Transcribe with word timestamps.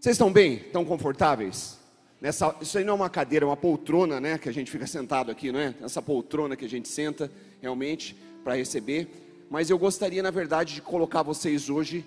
Vocês 0.00 0.14
estão 0.14 0.32
bem? 0.32 0.58
Estão 0.58 0.84
confortáveis? 0.84 1.76
Nessa, 2.20 2.54
isso 2.60 2.78
aí 2.78 2.84
não 2.84 2.92
é 2.92 2.96
uma 2.96 3.10
cadeira, 3.10 3.44
é 3.44 3.48
uma 3.48 3.56
poltrona, 3.56 4.20
né? 4.20 4.38
Que 4.38 4.48
a 4.48 4.52
gente 4.52 4.70
fica 4.70 4.86
sentado 4.86 5.28
aqui, 5.28 5.50
não 5.50 5.58
é? 5.58 5.74
Essa 5.80 6.00
poltrona 6.00 6.54
que 6.54 6.64
a 6.64 6.68
gente 6.68 6.86
senta 6.86 7.28
realmente 7.60 8.16
para 8.44 8.54
receber. 8.54 9.08
Mas 9.50 9.70
eu 9.70 9.76
gostaria, 9.76 10.22
na 10.22 10.30
verdade, 10.30 10.76
de 10.76 10.82
colocar 10.82 11.24
vocês 11.24 11.68
hoje, 11.68 12.06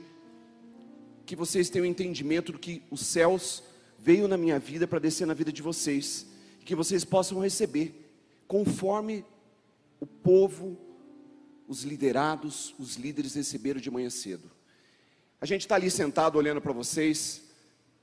que 1.25 1.36
vocês 1.36 1.69
tenham 1.69 1.86
entendimento 1.86 2.54
do 2.54 2.59
que 2.59 2.82
os 2.89 3.05
céus 3.05 3.61
veio 4.00 4.25
na 4.25 4.37
minha 4.37 4.57
vida 4.57 4.87
para 4.87 4.97
descer 4.97 5.28
na 5.28 5.33
vida 5.33 5.51
de 5.51 5.61
vocês, 5.61 6.25
que 6.64 6.73
vocês 6.73 7.04
possam 7.04 7.39
receber, 7.39 8.10
conforme 8.47 9.25
o 10.00 10.05
povo, 10.05 10.78
os 11.68 11.83
liderados, 11.83 12.73
os 12.79 12.96
líderes 12.96 13.36
receberam 13.36 13.82
de 13.82 13.92
manhã 13.92 14.10
cedo. 14.10 14.50
A 15.42 15.46
gente 15.46 15.61
está 15.64 15.75
ali 15.75 15.92
sentado 15.92 16.37
olhando 16.37 16.61
para 16.61 16.71
vocês, 16.71 17.50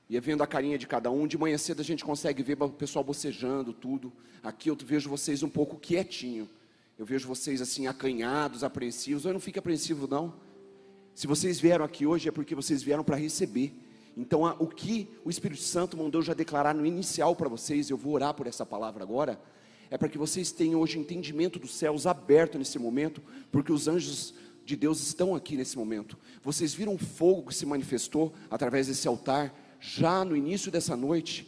e 0.09 0.19
vendo 0.19 0.41
a 0.41 0.47
carinha 0.47 0.77
de 0.77 0.87
cada 0.87 1.11
um, 1.11 1.27
de 1.27 1.37
manhã 1.37 1.55
cedo 1.57 1.81
a 1.81 1.85
gente 1.85 2.03
consegue 2.03 2.41
ver 2.41 2.59
o 2.59 2.69
pessoal 2.69 3.05
bocejando, 3.05 3.71
tudo. 3.71 4.11
Aqui 4.41 4.69
eu 4.69 4.75
vejo 4.75 5.07
vocês 5.07 5.43
um 5.43 5.49
pouco 5.49 5.77
quietinho. 5.77 6.49
Eu 6.97 7.05
vejo 7.05 7.27
vocês 7.27 7.61
assim 7.61 7.85
acanhados, 7.85 8.63
apreensivos. 8.63 9.23
Eu 9.23 9.33
não 9.33 9.39
fico 9.39 9.59
apreensivo 9.59 10.07
não. 10.07 10.33
Se 11.13 11.27
vocês 11.27 11.59
vieram 11.59 11.85
aqui 11.85 12.07
hoje 12.07 12.27
é 12.27 12.31
porque 12.31 12.55
vocês 12.55 12.81
vieram 12.81 13.03
para 13.03 13.15
receber. 13.17 13.71
Então, 14.17 14.43
o 14.59 14.65
que 14.65 15.07
o 15.23 15.29
Espírito 15.29 15.61
Santo 15.61 15.95
mandou 15.95 16.23
já 16.23 16.33
declarar 16.33 16.73
no 16.73 16.85
inicial 16.85 17.35
para 17.35 17.47
vocês, 17.47 17.89
eu 17.89 17.95
vou 17.95 18.13
orar 18.13 18.33
por 18.33 18.47
essa 18.47 18.65
palavra 18.65 19.03
agora, 19.03 19.39
é 19.91 19.97
para 19.97 20.09
que 20.09 20.17
vocês 20.17 20.51
tenham 20.51 20.79
hoje 20.79 20.97
entendimento 20.97 21.59
dos 21.59 21.73
céus 21.75 22.07
aberto 22.07 22.57
nesse 22.57 22.79
momento, 22.79 23.21
porque 23.51 23.71
os 23.71 23.87
anjos 23.87 24.33
de 24.65 24.75
Deus 24.75 25.01
estão 25.01 25.35
aqui 25.35 25.55
nesse 25.55 25.77
momento. 25.77 26.17
Vocês 26.43 26.73
viram 26.73 26.95
o 26.95 26.97
fogo 26.97 27.47
que 27.47 27.55
se 27.55 27.65
manifestou 27.65 28.33
através 28.49 28.87
desse 28.87 29.07
altar 29.07 29.53
já 29.79 30.23
no 30.25 30.35
início 30.35 30.71
dessa 30.71 30.95
noite. 30.95 31.47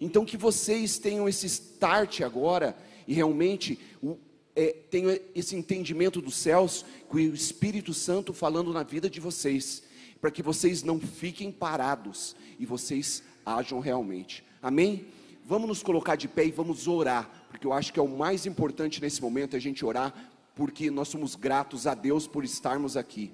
Então, 0.00 0.24
que 0.24 0.36
vocês 0.36 0.98
tenham 0.98 1.28
esse 1.28 1.46
start 1.46 2.22
agora 2.22 2.76
e 3.06 3.14
realmente 3.14 3.78
o, 4.02 4.16
é, 4.54 4.74
tenham 4.90 5.16
esse 5.34 5.56
entendimento 5.56 6.20
dos 6.20 6.36
céus, 6.36 6.84
com 7.08 7.16
o 7.16 7.20
Espírito 7.20 7.94
Santo 7.94 8.32
falando 8.32 8.72
na 8.72 8.82
vida 8.82 9.08
de 9.08 9.20
vocês, 9.20 9.82
para 10.20 10.30
que 10.30 10.42
vocês 10.42 10.82
não 10.82 11.00
fiquem 11.00 11.50
parados 11.50 12.36
e 12.58 12.66
vocês 12.66 13.22
ajam 13.44 13.80
realmente. 13.80 14.44
Amém? 14.60 15.06
Vamos 15.44 15.68
nos 15.68 15.82
colocar 15.82 16.16
de 16.16 16.28
pé 16.28 16.46
e 16.46 16.52
vamos 16.52 16.86
orar, 16.86 17.46
porque 17.50 17.66
eu 17.66 17.72
acho 17.72 17.92
que 17.92 17.98
é 17.98 18.02
o 18.02 18.08
mais 18.08 18.46
importante 18.46 19.00
nesse 19.00 19.20
momento 19.20 19.54
é 19.54 19.56
a 19.56 19.60
gente 19.60 19.84
orar, 19.84 20.14
porque 20.54 20.90
nós 20.90 21.08
somos 21.08 21.34
gratos 21.34 21.86
a 21.86 21.94
Deus 21.94 22.26
por 22.26 22.44
estarmos 22.44 22.96
aqui. 22.96 23.32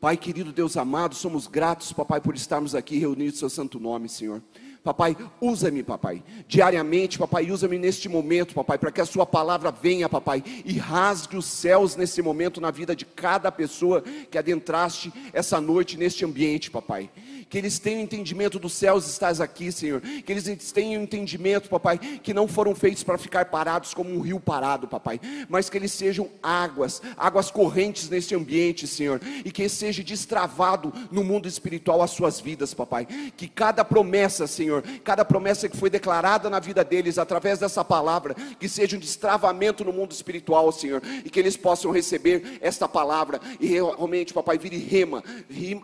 Pai 0.00 0.16
querido, 0.16 0.50
Deus 0.50 0.78
amado, 0.78 1.14
somos 1.14 1.46
gratos, 1.46 1.92
papai, 1.92 2.22
por 2.22 2.34
estarmos 2.34 2.74
aqui 2.74 2.96
reunidos 2.96 3.34
em 3.34 3.38
seu 3.38 3.50
santo 3.50 3.78
nome, 3.78 4.08
Senhor. 4.08 4.40
Papai, 4.82 5.14
usa-me, 5.42 5.82
papai, 5.82 6.22
diariamente, 6.48 7.18
papai, 7.18 7.50
usa-me 7.50 7.78
neste 7.78 8.08
momento, 8.08 8.54
papai, 8.54 8.78
para 8.78 8.90
que 8.90 9.00
a 9.02 9.04
sua 9.04 9.26
palavra 9.26 9.70
venha, 9.70 10.08
papai, 10.08 10.42
e 10.64 10.78
rasgue 10.78 11.36
os 11.36 11.44
céus 11.44 11.96
nesse 11.96 12.22
momento 12.22 12.62
na 12.62 12.70
vida 12.70 12.96
de 12.96 13.04
cada 13.04 13.52
pessoa 13.52 14.02
que 14.30 14.38
adentraste 14.38 15.12
essa 15.34 15.60
noite 15.60 15.98
neste 15.98 16.24
ambiente, 16.24 16.70
papai. 16.70 17.10
Que 17.50 17.58
eles 17.58 17.78
tenham 17.78 18.00
entendimento 18.00 18.58
dos 18.58 18.72
céus 18.72 19.06
estás 19.06 19.38
aqui, 19.38 19.70
Senhor, 19.70 20.00
que 20.00 20.32
eles 20.32 20.72
tenham 20.72 21.02
entendimento, 21.02 21.68
papai, 21.68 21.98
que 21.98 22.32
não 22.32 22.48
foram 22.48 22.74
feitos 22.74 23.02
para 23.02 23.18
ficar 23.18 23.46
parados 23.46 23.92
como 23.92 24.08
um 24.08 24.20
rio 24.20 24.40
parado, 24.40 24.88
papai, 24.88 25.20
mas 25.48 25.68
que 25.68 25.76
eles 25.76 25.92
sejam 25.92 26.30
águas, 26.42 27.02
águas 27.18 27.50
correntes 27.50 28.08
neste 28.08 28.34
ambiente, 28.34 28.86
Senhor, 28.86 29.20
e 29.44 29.50
que 29.50 29.68
seja 29.68 30.02
destravado 30.02 30.90
no 31.10 31.22
mundo 31.22 31.46
espiritual 31.46 32.00
as 32.00 32.12
suas 32.12 32.40
vidas, 32.40 32.72
papai, 32.72 33.06
que 33.36 33.48
cada 33.48 33.84
promessa, 33.84 34.46
Senhor, 34.46 34.69
cada 35.04 35.24
promessa 35.24 35.68
que 35.68 35.76
foi 35.76 35.90
declarada 35.90 36.48
na 36.48 36.60
vida 36.60 36.84
deles 36.84 37.18
através 37.18 37.58
dessa 37.58 37.84
palavra, 37.84 38.34
que 38.58 38.68
seja 38.68 38.96
um 38.96 39.00
destravamento 39.00 39.84
no 39.84 39.92
mundo 39.92 40.12
espiritual, 40.12 40.70
Senhor, 40.72 41.02
e 41.24 41.30
que 41.30 41.38
eles 41.38 41.56
possam 41.56 41.90
receber 41.90 42.58
esta 42.60 42.88
palavra 42.88 43.40
e 43.58 43.66
realmente, 43.66 44.32
papai, 44.32 44.58
vire 44.58 44.78
rema, 44.78 45.22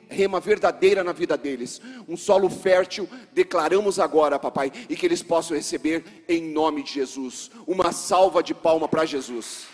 rema 0.09 0.41
verdadeira 0.41 1.03
na 1.03 1.13
vida 1.13 1.37
deles. 1.37 1.81
Um 2.09 2.17
solo 2.17 2.49
fértil, 2.49 3.09
declaramos 3.33 3.99
agora, 3.99 4.39
papai, 4.39 4.73
e 4.89 4.97
que 4.97 5.07
eles 5.07 5.23
possam 5.23 5.57
receber 5.57 6.25
em 6.29 6.43
nome 6.43 6.83
de 6.83 6.93
Jesus. 6.93 7.51
Uma 7.67 7.93
salva 7.93 8.43
de 8.43 8.55
palma 8.55 8.89
para 8.89 9.05
Jesus. 9.05 9.67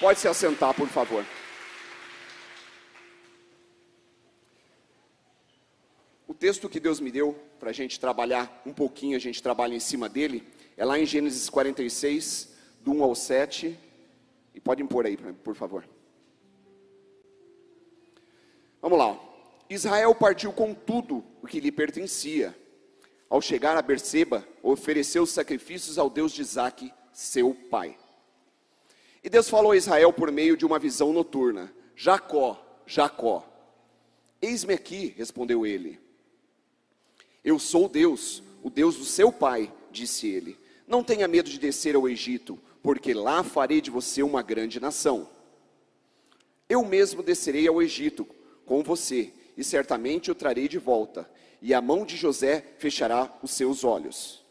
Pode 0.00 0.20
se 0.20 0.28
assentar, 0.28 0.74
por 0.74 0.88
favor. 0.88 1.24
O 6.26 6.34
texto 6.34 6.68
que 6.68 6.78
Deus 6.78 7.00
me 7.00 7.10
deu 7.10 7.36
para 7.58 7.70
a 7.70 7.72
gente 7.72 7.98
trabalhar 7.98 8.62
um 8.64 8.72
pouquinho, 8.72 9.16
a 9.16 9.20
gente 9.20 9.42
trabalha 9.42 9.74
em 9.74 9.80
cima 9.80 10.08
dele, 10.08 10.46
é 10.76 10.84
lá 10.84 10.98
em 10.98 11.04
Gênesis 11.04 11.50
46, 11.50 12.54
do 12.80 12.92
1 12.92 13.02
ao 13.02 13.14
7. 13.14 13.78
E 14.54 14.60
pode 14.60 14.82
impor 14.82 15.06
aí, 15.06 15.16
por 15.16 15.54
favor. 15.54 15.88
Vamos 18.80 18.98
lá. 18.98 19.18
Israel 19.68 20.14
partiu 20.14 20.52
com 20.52 20.72
tudo 20.72 21.24
o 21.42 21.46
que 21.46 21.60
lhe 21.60 21.70
pertencia. 21.70 22.56
Ao 23.28 23.42
chegar 23.42 23.76
a 23.76 23.82
Berseba, 23.82 24.46
ofereceu 24.62 25.26
sacrifícios 25.26 25.98
ao 25.98 26.08
Deus 26.08 26.32
de 26.32 26.40
Isaac, 26.40 26.92
seu 27.12 27.54
pai. 27.70 27.98
E 29.22 29.28
Deus 29.28 29.50
falou 29.50 29.72
a 29.72 29.76
Israel 29.76 30.12
por 30.12 30.32
meio 30.32 30.56
de 30.56 30.64
uma 30.64 30.78
visão 30.78 31.12
noturna: 31.12 31.72
Jacó, 31.94 32.82
Jacó. 32.86 33.44
Eis-me 34.40 34.72
aqui, 34.72 35.14
respondeu 35.18 35.66
ele. 35.66 36.00
Eu 37.44 37.58
sou 37.58 37.88
Deus, 37.88 38.42
o 38.62 38.70
Deus 38.70 38.96
do 38.96 39.04
seu 39.04 39.32
pai, 39.32 39.72
disse 39.90 40.28
ele. 40.28 40.58
Não 40.86 41.04
tenha 41.04 41.28
medo 41.28 41.48
de 41.48 41.58
descer 41.58 41.94
ao 41.94 42.08
Egito, 42.08 42.58
porque 42.82 43.12
lá 43.12 43.42
farei 43.42 43.80
de 43.80 43.90
você 43.90 44.22
uma 44.22 44.42
grande 44.42 44.80
nação. 44.80 45.28
Eu 46.68 46.84
mesmo 46.84 47.22
descerei 47.22 47.66
ao 47.66 47.82
Egito 47.82 48.26
com 48.64 48.82
você 48.82 49.32
e 49.56 49.64
certamente 49.64 50.30
o 50.30 50.36
trarei 50.36 50.68
de 50.68 50.78
volta, 50.78 51.28
e 51.60 51.74
a 51.74 51.80
mão 51.80 52.04
de 52.04 52.16
José 52.16 52.64
fechará 52.78 53.28
os 53.42 53.50
seus 53.50 53.82
olhos. 53.82 54.44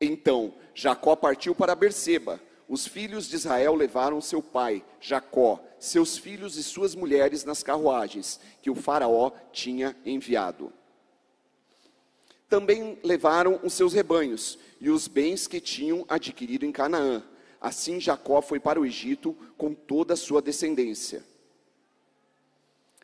Então 0.00 0.54
Jacó 0.74 1.14
partiu 1.14 1.54
para 1.54 1.74
Berseba. 1.74 2.40
Os 2.66 2.86
filhos 2.86 3.28
de 3.28 3.34
Israel 3.34 3.74
levaram 3.74 4.20
seu 4.20 4.42
pai, 4.42 4.82
Jacó, 5.00 5.62
seus 5.78 6.16
filhos 6.16 6.56
e 6.56 6.62
suas 6.62 6.94
mulheres 6.94 7.44
nas 7.44 7.62
carruagens 7.62 8.40
que 8.62 8.70
o 8.70 8.74
Faraó 8.74 9.32
tinha 9.52 9.94
enviado. 10.06 10.72
Também 12.50 12.98
levaram 13.02 13.58
os 13.62 13.72
seus 13.72 13.94
rebanhos 13.94 14.58
e 14.78 14.90
os 14.90 15.08
bens 15.08 15.46
que 15.46 15.60
tinham 15.60 16.04
adquirido 16.06 16.66
em 16.66 16.72
Canaã. 16.72 17.22
Assim 17.58 17.98
Jacó 17.98 18.42
foi 18.42 18.60
para 18.60 18.78
o 18.78 18.84
Egito 18.84 19.34
com 19.56 19.72
toda 19.72 20.12
a 20.12 20.16
sua 20.16 20.42
descendência 20.42 21.24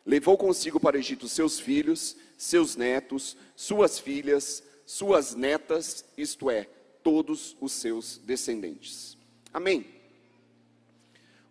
levou 0.07 0.37
consigo 0.37 0.79
para 0.79 0.95
o 0.95 0.99
Egito 0.99 1.27
seus 1.27 1.59
filhos, 1.59 2.15
seus 2.37 2.77
netos, 2.77 3.35
suas 3.57 3.99
filhas, 3.99 4.63
suas 4.85 5.35
netas, 5.35 6.05
isto 6.17 6.49
é, 6.49 6.65
todos 7.03 7.57
os 7.59 7.73
seus 7.73 8.17
descendentes. 8.19 9.17
Amém. 9.53 9.85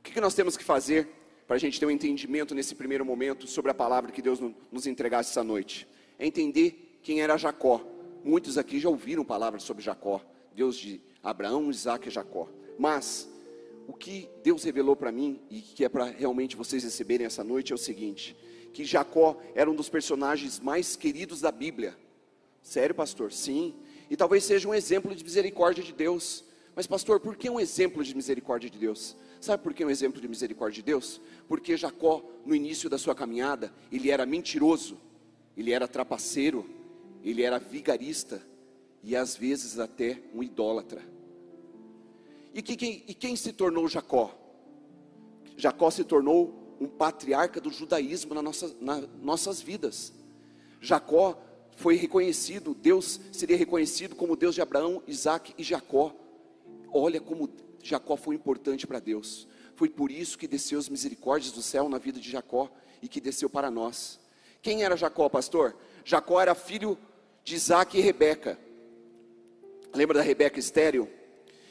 O 0.01 0.03
que 0.03 0.21
nós 0.21 0.34
temos 0.34 0.57
que 0.57 0.65
fazer 0.65 1.07
para 1.47 1.57
a 1.57 1.59
gente 1.59 1.78
ter 1.78 1.84
um 1.84 1.91
entendimento 1.91 2.55
nesse 2.55 2.75
primeiro 2.75 3.05
momento 3.05 3.47
sobre 3.47 3.71
a 3.71 3.75
palavra 3.75 4.11
que 4.11 4.23
Deus 4.23 4.41
nos 4.73 4.87
entregasse 4.87 5.31
essa 5.31 5.45
noite? 5.45 5.87
É 6.19 6.27
entender 6.27 6.85
quem 7.06 7.21
era 7.21 7.37
Jacó. 7.37 7.81
Muitos 8.25 8.59
aqui 8.59 8.81
já 8.81 8.89
ouviram 8.89 9.25
palavras 9.25 9.62
sobre 9.62 9.81
Jacó, 9.81 10.21
Deus 10.53 10.77
de 10.77 11.00
Abraão, 11.22 11.71
Isaac 11.71 12.09
e 12.09 12.11
Jacó. 12.11 12.49
Mas 12.77 13.28
o 13.87 13.93
que 13.93 14.28
Deus 14.43 14.65
revelou 14.65 14.97
para 14.97 15.12
mim 15.12 15.41
e 15.49 15.61
que 15.61 15.84
é 15.84 15.89
para 15.89 16.06
realmente 16.06 16.56
vocês 16.56 16.83
receberem 16.83 17.25
essa 17.25 17.45
noite 17.45 17.71
é 17.71 17.77
o 17.77 17.78
seguinte: 17.78 18.36
que 18.72 18.84
Jacó 18.84 19.41
era 19.54 19.71
um 19.71 19.75
dos 19.77 19.89
personagens 19.89 20.59
mais 20.59 20.97
queridos 20.97 21.41
da 21.41 21.53
Bíblia. 21.53 21.97
Sério, 22.60 22.92
pastor? 22.92 23.33
Sim. 23.33 23.77
E 24.10 24.16
talvez 24.16 24.42
seja 24.42 24.69
um 24.69 24.75
exemplo 24.75 25.15
de 25.15 25.22
misericórdia 25.22 25.84
de 25.84 25.92
Deus. 25.92 26.42
Mas, 26.75 26.89
pastor, 26.89 27.21
por 27.21 27.36
que 27.36 27.48
um 27.48 27.60
exemplo 27.60 28.03
de 28.03 28.16
misericórdia 28.16 28.69
de 28.69 28.78
Deus? 28.80 29.16
Sabe 29.41 29.63
por 29.63 29.72
que 29.72 29.84
um 29.84 29.91
exemplo 29.91 30.21
de 30.21 30.27
misericórdia 30.27 30.83
de 30.83 30.86
Deus? 30.86 31.21
Porque 31.47 31.77
Jacó, 31.77 32.28
no 32.45 32.53
início 32.53 32.91
da 32.91 32.98
sua 32.98 33.15
caminhada, 33.15 33.72
ele 33.92 34.10
era 34.10 34.27
mentiroso, 34.27 34.98
ele 35.57 35.71
era 35.71 35.86
trapaceiro, 35.86 36.76
ele 37.31 37.43
era 37.43 37.59
vigarista 37.59 38.41
e 39.03 39.17
às 39.17 39.37
vezes 39.37 39.78
até 39.81 40.23
um 40.33 40.43
idólatra. 40.43 41.03
E, 42.55 42.63
que, 42.63 42.77
quem, 42.77 43.05
e 43.09 43.15
quem 43.15 43.34
se 43.34 43.53
tornou 43.53 43.89
Jacó? 43.89 44.33
Jacó 45.57 45.91
se 45.91 46.05
tornou 46.05 46.77
um 46.81 46.87
patriarca 46.87 47.61
do 47.61 47.71
judaísmo 47.71 48.33
na 48.33 48.43
nas 48.43 49.09
nossas 49.21 49.61
vidas. 49.61 50.13
Jacó 50.81 51.43
foi 51.77 51.97
reconhecido, 51.97 52.75
Deus 52.75 53.21
seria 53.33 53.57
reconhecido 53.57 54.15
como 54.15 54.37
Deus 54.37 54.55
de 54.55 54.63
Abraão, 54.63 55.03
Isaac 55.07 55.53
e 55.59 55.65
Jacó. 55.65 56.15
Olha 56.93 57.21
como 57.21 57.51
Jacó 57.83 58.17
foi 58.17 58.37
importante 58.37 58.87
para 58.87 59.01
Deus. 59.01 59.49
Foi 59.75 59.89
por 59.89 60.11
isso 60.11 60.39
que 60.39 60.47
desceu 60.47 60.78
as 60.78 60.89
misericórdias 60.89 61.53
do 61.53 61.61
céu 61.61 61.89
na 61.89 61.99
vida 61.99 62.21
de 62.21 62.31
Jacó 62.31 62.71
e 63.03 63.09
que 63.09 63.21
desceu 63.21 63.51
para 63.51 63.71
nós. 63.71 64.19
Quem 64.63 64.84
era 64.84 64.97
Jacó, 64.97 65.28
pastor? 65.28 65.77
Jacó 66.05 66.41
era 66.41 66.55
filho 66.55 66.97
de 67.47 67.54
Isaac 67.54 67.97
e 67.97 68.01
Rebeca. 68.01 68.59
Lembra 69.95 70.19
da 70.19 70.22
Rebeca 70.22 70.59
estéreo? 70.59 71.09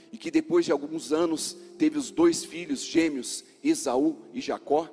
E 0.09 0.17
que 0.17 0.31
depois 0.31 0.63
de 0.63 0.71
alguns 0.71 1.11
anos 1.11 1.55
teve 1.77 1.97
os 1.97 2.09
dois 2.09 2.45
filhos 2.45 2.81
gêmeos, 2.81 3.43
Esaú 3.61 4.15
e 4.33 4.39
Jacó. 4.39 4.89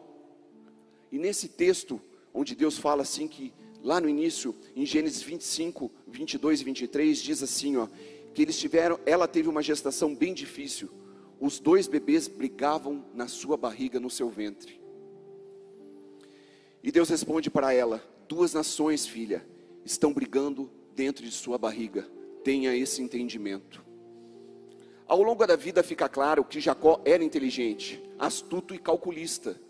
E 1.12 1.19
nesse 1.19 1.49
texto, 1.49 2.00
onde 2.34 2.56
Deus 2.56 2.79
fala 2.79 3.02
assim 3.02 3.29
que 3.29 3.55
lá 3.81 4.00
no 4.00 4.08
início, 4.08 4.56
em 4.75 4.84
Gênesis 4.84 5.23
25, 5.23 5.88
22 6.08 6.61
e 6.61 6.64
23, 6.64 7.23
diz 7.23 7.44
assim, 7.44 7.76
ó, 7.76 7.87
que 8.35 8.43
eles 8.43 8.58
tiveram, 8.58 8.99
ela 9.06 9.28
teve 9.28 9.49
uma 9.49 9.62
gestação 9.62 10.12
bem 10.12 10.35
difícil. 10.35 10.90
Os 11.38 11.61
dois 11.61 11.87
bebês 11.87 12.26
brigavam 12.26 13.05
na 13.14 13.28
sua 13.28 13.56
barriga, 13.56 14.00
no 14.00 14.11
seu 14.11 14.28
ventre. 14.28 14.81
E 16.82 16.90
Deus 16.90 17.08
responde 17.08 17.49
para 17.50 17.73
ela: 17.73 18.02
Duas 18.26 18.52
nações, 18.52 19.06
filha, 19.06 19.46
estão 19.84 20.12
brigando 20.12 20.70
dentro 20.94 21.25
de 21.25 21.31
sua 21.31 21.58
barriga. 21.58 22.08
Tenha 22.44 22.75
esse 22.75 23.02
entendimento. 23.02 23.84
Ao 25.06 25.23
longo 25.23 25.46
da 25.46 25.56
vida 25.56 25.82
fica 25.82 26.08
claro 26.08 26.44
que 26.44 26.61
Jacó 26.61 27.00
era 27.05 27.23
inteligente, 27.23 28.02
astuto 28.19 28.75
e 28.75 28.79
calculista. 28.79 29.61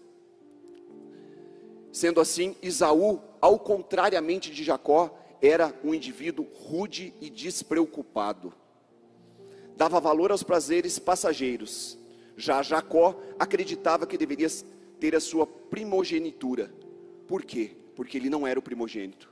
Sendo 1.91 2.21
assim, 2.21 2.57
Isaú, 2.63 3.21
ao 3.41 3.59
contrariamente 3.59 4.51
de 4.51 4.63
Jacó, 4.63 5.19
era 5.41 5.75
um 5.83 5.93
indivíduo 5.93 6.47
rude 6.53 7.13
e 7.21 7.29
despreocupado. 7.29 8.53
Dava 9.77 9.99
valor 9.99 10.31
aos 10.31 10.45
prazeres 10.45 10.99
passageiros. 10.99 11.99
Já 12.37 12.63
Jacó 12.63 13.21
acreditava 13.39 14.07
que 14.07 14.17
deveria 14.17 14.49
ter 15.01 15.17
a 15.17 15.21
sua 15.21 15.47
primogenitura. 15.47 16.73
Por 17.27 17.43
quê? 17.43 17.73
Porque 17.97 18.17
ele 18.17 18.31
não 18.31 18.47
era 18.47 18.61
o 18.61 18.63
primogênito. 18.63 19.32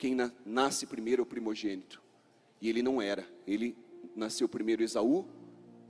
Quem 0.00 0.14
na, 0.14 0.32
nasce 0.46 0.86
primeiro 0.86 1.20
é 1.20 1.24
o 1.24 1.26
primogênito. 1.26 2.02
E 2.58 2.70
ele 2.70 2.82
não 2.82 3.02
era. 3.02 3.28
Ele 3.46 3.76
nasceu 4.16 4.48
primeiro 4.48 4.82
Esaú 4.82 5.26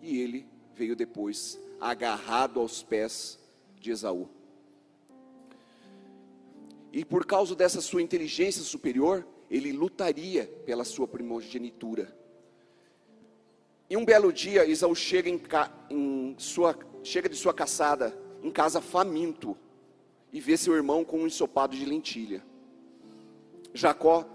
e 0.03 0.19
ele 0.19 0.49
veio 0.75 0.97
depois, 0.97 1.61
agarrado 1.81 2.59
aos 2.59 2.83
pés 2.83 3.39
de 3.79 3.93
Esaú. 3.93 4.29
E 6.93 7.05
por 7.05 7.25
causa 7.25 7.55
dessa 7.55 7.81
sua 7.81 8.03
inteligência 8.03 8.63
superior, 8.63 9.25
ele 9.49 9.71
lutaria 9.71 10.47
pela 10.67 10.85
sua 10.85 11.07
primogenitura. 11.07 12.13
E 13.89 13.97
um 13.97 14.05
belo 14.05 14.33
dia, 14.33 14.67
Isaú 14.67 14.95
chega, 14.95 15.31
em, 15.31 15.41
em 15.89 16.35
sua, 16.37 16.77
chega 17.05 17.29
de 17.29 17.37
sua 17.37 17.55
caçada 17.55 18.17
em 18.43 18.51
casa 18.51 18.81
faminto 18.81 19.57
e 20.33 20.41
vê 20.41 20.57
seu 20.57 20.75
irmão 20.75 21.05
com 21.05 21.21
um 21.21 21.27
ensopado 21.29 21.77
de 21.77 21.85
lentilha. 21.85 22.50
Jacó 23.73 24.29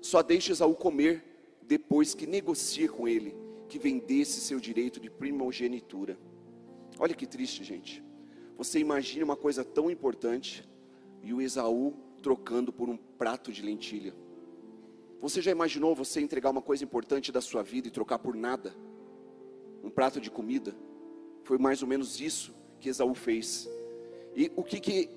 só 0.00 0.22
deixa 0.22 0.52
Esaú 0.52 0.74
comer 0.74 1.24
depois 1.62 2.14
que 2.14 2.26
negocia 2.26 2.88
com 2.88 3.08
ele 3.08 3.36
que 3.68 3.78
vendesse 3.78 4.40
seu 4.40 4.58
direito 4.58 4.98
de 4.98 5.10
primogenitura. 5.10 6.18
Olha 6.98 7.14
que 7.14 7.26
triste, 7.26 7.62
gente. 7.62 8.02
Você 8.56 8.78
imagina 8.78 9.24
uma 9.24 9.36
coisa 9.36 9.64
tão 9.64 9.90
importante 9.90 10.68
e 11.22 11.32
o 11.34 11.40
Esaú 11.40 11.94
trocando 12.22 12.72
por 12.72 12.88
um 12.88 12.96
prato 12.96 13.52
de 13.52 13.62
lentilha. 13.62 14.14
Você 15.20 15.42
já 15.42 15.50
imaginou 15.50 15.94
você 15.94 16.20
entregar 16.20 16.50
uma 16.50 16.62
coisa 16.62 16.82
importante 16.82 17.30
da 17.30 17.40
sua 17.40 17.62
vida 17.62 17.88
e 17.88 17.90
trocar 17.90 18.18
por 18.18 18.34
nada? 18.34 18.74
Um 19.82 19.90
prato 19.90 20.20
de 20.20 20.30
comida? 20.30 20.74
Foi 21.44 21.58
mais 21.58 21.82
ou 21.82 21.88
menos 21.88 22.20
isso 22.20 22.54
que 22.80 22.88
Esaú 22.88 23.14
fez. 23.14 23.68
E 24.34 24.50
o 24.56 24.62
que, 24.62 24.80
que 24.80 25.10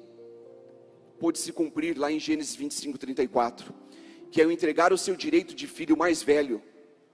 pôde 1.22 1.38
se 1.38 1.54
cumprir 1.54 2.00
lá 2.00 2.12
em 2.12 2.20
Gênesis 2.20 2.56
25, 2.56 2.98
34? 2.98 3.72
Que 4.32 4.42
ao 4.42 4.52
entregar 4.52 4.92
o 4.92 4.98
seu 4.98 5.16
direito 5.16 5.54
de 5.54 5.68
filho 5.68 5.96
mais 5.96 6.24
velho, 6.24 6.64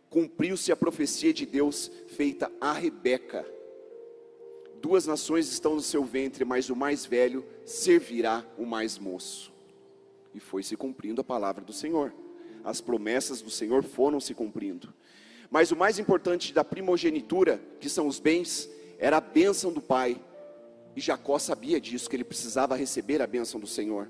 cumpriu-se 0.10 0.72
a 0.72 0.78
profecia 0.78 1.34
de 1.34 1.46
Deus 1.46 1.92
feita 2.16 2.50
a 2.62 2.72
Rebeca. 2.72 3.46
Duas 4.82 5.06
nações 5.06 5.52
estão 5.52 5.76
no 5.76 5.82
seu 5.82 6.06
ventre, 6.06 6.46
mas 6.46 6.70
o 6.70 6.76
mais 6.76 7.06
velho 7.06 7.46
servirá 7.66 8.46
o 8.58 8.66
mais 8.66 8.98
moço. 8.98 9.52
E 10.34 10.40
foi 10.40 10.64
se 10.64 10.78
cumprindo 10.78 11.20
a 11.20 11.26
palavra 11.26 11.66
do 11.66 11.74
Senhor. 11.74 12.14
As 12.64 12.80
promessas 12.80 13.42
do 13.42 13.50
Senhor 13.50 13.84
foram 13.84 14.22
se 14.22 14.34
cumprindo. 14.34 14.94
Mas 15.52 15.70
o 15.70 15.76
mais 15.76 16.00
importante 16.00 16.54
da 16.54 16.64
primogenitura, 16.64 17.62
que 17.82 17.90
são 17.90 18.08
os 18.08 18.22
bens, 18.22 18.70
era 18.98 19.18
a 19.18 19.22
bênção 19.22 19.74
do 19.74 19.82
pai. 19.82 20.18
E 20.98 21.00
Jacó 21.00 21.38
sabia 21.38 21.80
disso, 21.80 22.10
que 22.10 22.16
ele 22.16 22.24
precisava 22.24 22.76
receber 22.76 23.22
a 23.22 23.28
bênção 23.28 23.60
do 23.60 23.68
Senhor. 23.68 24.10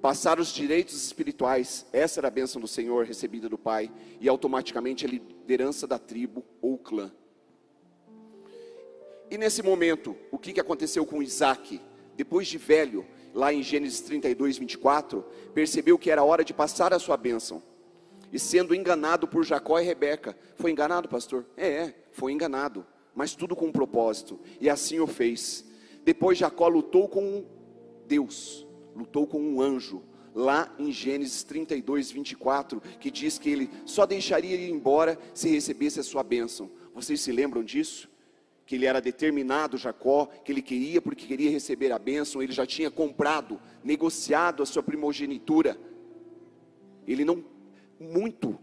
Passar 0.00 0.40
os 0.40 0.48
direitos 0.48 1.04
espirituais, 1.04 1.84
essa 1.92 2.18
era 2.18 2.28
a 2.28 2.30
bênção 2.30 2.58
do 2.62 2.66
Senhor 2.66 3.04
recebida 3.04 3.46
do 3.46 3.58
pai, 3.58 3.92
e 4.18 4.26
automaticamente 4.26 5.04
a 5.04 5.08
liderança 5.10 5.86
da 5.86 5.98
tribo 5.98 6.42
ou 6.62 6.78
clã. 6.78 7.12
E 9.30 9.36
nesse 9.36 9.62
momento, 9.62 10.16
o 10.30 10.38
que, 10.38 10.54
que 10.54 10.60
aconteceu 10.60 11.04
com 11.04 11.22
Isaac? 11.22 11.78
Depois 12.16 12.48
de 12.48 12.56
velho, 12.56 13.06
lá 13.34 13.52
em 13.52 13.62
Gênesis 13.62 14.00
32, 14.00 14.56
24, 14.56 15.22
percebeu 15.52 15.98
que 15.98 16.10
era 16.10 16.24
hora 16.24 16.42
de 16.42 16.54
passar 16.54 16.94
a 16.94 16.98
sua 16.98 17.18
bênção. 17.18 17.62
E 18.32 18.38
sendo 18.38 18.74
enganado 18.74 19.28
por 19.28 19.44
Jacó 19.44 19.78
e 19.78 19.84
Rebeca, 19.84 20.34
foi 20.56 20.70
enganado, 20.70 21.06
pastor? 21.06 21.44
É, 21.54 21.68
é, 21.68 21.94
foi 22.12 22.32
enganado, 22.32 22.86
mas 23.14 23.34
tudo 23.34 23.54
com 23.54 23.66
um 23.66 23.72
propósito, 23.72 24.40
e 24.58 24.70
assim 24.70 25.00
o 25.00 25.06
fez. 25.06 25.73
Depois 26.04 26.36
Jacó 26.38 26.68
lutou 26.68 27.08
com 27.08 27.44
Deus, 28.06 28.66
lutou 28.94 29.26
com 29.26 29.40
um 29.40 29.60
anjo, 29.60 30.02
lá 30.34 30.74
em 30.78 30.92
Gênesis 30.92 31.42
32, 31.44 32.10
24, 32.10 32.80
que 33.00 33.10
diz 33.10 33.38
que 33.38 33.48
ele 33.48 33.70
só 33.86 34.04
deixaria 34.04 34.56
ir 34.56 34.70
embora 34.70 35.18
se 35.32 35.48
recebesse 35.48 36.00
a 36.00 36.02
sua 36.02 36.22
bênção. 36.22 36.70
Vocês 36.94 37.20
se 37.20 37.32
lembram 37.32 37.62
disso? 37.62 38.10
Que 38.66 38.74
ele 38.74 38.86
era 38.86 39.00
determinado, 39.00 39.76
Jacó, 39.76 40.26
que 40.26 40.50
ele 40.50 40.62
queria 40.62 41.00
porque 41.00 41.26
queria 41.26 41.50
receber 41.50 41.92
a 41.92 41.98
bênção, 41.98 42.42
ele 42.42 42.52
já 42.52 42.66
tinha 42.66 42.90
comprado, 42.90 43.60
negociado 43.82 44.62
a 44.62 44.66
sua 44.66 44.82
primogenitura. 44.82 45.78
Ele 47.06 47.24
não, 47.24 47.44
muito, 47.98 48.58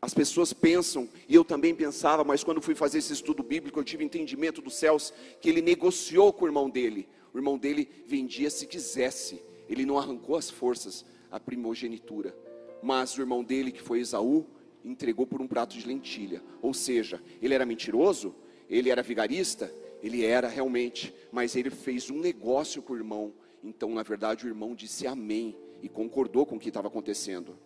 as 0.00 0.14
pessoas 0.14 0.52
pensam, 0.52 1.08
e 1.28 1.34
eu 1.34 1.44
também 1.44 1.74
pensava, 1.74 2.22
mas 2.22 2.44
quando 2.44 2.62
fui 2.62 2.74
fazer 2.74 2.98
esse 2.98 3.12
estudo 3.12 3.42
bíblico, 3.42 3.80
eu 3.80 3.84
tive 3.84 4.04
entendimento 4.04 4.62
dos 4.62 4.74
céus, 4.74 5.12
que 5.40 5.48
ele 5.48 5.60
negociou 5.60 6.32
com 6.32 6.44
o 6.44 6.48
irmão 6.48 6.70
dele. 6.70 7.08
O 7.34 7.38
irmão 7.38 7.58
dele 7.58 7.88
vendia 8.06 8.48
se 8.48 8.66
quisesse, 8.66 9.42
ele 9.68 9.84
não 9.84 9.98
arrancou 9.98 10.36
as 10.36 10.48
forças, 10.48 11.04
a 11.30 11.40
primogenitura. 11.40 12.34
Mas 12.80 13.16
o 13.16 13.20
irmão 13.20 13.42
dele, 13.42 13.72
que 13.72 13.82
foi 13.82 13.98
Esaú, 13.98 14.46
entregou 14.84 15.26
por 15.26 15.42
um 15.42 15.48
prato 15.48 15.76
de 15.76 15.86
lentilha. 15.86 16.42
Ou 16.62 16.72
seja, 16.72 17.20
ele 17.42 17.54
era 17.54 17.66
mentiroso, 17.66 18.34
ele 18.70 18.90
era 18.90 19.02
vigarista, 19.02 19.72
ele 20.00 20.24
era 20.24 20.46
realmente, 20.46 21.12
mas 21.32 21.56
ele 21.56 21.70
fez 21.70 22.08
um 22.08 22.20
negócio 22.20 22.80
com 22.80 22.92
o 22.92 22.96
irmão. 22.96 23.32
Então, 23.64 23.90
na 23.90 24.04
verdade, 24.04 24.46
o 24.46 24.48
irmão 24.48 24.76
disse 24.76 25.08
amém 25.08 25.56
e 25.82 25.88
concordou 25.88 26.46
com 26.46 26.54
o 26.54 26.60
que 26.60 26.68
estava 26.68 26.86
acontecendo. 26.86 27.58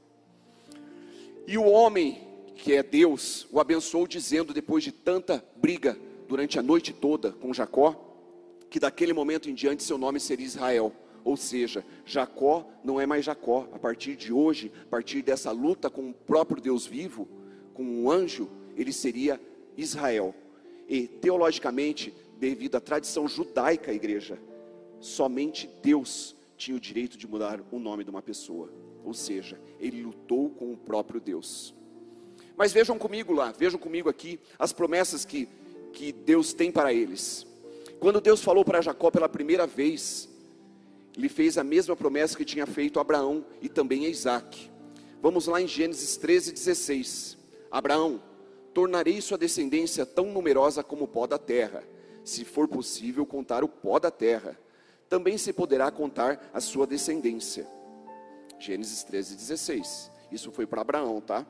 E 1.47 1.59
o 1.59 1.65
homem, 1.65 2.27
que 2.57 2.73
é 2.75 2.83
Deus, 2.83 3.47
o 3.51 3.59
abençoou, 3.59 4.07
dizendo, 4.07 4.55
depois 4.55 4.85
de 4.85 4.93
tanta 4.93 5.45
briga 5.57 5.99
durante 6.29 6.59
a 6.59 6.63
noite 6.63 6.93
toda 6.93 7.33
com 7.33 7.53
Jacó, 7.53 8.09
que 8.71 8.81
daquele 8.81 9.13
momento 9.13 9.51
em 9.51 9.55
diante 9.55 9.83
seu 9.83 9.99
nome 9.99 10.19
seria 10.21 10.47
Israel. 10.47 10.93
Ou 11.25 11.37
seja, 11.37 11.85
Jacó 12.05 12.67
não 12.83 13.01
é 13.01 13.07
mais 13.07 13.25
Jacó. 13.25 13.69
A 13.73 13.79
partir 13.79 14.17
de 14.17 14.33
hoje, 14.33 14.73
a 14.83 14.87
partir 14.87 15.23
dessa 15.23 15.51
luta 15.51 15.91
com 15.91 16.11
o 16.11 16.15
próprio 16.15 16.61
Deus 16.61 16.87
vivo, 16.87 17.29
com 17.75 17.85
um 17.85 18.11
anjo, 18.11 18.49
ele 18.77 18.93
seria 18.93 19.41
Israel. 19.77 20.35
E 20.89 21.07
teologicamente, 21.07 22.15
devido 22.39 22.77
à 22.77 22.81
tradição 22.81 23.29
judaica, 23.29 23.93
igreja, 23.93 24.39
somente 25.01 25.69
Deus 25.83 26.35
tinha 26.63 26.77
o 26.77 26.81
direito 26.81 27.19
de 27.19 27.27
mudar 27.27 27.61
o 27.73 27.79
nome 27.79 28.05
de 28.05 28.11
uma 28.11 28.23
pessoa. 28.23 28.73
Ou 29.05 29.13
seja, 29.13 29.61
ele 29.81 30.01
lutou 30.01 30.49
com 30.51 30.73
o 30.73 30.77
próprio 30.77 31.21
Deus. 31.21 31.75
Mas 32.57 32.73
vejam 32.73 32.97
comigo 32.97 33.33
lá, 33.33 33.51
vejam 33.51 33.81
comigo 33.81 34.09
aqui 34.09 34.39
as 34.57 34.73
promessas 34.73 35.25
que, 35.25 35.49
que 35.93 36.13
Deus 36.13 36.53
tem 36.53 36.71
para 36.71 36.93
eles. 36.93 37.45
Quando 37.99 38.21
Deus 38.21 38.43
falou 38.43 38.65
para 38.65 38.81
Jacó 38.81 39.11
pela 39.11 39.29
primeira 39.29 39.67
vez, 39.67 40.29
lhe 41.17 41.29
fez 41.29 41.59
a 41.59 41.65
mesma 41.65 41.97
promessa 41.97 42.37
que 42.37 42.45
tinha 42.45 42.67
feito 42.67 43.01
a 43.01 43.03
Abraão 43.03 43.45
e 43.61 43.69
também 43.69 44.07
a 44.07 44.09
Isaac. 44.09 44.71
Vamos 45.21 45.49
lá 45.49 45.61
em 45.61 45.67
Gênesis 45.67 46.17
13, 46.17 46.53
16. 46.53 47.39
Abraão, 47.73 48.23
tornarei 48.73 49.21
sua 49.21 49.37
descendência 49.37 50.07
tão 50.07 50.27
numerosa 50.27 50.85
como 50.85 51.05
o 51.05 51.09
pó 51.09 51.27
da 51.27 51.39
terra, 51.39 51.83
se 52.23 52.45
for 52.45 52.69
possível 52.69 53.27
contar 53.27 53.65
o 53.65 53.69
pó 53.69 53.99
da 53.99 54.13
terra. 54.13 54.57
Também 55.13 55.37
se 55.37 55.53
poderá 55.53 55.91
contar 55.91 56.51
a 56.55 56.59
sua 56.59 56.87
descendência. 56.87 57.67
Gênesis 58.59 59.05
13, 59.05 59.37
16. 59.37 60.11
Isso 60.33 60.51
foi 60.51 60.67
para 60.67 60.81
Abraão, 60.81 61.21
tá? 61.21 61.47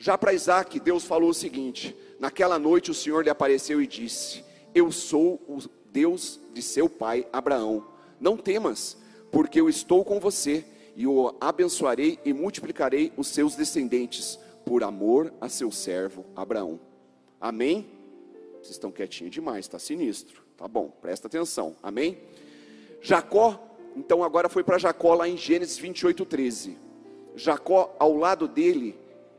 Já 0.00 0.18
para 0.18 0.34
Isaac, 0.34 0.80
Deus 0.80 1.04
falou 1.04 1.30
o 1.30 1.34
seguinte: 1.34 1.96
Naquela 2.18 2.58
noite 2.58 2.90
o 2.90 2.94
Senhor 2.94 3.22
lhe 3.22 3.30
apareceu 3.30 3.80
e 3.80 3.86
disse: 3.86 4.44
Eu 4.74 4.90
sou 4.90 5.34
o 5.46 5.60
Deus 5.92 6.40
de 6.52 6.60
seu 6.60 6.88
pai 6.88 7.24
Abraão 7.32 7.86
não 8.18 8.36
temas, 8.36 8.96
porque 9.30 9.60
eu 9.60 9.68
estou 9.68 10.04
com 10.04 10.18
você, 10.18 10.64
e 10.96 11.06
o 11.06 11.36
abençoarei 11.40 12.18
e 12.24 12.32
multiplicarei 12.32 13.12
os 13.16 13.28
seus 13.28 13.54
descendentes, 13.54 14.40
por 14.66 14.82
amor 14.82 15.32
a 15.40 15.48
seu 15.48 15.70
servo 15.70 16.26
Abraão. 16.34 16.80
Amém? 17.40 17.88
Vocês 18.54 18.70
estão 18.70 18.90
quietinhos 18.90 19.32
demais, 19.32 19.66
está 19.66 19.78
sinistro. 19.78 20.42
Tá 20.56 20.66
bom, 20.66 20.90
presta 21.00 21.28
atenção. 21.28 21.76
Amém? 21.80 22.18
Jacó, 23.02 23.60
então 23.96 24.22
agora 24.22 24.48
foi 24.48 24.62
para 24.62 24.78
Jacó 24.78 25.14
lá 25.14 25.28
em 25.28 25.36
Gênesis 25.36 25.76
28, 25.76 26.24
13. 26.24 26.78
Jacó, 27.34 27.94
ao 27.98 28.16
lado 28.16 28.46
dele, 28.46 28.96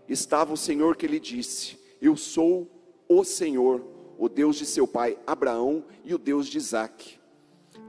estava 0.08 0.53
o 0.53 0.58
Senhor 0.58 0.98
que 0.98 1.08
lhe 1.08 1.20
disse: 1.20 1.79
Eu 2.01 2.17
sou 2.17 2.70
o 3.08 3.24
Senhor, 3.24 3.82
o 4.17 4.27
Deus 4.27 4.58
de 4.58 4.65
seu 4.65 4.86
pai 4.86 5.17
Abraão 5.25 5.86
e 6.03 6.13
o 6.13 6.17
Deus 6.17 6.48
de 6.48 6.58
Isaque. 6.58 7.17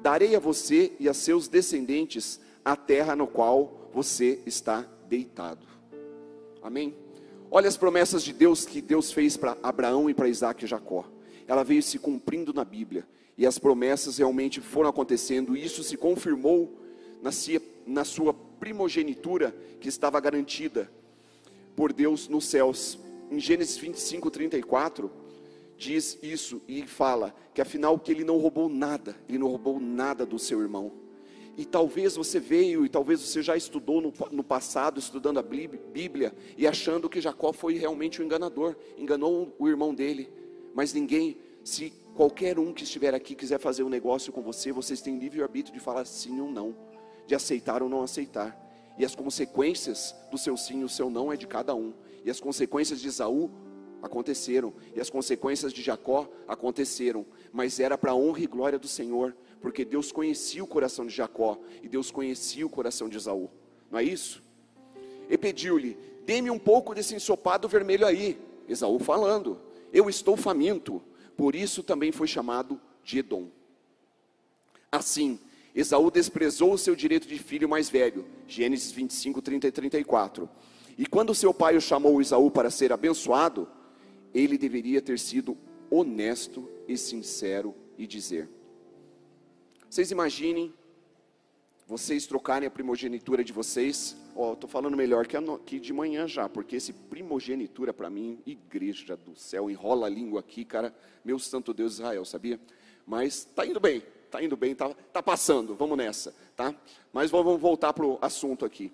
Darei 0.00 0.36
a 0.36 0.38
você 0.38 0.92
e 1.00 1.08
a 1.08 1.14
seus 1.14 1.48
descendentes 1.48 2.40
a 2.64 2.76
terra 2.76 3.16
no 3.16 3.26
qual 3.26 3.90
você 3.92 4.40
está 4.46 4.86
deitado. 5.08 5.66
Amém? 6.62 6.96
Olha 7.50 7.68
as 7.68 7.76
promessas 7.76 8.22
de 8.22 8.32
Deus 8.32 8.64
que 8.64 8.80
Deus 8.80 9.12
fez 9.12 9.36
para 9.36 9.56
Abraão 9.62 10.08
e 10.08 10.14
para 10.14 10.28
Isaac 10.28 10.64
e 10.64 10.68
Jacó. 10.68 11.04
Ela 11.46 11.62
veio 11.62 11.82
se 11.82 11.98
cumprindo 11.98 12.52
na 12.52 12.64
Bíblia. 12.64 13.06
E 13.36 13.46
as 13.46 13.58
promessas 13.58 14.18
realmente 14.18 14.60
foram 14.60 14.88
acontecendo. 14.88 15.56
E 15.56 15.64
isso 15.64 15.82
se 15.82 15.96
confirmou 15.96 16.78
na 17.22 18.04
sua, 18.04 18.34
primogenitura 18.60 19.54
que 19.80 19.88
estava 19.88 20.18
garantida 20.20 20.90
por 21.76 21.92
Deus 21.92 22.28
nos 22.28 22.46
céus. 22.46 22.98
Em 23.30 23.38
Gênesis 23.38 23.76
25, 23.76 24.30
34, 24.30 25.10
diz 25.76 26.18
isso 26.22 26.62
e 26.68 26.86
fala 26.86 27.34
que 27.52 27.60
afinal 27.60 27.98
que 27.98 28.12
ele 28.12 28.24
não 28.24 28.38
roubou 28.38 28.68
nada, 28.68 29.16
ele 29.28 29.38
não 29.38 29.48
roubou 29.48 29.80
nada 29.80 30.24
do 30.24 30.38
seu 30.38 30.60
irmão. 30.60 30.92
E 31.56 31.64
talvez 31.64 32.16
você 32.16 32.40
veio, 32.40 32.84
e 32.84 32.88
talvez 32.88 33.20
você 33.20 33.42
já 33.42 33.56
estudou 33.56 34.00
no, 34.00 34.12
no 34.32 34.42
passado, 34.42 34.98
estudando 34.98 35.38
a 35.38 35.42
Bíblia, 35.42 36.34
e 36.58 36.66
achando 36.66 37.08
que 37.08 37.20
Jacó 37.20 37.52
foi 37.52 37.74
realmente 37.74 38.20
o 38.20 38.22
um 38.22 38.26
enganador, 38.26 38.74
enganou 38.98 39.54
o 39.58 39.68
irmão 39.68 39.94
dele. 39.94 40.28
Mas 40.74 40.92
ninguém, 40.92 41.36
se 41.62 41.92
qualquer 42.14 42.58
um 42.58 42.72
que 42.72 42.84
estiver 42.84 43.14
aqui 43.14 43.34
quiser 43.34 43.58
fazer 43.58 43.82
um 43.82 43.88
negócio 43.88 44.32
com 44.32 44.40
você, 44.40 44.72
vocês 44.72 45.00
têm 45.00 45.18
livre-arbítrio 45.18 45.74
de 45.74 45.80
falar 45.80 46.04
sim 46.06 46.40
ou 46.40 46.50
não, 46.50 46.74
de 47.26 47.34
aceitar 47.34 47.82
ou 47.82 47.88
não 47.88 48.02
aceitar. 48.02 48.58
E 48.96 49.04
as 49.04 49.14
consequências 49.14 50.14
do 50.30 50.38
seu 50.38 50.56
sim 50.56 50.80
e 50.80 50.84
o 50.84 50.88
seu 50.88 51.10
não 51.10 51.32
é 51.32 51.36
de 51.36 51.46
cada 51.46 51.74
um. 51.74 51.92
E 52.24 52.30
as 52.30 52.40
consequências 52.40 53.00
de 53.00 53.08
Esaú 53.08 53.50
aconteceram, 54.00 54.72
e 54.94 55.00
as 55.00 55.10
consequências 55.10 55.72
de 55.72 55.82
Jacó 55.82 56.28
aconteceram, 56.46 57.26
mas 57.52 57.80
era 57.80 57.96
para 57.96 58.12
a 58.12 58.14
honra 58.14 58.40
e 58.40 58.46
glória 58.46 58.78
do 58.78 58.86
Senhor, 58.86 59.34
porque 59.60 59.84
Deus 59.84 60.12
conhecia 60.12 60.62
o 60.62 60.66
coração 60.66 61.06
de 61.06 61.14
Jacó 61.14 61.58
e 61.82 61.88
Deus 61.88 62.10
conhecia 62.10 62.66
o 62.66 62.70
coração 62.70 63.08
de 63.08 63.16
Esaú. 63.16 63.50
Não 63.90 63.98
é 63.98 64.04
isso? 64.04 64.42
E 65.28 65.38
pediu-lhe: 65.38 65.96
Dê-me 66.26 66.50
um 66.50 66.58
pouco 66.58 66.94
desse 66.94 67.14
ensopado 67.14 67.66
vermelho 67.66 68.06
aí. 68.06 68.38
Esaú 68.68 68.98
falando: 68.98 69.58
Eu 69.92 70.08
estou 70.08 70.36
faminto. 70.36 71.02
Por 71.36 71.54
isso 71.54 71.82
também 71.82 72.12
foi 72.12 72.26
chamado 72.26 72.80
de 73.02 73.18
Edom. 73.18 73.48
Assim, 74.90 75.38
Esaú 75.74 76.10
desprezou 76.10 76.72
o 76.72 76.78
seu 76.78 76.94
direito 76.94 77.26
de 77.26 77.38
filho 77.38 77.68
mais 77.68 77.90
velho. 77.90 78.24
Gênesis 78.46 78.92
25, 78.92 79.42
30 79.42 79.68
e 79.68 79.72
34. 79.72 80.48
E 80.96 81.06
quando 81.06 81.34
seu 81.34 81.52
pai 81.52 81.76
o 81.76 81.80
chamou 81.80 82.20
Esaú 82.20 82.50
para 82.50 82.70
ser 82.70 82.92
abençoado, 82.92 83.68
ele 84.32 84.56
deveria 84.56 85.02
ter 85.02 85.18
sido 85.18 85.56
honesto 85.90 86.68
e 86.86 86.96
sincero 86.96 87.74
e 87.98 88.06
dizer: 88.06 88.48
vocês 89.94 90.10
imaginem 90.10 90.74
vocês 91.86 92.26
trocarem 92.26 92.66
a 92.66 92.70
primogenitura 92.70 93.44
de 93.44 93.52
vocês. 93.52 94.16
Ó, 94.34 94.50
oh, 94.50 94.52
estou 94.54 94.68
falando 94.68 94.96
melhor 94.96 95.26
que, 95.26 95.38
no, 95.38 95.58
que, 95.58 95.78
de 95.78 95.92
manhã 95.92 96.26
já, 96.26 96.48
porque 96.48 96.76
esse 96.76 96.92
primogenitura 96.92 97.92
para 97.92 98.10
mim, 98.10 98.40
igreja 98.46 99.16
do 99.16 99.36
céu, 99.36 99.70
enrola 99.70 100.06
a 100.06 100.10
língua 100.10 100.40
aqui, 100.40 100.64
cara, 100.64 100.94
meu 101.24 101.38
santo 101.38 101.72
Deus 101.72 101.94
Israel, 101.94 102.24
sabia? 102.24 102.58
Mas 103.06 103.44
tá 103.44 103.64
indo 103.66 103.78
bem, 103.78 104.02
tá 104.30 104.42
indo 104.42 104.56
bem, 104.56 104.74
tá, 104.74 104.88
tá 105.12 105.22
passando, 105.22 105.74
vamos 105.74 105.96
nessa, 105.96 106.34
tá? 106.56 106.74
Mas 107.12 107.30
vamos 107.30 107.60
voltar 107.60 107.92
para 107.92 108.06
o 108.06 108.18
assunto 108.20 108.64
aqui. 108.64 108.92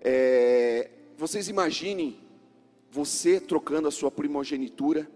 É, 0.00 0.90
vocês 1.16 1.48
imaginem 1.48 2.20
você 2.90 3.40
trocando 3.40 3.88
a 3.88 3.90
sua 3.90 4.10
primogenitura 4.10 5.10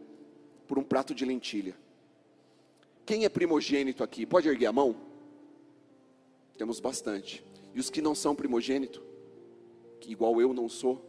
por 0.66 0.78
um 0.78 0.82
prato 0.82 1.14
de 1.14 1.24
lentilha. 1.24 1.76
Quem 3.06 3.24
é 3.24 3.28
primogênito 3.28 4.02
aqui? 4.02 4.26
Pode 4.26 4.48
erguer 4.48 4.66
a 4.66 4.72
mão? 4.72 5.07
Temos 6.58 6.80
bastante. 6.80 7.44
E 7.72 7.78
os 7.78 7.88
que 7.88 8.02
não 8.02 8.14
são 8.14 8.34
primogênito, 8.34 9.00
que 10.00 10.10
igual 10.10 10.40
eu 10.40 10.52
não 10.52 10.68
sou, 10.68 11.08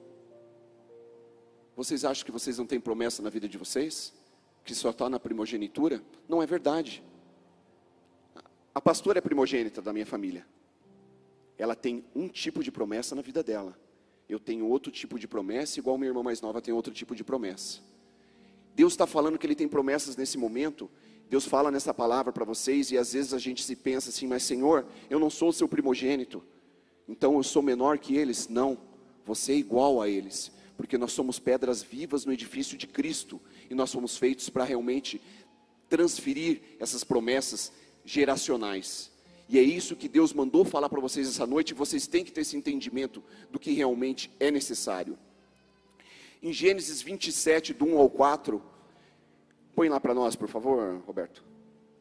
vocês 1.75 2.06
acham 2.06 2.24
que 2.24 2.32
vocês 2.32 2.58
não 2.58 2.68
têm 2.68 2.79
promessa 2.79 3.24
na 3.24 3.29
vida 3.29 3.50
de 3.50 3.58
vocês? 3.58 4.13
Que 4.63 4.75
só 4.75 4.91
está 4.91 5.10
na 5.10 5.20
primogenitura? 5.20 6.03
Não 6.27 6.44
é 6.44 6.46
verdade. 6.46 7.03
A 8.75 8.79
pastora 8.79 9.18
é 9.18 9.22
primogênita 9.22 9.82
da 9.82 9.91
minha 9.91 10.06
família. 10.06 10.46
Ela 11.58 11.75
tem 11.75 12.06
um 12.15 12.27
tipo 12.27 12.63
de 12.63 12.72
promessa 12.72 13.15
na 13.15 13.22
vida 13.22 13.41
dela. 13.41 13.77
Eu 14.29 14.39
tenho 14.39 14.68
outro 14.68 14.91
tipo 14.91 15.18
de 15.18 15.27
promessa, 15.27 15.79
igual 15.79 15.98
minha 15.98 16.10
irmã 16.10 16.22
mais 16.22 16.41
nova 16.41 16.62
tem 16.62 16.74
outro 16.74 16.94
tipo 16.94 17.15
de 17.15 17.24
promessa. 17.24 17.79
Deus 18.75 18.94
está 18.94 19.08
falando 19.08 19.39
que 19.39 19.48
Ele 19.48 19.56
tem 19.56 19.68
promessas 19.68 20.15
nesse 20.15 20.38
momento 20.38 20.89
Deus 21.30 21.46
fala 21.46 21.70
nessa 21.70 21.94
palavra 21.94 22.34
para 22.34 22.44
vocês 22.44 22.92
e 22.92 22.98
às 22.98 23.14
vezes 23.14 23.34
a 23.34 23.38
gente 23.38 23.64
se 23.64 23.76
pensa 23.76 24.10
assim, 24.10 24.26
mas 24.26 24.44
Senhor, 24.44 24.86
eu 25.10 25.20
não 25.20 25.30
sou 25.30 25.50
o 25.50 25.54
seu 25.54 25.68
primogênito, 25.68 26.44
então 27.08 27.36
eu 27.36 27.44
sou 27.44 27.62
menor 27.62 28.00
que 28.00 28.16
eles. 28.16 28.48
Não, 28.48 28.78
você 29.26 29.54
é 29.54 29.56
igual 29.56 30.02
a 30.02 30.10
eles, 30.10 30.52
porque 30.76 30.98
nós 30.98 31.12
somos 31.12 31.38
pedras 31.38 31.84
vivas 31.84 32.26
no 32.26 32.34
edifício 32.34 32.78
de 32.78 32.88
Cristo 32.88 33.40
e 33.70 33.76
nós 33.76 33.92
somos 33.92 34.18
feitos 34.18 34.50
para 34.50 34.64
realmente 34.64 35.22
transferir 35.88 36.62
essas 36.80 37.04
promessas 37.04 37.72
geracionais. 38.04 39.12
E 39.48 39.58
é 39.58 39.64
isso 39.64 39.96
que 39.96 40.08
Deus 40.08 40.32
mandou 40.32 40.64
falar 40.64 40.90
para 40.90 41.02
vocês 41.02 41.28
essa 41.28 41.46
noite, 41.46 41.72
e 41.72 41.74
vocês 41.74 42.06
têm 42.06 42.24
que 42.24 42.32
ter 42.32 42.42
esse 42.42 42.56
entendimento 42.56 43.24
do 43.52 43.60
que 43.60 43.72
realmente 43.72 44.32
é 44.40 44.52
necessário. 44.52 45.18
Em 46.42 46.54
Gênesis 46.54 47.02
27, 47.02 47.74
do 47.74 47.86
1 47.86 47.98
ao 47.98 48.10
4, 48.10 48.62
Põe 49.80 49.88
lá 49.88 49.98
para 49.98 50.14
nós, 50.14 50.36
por 50.36 50.50
favor, 50.50 51.02
Roberto. 51.08 51.42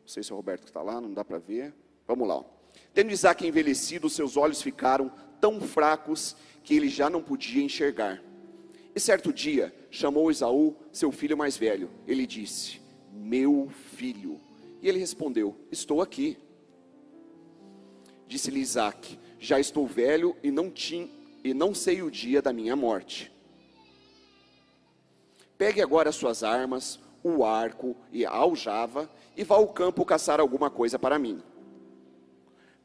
Não 0.01 0.09
sei 0.09 0.21
se 0.21 0.33
é 0.33 0.35
o 0.35 0.37
Roberto 0.37 0.63
que 0.63 0.71
está 0.71 0.83
lá, 0.83 1.01
não 1.01 1.15
dá 1.15 1.25
para 1.25 1.39
ver. 1.39 1.73
Vamos 2.09 2.27
lá. 2.27 2.45
Tendo 2.93 3.13
Isaac 3.13 3.47
envelhecido, 3.47 4.11
seus 4.11 4.37
olhos 4.37 4.61
ficaram 4.61 5.13
tão 5.41 5.61
fracos 5.61 6.35
que 6.65 6.75
ele 6.75 6.89
já 6.89 7.09
não 7.09 7.23
podia 7.23 7.63
enxergar. 7.63 8.21
E 8.93 8.99
certo 8.99 9.33
dia, 9.33 9.73
chamou 9.93 10.29
Esaú, 10.29 10.75
seu 10.91 11.13
filho 11.13 11.37
mais 11.37 11.57
velho. 11.57 11.89
Ele 12.05 12.27
disse: 12.27 12.81
Meu 13.13 13.71
filho. 13.95 14.41
E 14.83 14.89
ele 14.89 14.99
respondeu: 14.99 15.55
Estou 15.71 16.03
aqui. 16.03 16.37
Disse-lhe 18.27 18.59
Isaac: 18.59 19.17
Já 19.39 19.61
estou 19.61 19.87
velho 19.87 20.37
e 20.43 20.51
não, 20.51 20.69
tinha, 20.69 21.09
e 21.45 21.55
não 21.55 21.73
sei 21.73 22.03
o 22.03 22.11
dia 22.11 22.43
da 22.43 22.53
minha 22.53 22.75
morte. 22.75 23.33
Pegue 25.57 25.81
agora 25.81 26.09
as 26.09 26.17
suas 26.17 26.43
armas, 26.43 26.99
o 27.23 27.45
arco 27.45 27.97
e 28.13 28.25
a 28.25 28.31
aljava 28.31 29.11
e 29.37 29.45
vá 29.45 29.57
ao 29.57 29.69
campo 29.69 30.05
caçar 30.05 30.41
alguma 30.41 30.71
coisa 30.71 30.99
para 30.99 31.19
mim. 31.19 31.43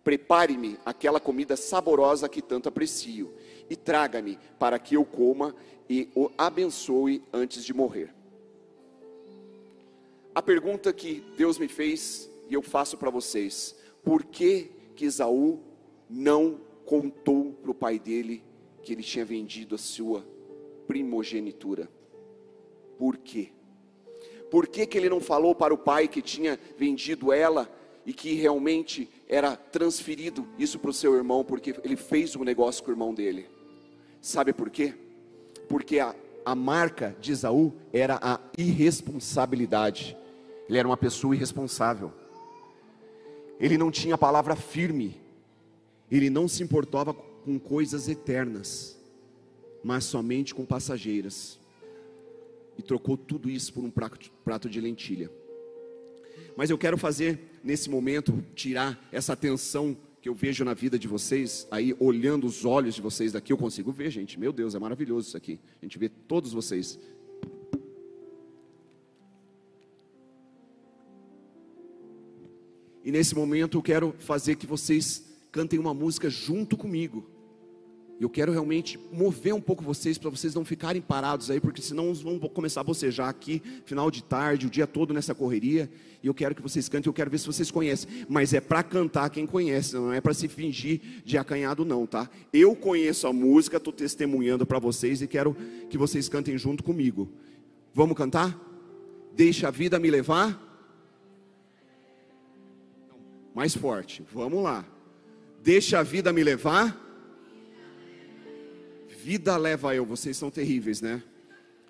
Prepare-me 0.03 0.77
aquela 0.85 1.19
comida 1.19 1.55
saborosa 1.55 2.27
que 2.27 2.41
tanto 2.41 2.67
aprecio 2.67 3.33
e 3.69 3.75
traga-me 3.75 4.37
para 4.59 4.77
que 4.77 4.95
eu 4.95 5.05
coma 5.05 5.55
e 5.89 6.09
o 6.15 6.29
abençoe 6.37 7.23
antes 7.31 7.63
de 7.63 7.73
morrer. 7.73 8.13
A 10.35 10.41
pergunta 10.41 10.91
que 10.91 11.23
Deus 11.37 11.57
me 11.57 11.67
fez 11.67 12.29
e 12.49 12.53
eu 12.53 12.61
faço 12.61 12.97
para 12.97 13.09
vocês: 13.09 13.75
por 14.03 14.23
que 14.25 14.71
que 14.95 15.05
Esaú 15.05 15.61
não 16.09 16.59
contou 16.85 17.53
para 17.53 17.71
o 17.71 17.75
pai 17.75 17.97
dele 17.97 18.43
que 18.81 18.91
ele 18.91 19.03
tinha 19.03 19.23
vendido 19.23 19.75
a 19.75 19.77
sua 19.77 20.25
primogenitura? 20.85 21.89
Por 22.97 23.17
quê? 23.17 23.51
Por 24.53 24.67
que, 24.67 24.85
que 24.85 24.95
ele 24.99 25.09
não 25.09 25.19
falou 25.19 25.55
para 25.55 25.73
o 25.73 25.77
pai 25.79 26.07
que 26.07 26.21
tinha 26.21 26.59
vendido 26.77 27.33
ela 27.33 27.67
e 28.05 28.13
que 28.13 28.35
realmente 28.35 29.09
era 29.27 29.55
transferido 29.55 30.47
isso 30.59 30.77
para 30.77 30.91
o 30.91 30.93
seu 30.93 31.15
irmão, 31.15 31.43
porque 31.43 31.73
ele 31.83 31.95
fez 31.95 32.35
um 32.35 32.43
negócio 32.43 32.83
com 32.83 32.91
o 32.91 32.93
irmão 32.93 33.15
dele? 33.15 33.49
Sabe 34.21 34.53
por 34.53 34.69
quê? 34.69 34.93
Porque 35.67 35.97
a, 35.97 36.15
a 36.45 36.53
marca 36.53 37.17
de 37.19 37.31
Esaú 37.31 37.73
era 37.91 38.19
a 38.21 38.39
irresponsabilidade. 38.55 40.15
Ele 40.69 40.77
era 40.77 40.87
uma 40.87 40.97
pessoa 40.97 41.35
irresponsável. 41.35 42.13
Ele 43.59 43.75
não 43.75 43.89
tinha 43.89 44.19
palavra 44.19 44.55
firme. 44.55 45.19
Ele 46.11 46.29
não 46.29 46.47
se 46.47 46.61
importava 46.61 47.11
com 47.11 47.57
coisas 47.57 48.07
eternas, 48.07 48.99
mas 49.83 50.03
somente 50.03 50.53
com 50.53 50.63
passageiras 50.63 51.57
e 52.77 52.81
trocou 52.81 53.17
tudo 53.17 53.49
isso 53.49 53.73
por 53.73 53.83
um 53.83 53.91
prato 53.91 54.69
de 54.69 54.81
lentilha. 54.81 55.29
Mas 56.55 56.69
eu 56.69 56.77
quero 56.77 56.97
fazer 56.97 57.39
nesse 57.63 57.89
momento 57.89 58.43
tirar 58.55 59.07
essa 59.11 59.35
tensão 59.35 59.97
que 60.21 60.29
eu 60.29 60.33
vejo 60.33 60.63
na 60.63 60.73
vida 60.73 60.97
de 60.97 61.07
vocês, 61.07 61.67
aí 61.69 61.93
olhando 61.99 62.47
os 62.47 62.63
olhos 62.63 62.95
de 62.95 63.01
vocês 63.01 63.33
daqui, 63.33 63.51
eu 63.51 63.57
consigo 63.57 63.91
ver, 63.91 64.09
gente. 64.09 64.39
Meu 64.39 64.53
Deus, 64.53 64.73
é 64.73 64.79
maravilhoso 64.79 65.27
isso 65.27 65.35
aqui. 65.35 65.59
A 65.81 65.85
gente 65.85 65.99
vê 65.99 66.07
todos 66.07 66.53
vocês. 66.53 66.97
E 73.03 73.11
nesse 73.11 73.35
momento 73.35 73.77
eu 73.77 73.81
quero 73.81 74.15
fazer 74.17 74.55
que 74.55 74.65
vocês 74.65 75.25
cantem 75.51 75.77
uma 75.77 75.93
música 75.93 76.29
junto 76.29 76.77
comigo. 76.77 77.29
Eu 78.19 78.29
quero 78.29 78.51
realmente 78.51 78.99
mover 79.11 79.53
um 79.53 79.59
pouco 79.59 79.83
vocês 79.83 80.17
para 80.17 80.29
vocês 80.29 80.53
não 80.53 80.63
ficarem 80.63 81.01
parados 81.01 81.49
aí, 81.49 81.59
porque 81.59 81.81
senão 81.81 82.13
vão 82.13 82.39
começar 82.39 82.81
a 82.81 82.83
bocejar 82.83 83.27
aqui, 83.27 83.61
final 83.85 84.09
de 84.09 84.23
tarde, 84.23 84.67
o 84.67 84.69
dia 84.69 84.87
todo 84.87 85.13
nessa 85.13 85.33
correria. 85.33 85.89
E 86.21 86.27
eu 86.27 86.33
quero 86.33 86.55
que 86.55 86.61
vocês 86.61 86.87
cantem, 86.87 87.09
eu 87.09 87.13
quero 87.13 87.29
ver 87.29 87.39
se 87.39 87.47
vocês 87.47 87.69
conhecem. 87.69 88.25
Mas 88.29 88.53
é 88.53 88.61
para 88.61 88.81
cantar 88.83 89.29
quem 89.29 89.45
conhece, 89.45 89.95
não 89.95 90.13
é 90.13 90.21
para 90.21 90.33
se 90.33 90.47
fingir 90.47 91.01
de 91.25 91.37
acanhado, 91.37 91.83
não, 91.83 92.05
tá? 92.05 92.29
Eu 92.53 92.75
conheço 92.75 93.27
a 93.27 93.33
música, 93.33 93.77
estou 93.77 93.91
testemunhando 93.91 94.65
para 94.65 94.79
vocês 94.79 95.21
e 95.21 95.27
quero 95.27 95.55
que 95.89 95.97
vocês 95.97 96.29
cantem 96.29 96.57
junto 96.57 96.83
comigo. 96.83 97.29
Vamos 97.93 98.15
cantar? 98.15 98.57
Deixa 99.35 99.67
a 99.67 99.71
vida 99.71 99.99
me 99.99 100.09
levar. 100.09 100.61
Mais 103.53 103.75
forte, 103.75 104.23
vamos 104.31 104.63
lá. 104.63 104.85
Deixa 105.61 105.99
a 105.99 106.03
vida 106.03 106.31
me 106.31 106.43
levar 106.43 107.02
vida 109.23 109.55
leva 109.55 109.95
eu. 109.95 110.05
Vocês 110.05 110.35
são 110.35 110.51
terríveis, 110.51 111.01
né? 111.01 111.23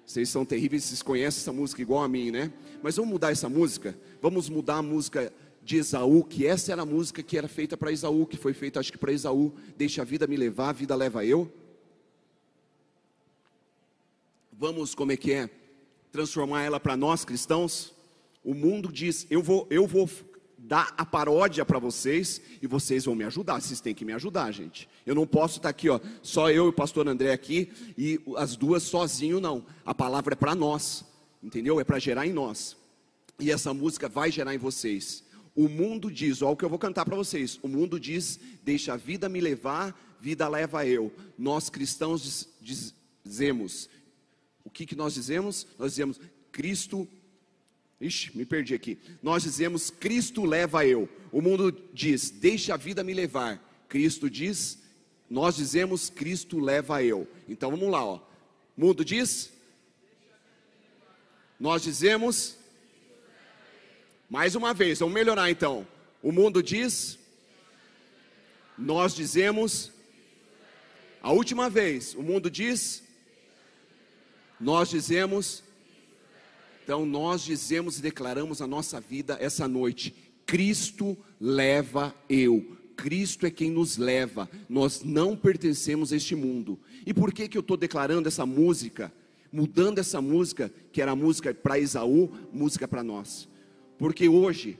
Vocês 0.05 0.29
são 0.29 0.45
terríveis, 0.45 0.83
vocês 0.83 1.01
conhecem 1.01 1.41
essa 1.41 1.51
música 1.51 1.81
igual 1.81 2.03
a 2.03 2.07
mim, 2.07 2.29
né? 2.29 2.53
Mas 2.83 2.95
vamos 2.95 3.11
mudar 3.11 3.31
essa 3.31 3.49
música? 3.49 3.97
Vamos 4.21 4.49
mudar 4.49 4.75
a 4.75 4.81
música 4.83 5.33
de 5.63 5.77
Esaú, 5.77 6.23
que 6.23 6.45
essa 6.45 6.71
era 6.71 6.83
a 6.83 6.85
música 6.85 7.23
que 7.23 7.35
era 7.35 7.47
feita 7.47 7.75
para 7.75 7.91
Esaú, 7.91 8.27
que 8.27 8.37
foi 8.37 8.53
feita 8.53 8.79
acho 8.79 8.91
que 8.91 8.99
para 8.99 9.11
Esaú. 9.11 9.51
Deixa 9.75 10.03
a 10.03 10.05
vida 10.05 10.27
me 10.27 10.37
levar, 10.37 10.69
a 10.69 10.73
vida 10.73 10.95
leva 10.95 11.25
eu. 11.25 11.51
Vamos, 14.51 14.93
como 14.93 15.11
é 15.11 15.17
que 15.17 15.33
é? 15.33 15.49
Transformar 16.11 16.63
ela 16.63 16.79
para 16.79 16.95
nós 16.95 17.25
cristãos. 17.25 17.95
O 18.43 18.53
mundo 18.53 18.91
diz: 18.91 19.25
eu 19.31 19.41
vou, 19.41 19.65
eu 19.71 19.87
vou 19.87 20.07
dar 20.63 20.93
a 20.97 21.05
paródia 21.05 21.65
para 21.65 21.77
vocês 21.77 22.41
e 22.61 22.67
vocês 22.67 23.03
vão 23.03 23.15
me 23.15 23.25
ajudar. 23.25 23.61
Vocês 23.61 23.81
têm 23.81 23.93
que 23.93 24.05
me 24.05 24.13
ajudar, 24.13 24.49
gente. 24.51 24.87
Eu 25.05 25.13
não 25.13 25.27
posso 25.27 25.57
estar 25.57 25.69
aqui, 25.69 25.89
ó, 25.89 25.99
só 26.21 26.49
eu 26.49 26.65
e 26.65 26.69
o 26.69 26.73
pastor 26.73 27.07
André 27.07 27.33
aqui 27.33 27.69
e 27.97 28.19
as 28.37 28.55
duas 28.55 28.83
sozinho, 28.83 29.41
não. 29.41 29.65
A 29.85 29.93
palavra 29.93 30.33
é 30.33 30.37
para 30.37 30.55
nós, 30.55 31.03
entendeu? 31.43 31.79
É 31.79 31.83
para 31.83 31.99
gerar 31.99 32.25
em 32.25 32.31
nós. 32.31 32.77
E 33.39 33.51
essa 33.51 33.73
música 33.73 34.07
vai 34.07 34.31
gerar 34.31 34.55
em 34.55 34.57
vocês. 34.57 35.23
O 35.53 35.67
mundo 35.67 36.09
diz, 36.09 36.41
olha 36.41 36.53
o 36.53 36.57
que 36.57 36.63
eu 36.63 36.69
vou 36.69 36.79
cantar 36.79 37.03
para 37.05 37.15
vocês. 37.15 37.59
O 37.61 37.67
mundo 37.67 37.99
diz: 37.99 38.39
deixa 38.63 38.93
a 38.93 38.97
vida 38.97 39.27
me 39.27 39.41
levar, 39.41 40.17
vida 40.19 40.47
leva 40.47 40.85
eu. 40.87 41.11
Nós 41.37 41.69
cristãos 41.69 42.47
diz, 42.61 42.95
dizemos: 43.23 43.89
o 44.63 44.69
que, 44.69 44.85
que 44.85 44.95
nós 44.95 45.13
dizemos? 45.13 45.67
Nós 45.77 45.91
dizemos: 45.91 46.19
Cristo 46.51 47.07
Ixi, 48.03 48.37
me 48.37 48.45
perdi 48.45 48.73
aqui. 48.75 48.97
Nós 49.21 49.43
dizemos: 49.43 49.89
Cristo 49.89 50.43
leva 50.43 50.85
eu. 50.85 51.07
O 51.31 51.41
mundo 51.41 51.71
diz: 51.93 52.29
Deixa 52.29 52.73
a 52.73 52.77
vida 52.77 53.01
me 53.01 53.13
levar. 53.13 53.63
Cristo 53.87 54.29
diz: 54.29 54.77
Nós 55.29 55.55
dizemos: 55.55 56.09
Cristo 56.09 56.59
leva 56.59 57.01
eu. 57.01 57.25
Então 57.47 57.71
vamos 57.71 57.89
lá, 57.89 58.03
ó. 58.03 58.19
Mundo 58.75 59.05
diz: 59.05 59.53
Nós 61.57 61.81
dizemos. 61.81 62.57
Mais 64.29 64.53
uma 64.53 64.73
vez, 64.73 64.99
vamos 64.99 65.13
melhorar 65.13 65.49
então. 65.49 65.87
O 66.21 66.29
mundo 66.29 66.61
diz: 66.61 67.17
Nós 68.77 69.15
dizemos. 69.15 69.93
A 71.21 71.31
última 71.31 71.69
vez, 71.69 72.15
o 72.15 72.21
mundo 72.21 72.51
diz: 72.51 73.01
Nós 74.59 74.89
dizemos. 74.89 75.62
Então 76.83 77.05
nós 77.05 77.41
dizemos 77.41 77.97
e 77.97 78.01
declaramos 78.01 78.61
a 78.61 78.67
nossa 78.67 78.99
vida 78.99 79.37
essa 79.39 79.67
noite: 79.67 80.13
Cristo 80.45 81.17
leva 81.39 82.13
eu. 82.27 82.77
Cristo 82.95 83.45
é 83.45 83.51
quem 83.51 83.71
nos 83.71 83.97
leva. 83.97 84.49
Nós 84.69 85.01
não 85.03 85.35
pertencemos 85.35 86.11
a 86.11 86.17
este 86.17 86.35
mundo. 86.35 86.79
E 87.05 87.13
por 87.13 87.33
que 87.33 87.47
que 87.47 87.57
eu 87.57 87.61
estou 87.61 87.77
declarando 87.77 88.27
essa 88.27 88.45
música? 88.45 89.11
Mudando 89.51 89.99
essa 89.99 90.21
música, 90.21 90.71
que 90.91 91.01
era 91.01 91.15
música 91.15 91.53
para 91.53 91.79
Esaú, 91.79 92.29
música 92.51 92.87
para 92.87 93.03
nós. 93.03 93.47
Porque 93.97 94.27
hoje, 94.27 94.77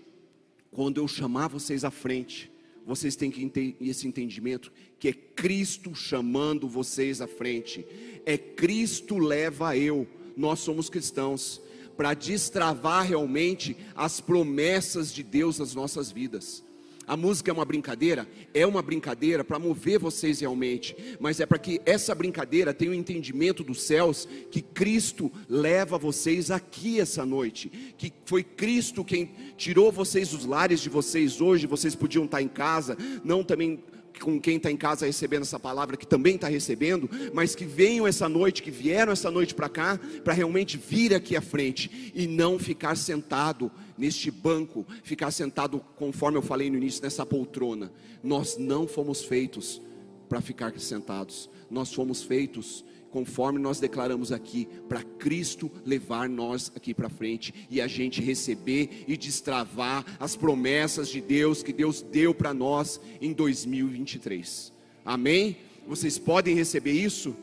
quando 0.72 0.98
eu 0.98 1.08
chamar 1.08 1.48
vocês 1.48 1.84
à 1.84 1.92
frente, 1.92 2.52
vocês 2.86 3.16
têm 3.16 3.32
que 3.32 3.48
ter 3.50 3.76
esse 3.80 4.08
entendimento 4.08 4.72
que 5.00 5.08
é 5.08 5.14
Cristo 5.14 5.96
chamando 5.96 6.68
vocês 6.68 7.22
à 7.22 7.28
frente. 7.28 7.86
É 8.26 8.38
Cristo 8.38 9.18
leva 9.18 9.78
eu. 9.78 10.08
Nós 10.36 10.60
somos 10.60 10.90
cristãos 10.90 11.62
para 11.96 12.14
destravar 12.14 13.06
realmente 13.06 13.76
as 13.96 14.20
promessas 14.20 15.14
de 15.14 15.24
Deus 15.24 15.60
nas 15.60 15.76
nossas 15.76 16.12
vidas. 16.12 16.64
A 17.06 17.18
música 17.18 17.52
é 17.52 17.54
uma 17.54 17.66
brincadeira? 17.66 18.28
É 18.54 18.66
uma 18.66 18.82
brincadeira 18.82 19.44
para 19.44 19.60
mover 19.60 20.00
vocês 20.00 20.40
realmente, 20.40 20.96
mas 21.20 21.40
é 21.42 21.46
para 21.46 21.58
que 21.58 21.82
essa 21.86 22.16
brincadeira 22.16 22.74
tenha 22.74 22.92
o 22.92 22.94
um 22.94 22.98
entendimento 22.98 23.64
dos 23.64 23.82
céus 23.82 24.28
que 24.50 24.62
Cristo 24.62 25.30
leva 25.50 25.98
vocês 25.98 26.50
aqui 26.50 27.02
essa 27.02 27.26
noite, 27.26 27.70
que 27.98 28.12
foi 28.26 28.42
Cristo 28.42 29.04
quem 29.04 29.32
tirou 29.58 29.92
vocês 29.92 30.30
dos 30.30 30.46
lares 30.46 30.80
de 30.80 30.90
vocês 30.90 31.42
hoje, 31.42 31.68
vocês 31.68 31.94
podiam 31.94 32.24
estar 32.24 32.42
em 32.42 32.48
casa, 32.48 32.98
não 33.24 33.44
também 33.44 33.84
com 34.20 34.40
quem 34.40 34.58
está 34.58 34.72
em 34.72 34.78
casa 34.78 35.06
recebendo 35.06 35.44
essa 35.44 35.60
palavra, 35.60 35.98
que 35.98 36.08
também 36.08 36.36
está 36.36 36.48
recebendo, 36.48 37.10
mas 37.34 37.56
que 37.56 37.66
venham 37.66 38.08
essa 38.08 38.30
noite, 38.30 38.64
que 38.64 38.72
vieram 38.72 39.12
essa 39.12 39.30
noite 39.30 39.54
para 39.54 39.70
cá, 39.70 40.00
para 40.24 40.34
realmente 40.34 40.78
vir 40.78 41.14
aqui 41.14 41.36
à 41.36 41.42
frente 41.42 42.12
e 42.14 42.28
não 42.28 42.58
ficar 42.60 42.96
sentado 42.96 43.72
neste 43.98 44.32
banco, 44.32 44.86
ficar 45.04 45.32
sentado, 45.32 45.80
conforme 45.96 46.38
eu 46.38 46.42
falei 46.42 46.70
no 46.70 46.78
início, 46.78 47.02
nessa 47.04 47.26
poltrona. 47.26 47.92
Nós 48.24 48.58
não 48.58 48.88
fomos 48.88 49.24
feitos 49.24 49.82
para 50.30 50.42
ficar 50.42 50.78
sentados, 50.80 51.50
nós 51.70 51.94
fomos 51.94 52.24
feitos 52.24 52.84
conforme 53.14 53.60
nós 53.60 53.80
declaramos 53.80 54.32
aqui, 54.32 54.68
para 54.90 55.04
Cristo 55.04 55.72
levar 55.86 56.28
nós 56.28 56.72
aqui 56.76 56.96
para 56.96 57.10
frente 57.10 57.54
e 57.70 57.80
a 57.80 57.86
gente 57.86 58.20
receber 58.20 59.06
e 59.08 59.16
destravar 59.16 60.04
as 60.20 60.36
promessas 60.36 61.10
de 61.10 61.22
Deus 61.22 61.62
que 61.62 61.72
Deus 61.72 62.02
deu 62.02 62.34
para 62.34 62.56
nós 62.56 63.00
em 63.22 63.32
2023. 63.32 64.74
Amém? 65.06 65.56
Vocês 65.88 66.18
podem 66.18 66.56
receber 66.56 66.94
isso? 66.94 67.36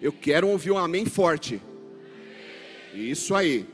Eu 0.00 0.10
quero 0.10 0.48
ouvir 0.48 0.70
um 0.70 0.78
amém 0.78 1.04
forte. 1.04 1.60
Isso 2.94 3.34
aí. 3.34 3.66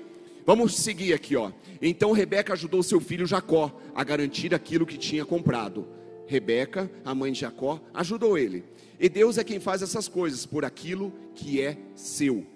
Vamos 0.44 0.74
seguir 0.74 1.12
aqui, 1.12 1.36
ó. 1.36 1.52
Então 1.80 2.10
Rebeca 2.10 2.54
ajudou 2.54 2.82
seu 2.82 3.00
filho 3.00 3.24
Jacó 3.24 3.80
a 3.94 4.02
garantir 4.02 4.52
aquilo 4.52 4.84
que 4.84 4.98
tinha 4.98 5.24
comprado. 5.24 5.86
Rebeca, 6.26 6.90
a 7.04 7.14
mãe 7.14 7.30
de 7.30 7.38
Jacó, 7.38 7.80
ajudou 7.94 8.36
ele. 8.36 8.64
E 8.98 9.08
Deus 9.08 9.38
é 9.38 9.44
quem 9.44 9.60
faz 9.60 9.82
essas 9.82 10.08
coisas 10.08 10.46
por 10.46 10.64
aquilo 10.64 11.12
que 11.34 11.60
é 11.60 11.76
seu, 11.94 12.46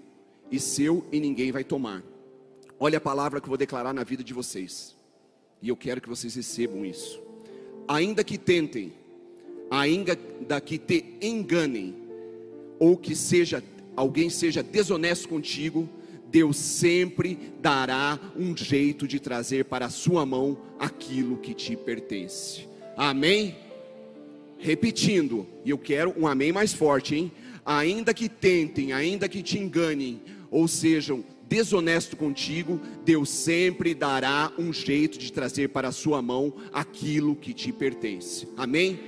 e 0.51 0.59
seu 0.59 1.05
e 1.13 1.21
ninguém 1.21 1.53
vai 1.53 1.65
tomar. 1.65 2.03
Olha 2.79 2.99
a 2.99 3.01
palavra 3.01 3.41
que 3.41 3.47
eu 3.47 3.51
vou 3.51 3.59
declarar 3.59 3.93
na 3.93 4.05
vida 4.05 4.25
de 4.25 4.33
vocês, 4.33 4.97
e 5.61 5.69
eu 5.69 5.77
quero 5.77 6.01
que 6.01 6.09
vocês 6.09 6.35
recebam 6.35 6.85
isso. 6.85 7.21
Ainda 7.87 8.25
que 8.25 8.39
tentem, 8.39 8.93
ainda 9.71 10.17
que 10.61 10.79
te 10.79 11.05
enganem, 11.21 11.95
ou 12.79 12.97
que 12.97 13.15
seja 13.15 13.63
alguém 13.95 14.31
seja 14.31 14.63
desonesto 14.63 15.29
contigo, 15.29 15.89
Deus 16.31 16.57
sempre 16.57 17.53
dará 17.61 18.19
um 18.37 18.57
jeito 18.57 19.07
de 19.07 19.19
trazer 19.19 19.65
para 19.65 19.87
a 19.87 19.91
sua 19.91 20.25
mão 20.25 20.57
aquilo 20.79 21.37
que 21.37 21.53
te 21.53 21.77
pertence. 21.77 22.67
Amém? 22.97 23.57
Repetindo, 24.61 25.47
e 25.65 25.71
eu 25.71 25.79
quero 25.79 26.15
um 26.17 26.27
amém 26.27 26.53
mais 26.53 26.73
forte, 26.73 27.15
hein? 27.15 27.33
Ainda 27.65 28.13
que 28.13 28.29
tentem, 28.29 28.93
ainda 28.93 29.29
que 29.29 29.43
te 29.43 29.59
enganem, 29.59 30.21
ou 30.51 30.69
sejam 30.69 31.25
desonesto 31.49 32.17
contigo, 32.17 32.81
Deus 33.05 33.29
sempre 33.29 33.95
dará 33.95 34.53
um 34.59 34.73
jeito 34.73 35.19
de 35.19 35.33
trazer 35.33 35.71
para 35.71 35.89
a 35.89 35.93
sua 35.93 36.23
mão 36.23 36.55
aquilo 36.73 37.35
que 37.35 37.53
te 37.53 37.73
pertence. 37.73 38.47
Amém? 38.57 39.01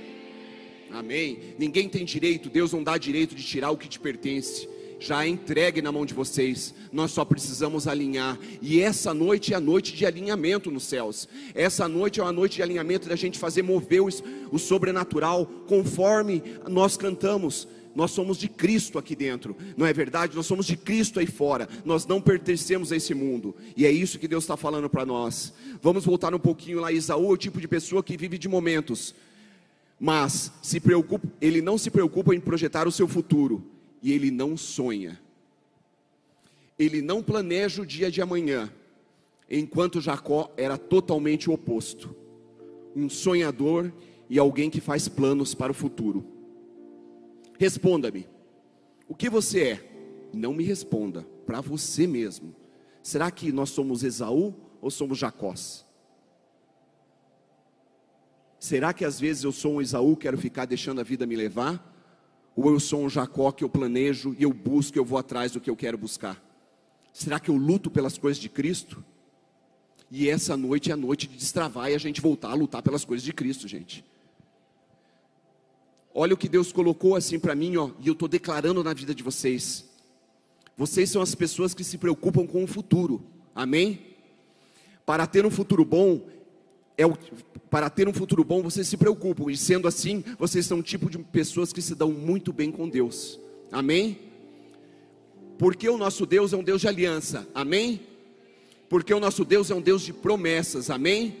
Amém. 0.91 1.39
Ninguém 1.57 1.87
tem 1.87 2.03
direito, 2.03 2.49
Deus 2.49 2.73
não 2.73 2.83
dá 2.83 2.97
direito 2.97 3.33
de 3.33 3.43
tirar 3.43 3.71
o 3.71 3.77
que 3.77 3.87
te 3.87 3.99
pertence 3.99 4.67
já 4.99 5.25
é 5.25 5.27
entregue 5.27 5.81
na 5.81 5.91
mão 5.91 6.05
de 6.05 6.13
vocês. 6.13 6.73
Nós 6.91 7.11
só 7.11 7.25
precisamos 7.25 7.87
alinhar. 7.87 8.39
E 8.61 8.81
essa 8.81 9.13
noite 9.13 9.53
é 9.53 9.57
a 9.57 9.59
noite 9.59 9.93
de 9.93 10.05
alinhamento 10.05 10.71
nos 10.71 10.83
céus. 10.83 11.27
Essa 11.53 11.87
noite 11.87 12.19
é 12.19 12.23
uma 12.23 12.31
noite 12.31 12.55
de 12.55 12.63
alinhamento 12.63 13.09
da 13.09 13.15
gente 13.15 13.39
fazer 13.39 13.61
mover 13.61 14.01
o, 14.01 14.09
o 14.51 14.59
sobrenatural 14.59 15.45
conforme 15.67 16.43
nós 16.67 16.95
cantamos. 16.97 17.67
Nós 17.95 18.11
somos 18.11 18.37
de 18.37 18.47
Cristo 18.47 18.97
aqui 18.97 19.15
dentro, 19.15 19.55
não 19.77 19.85
é 19.85 19.93
verdade? 19.93 20.35
Nós 20.35 20.47
somos 20.47 20.65
de 20.65 20.75
Cristo 20.75 21.19
aí 21.19 21.27
fora, 21.27 21.69
nós 21.85 22.07
não 22.07 22.19
pertencemos 22.19 22.91
a 22.91 22.95
esse 22.95 23.13
mundo, 23.13 23.55
e 23.77 23.85
é 23.85 23.91
isso 23.91 24.17
que 24.17 24.27
Deus 24.27 24.45
está 24.45 24.57
falando 24.57 24.89
para 24.89 25.05
nós. 25.05 25.53
Vamos 25.79 26.03
voltar 26.03 26.33
um 26.33 26.39
pouquinho 26.39 26.79
lá, 26.79 26.91
Isaú 26.91 27.25
é 27.25 27.33
o 27.33 27.37
tipo 27.37 27.61
de 27.61 27.67
pessoa 27.67 28.01
que 28.01 28.17
vive 28.17 28.39
de 28.39 28.49
momentos, 28.49 29.13
Mas 29.99 30.51
se 30.61 30.79
preocupa, 30.79 31.27
ele 31.39 31.61
não 31.61 31.77
se 31.77 31.91
preocupa 31.91 32.33
em 32.33 32.39
projetar 32.39 32.87
o 32.87 32.91
seu 32.91 33.07
futuro 33.07 33.63
e 34.03 34.11
ele 34.11 34.29
não 34.29 34.57
sonha. 34.57 35.19
Ele 36.77 37.01
não 37.01 37.23
planeja 37.23 37.81
o 37.81 37.85
dia 37.85 38.11
de 38.11 38.21
amanhã, 38.21 38.71
enquanto 39.49 40.01
Jacó 40.01 40.53
era 40.57 40.77
totalmente 40.77 41.49
o 41.49 41.53
oposto. 41.53 42.13
Um 42.93 43.09
sonhador 43.09 43.91
e 44.29 44.37
alguém 44.37 44.69
que 44.69 44.81
faz 44.81 45.07
planos 45.07 45.55
para 45.55 45.71
o 45.71 45.75
futuro. 45.75 46.25
Responda-me: 47.57 48.27
o 49.07 49.15
que 49.15 49.29
você 49.29 49.63
é? 49.63 49.89
Não 50.33 50.53
me 50.53 50.63
responda, 50.63 51.25
para 51.45 51.61
você 51.61 52.05
mesmo. 52.05 52.53
Será 53.01 53.31
que 53.31 53.51
nós 53.51 53.69
somos 53.69 54.03
Esaú 54.03 54.53
ou 54.81 54.91
somos 54.91 55.17
Jacós? 55.17 55.85
Será 58.59 58.93
que 58.93 59.05
às 59.05 59.19
vezes 59.19 59.43
eu 59.43 59.51
sou 59.51 59.73
um 59.73 59.81
Esaú, 59.81 60.17
quero 60.17 60.37
ficar 60.37 60.65
deixando 60.65 60.99
a 60.99 61.03
vida 61.03 61.25
me 61.25 61.35
levar? 61.35 61.92
Ou 62.55 62.69
eu 62.69 62.79
sou 62.79 63.01
um 63.03 63.09
Jacó 63.09 63.51
que 63.51 63.63
eu 63.63 63.69
planejo 63.69 64.35
e 64.37 64.43
eu 64.43 64.53
busco, 64.53 64.97
eu 64.97 65.05
vou 65.05 65.17
atrás 65.17 65.51
do 65.51 65.59
que 65.59 65.69
eu 65.69 65.75
quero 65.75 65.97
buscar? 65.97 66.41
Será 67.11 67.39
que 67.39 67.49
eu 67.49 67.55
luto 67.55 67.89
pelas 67.89 68.17
coisas 68.17 68.41
de 68.41 68.49
Cristo? 68.49 69.03
E 70.09 70.29
essa 70.29 70.55
noite 70.55 70.91
é 70.91 70.93
a 70.93 70.97
noite 70.97 71.27
de 71.27 71.37
destravar 71.37 71.89
e 71.89 71.95
a 71.95 71.97
gente 71.97 72.21
voltar 72.21 72.51
a 72.51 72.53
lutar 72.53 72.83
pelas 72.83 73.03
coisas 73.03 73.23
de 73.23 73.33
Cristo, 73.33 73.67
gente. 73.67 74.05
Olha 76.13 76.35
o 76.35 76.37
que 76.37 76.47
Deus 76.47 76.71
colocou 76.71 77.15
assim 77.15 77.39
para 77.39 77.55
mim, 77.55 77.75
ó, 77.77 77.89
e 77.99 78.07
eu 78.07 78.13
estou 78.13 78.27
declarando 78.27 78.83
na 78.83 78.93
vida 78.93 79.15
de 79.15 79.23
vocês. 79.23 79.85
Vocês 80.77 81.09
são 81.09 81.21
as 81.21 81.33
pessoas 81.33 81.73
que 81.73 81.83
se 81.83 81.97
preocupam 81.97 82.45
com 82.45 82.63
o 82.63 82.67
futuro. 82.67 83.23
Amém? 83.55 84.15
Para 85.05 85.25
ter 85.25 85.45
um 85.45 85.51
futuro 85.51 85.83
bom, 85.83 86.21
é 86.97 87.05
o, 87.05 87.17
para 87.69 87.89
ter 87.89 88.07
um 88.07 88.13
futuro 88.13 88.43
bom, 88.43 88.61
vocês 88.61 88.87
se 88.87 88.97
preocupam. 88.97 89.51
E 89.51 89.57
sendo 89.57 89.87
assim, 89.87 90.23
vocês 90.37 90.65
são 90.65 90.79
um 90.79 90.81
tipo 90.81 91.09
de 91.09 91.17
pessoas 91.17 91.73
que 91.73 91.81
se 91.81 91.95
dão 91.95 92.11
muito 92.11 92.53
bem 92.53 92.71
com 92.71 92.87
Deus. 92.87 93.39
Amém? 93.71 94.19
Porque 95.57 95.87
o 95.89 95.97
nosso 95.97 96.25
Deus 96.25 96.53
é 96.53 96.57
um 96.57 96.63
Deus 96.63 96.81
de 96.81 96.87
aliança. 96.87 97.47
Amém? 97.53 98.01
Porque 98.89 99.13
o 99.13 99.19
nosso 99.19 99.43
Deus 99.43 99.71
é 99.71 99.75
um 99.75 99.81
Deus 99.81 100.01
de 100.01 100.13
promessas. 100.13 100.89
Amém? 100.89 101.35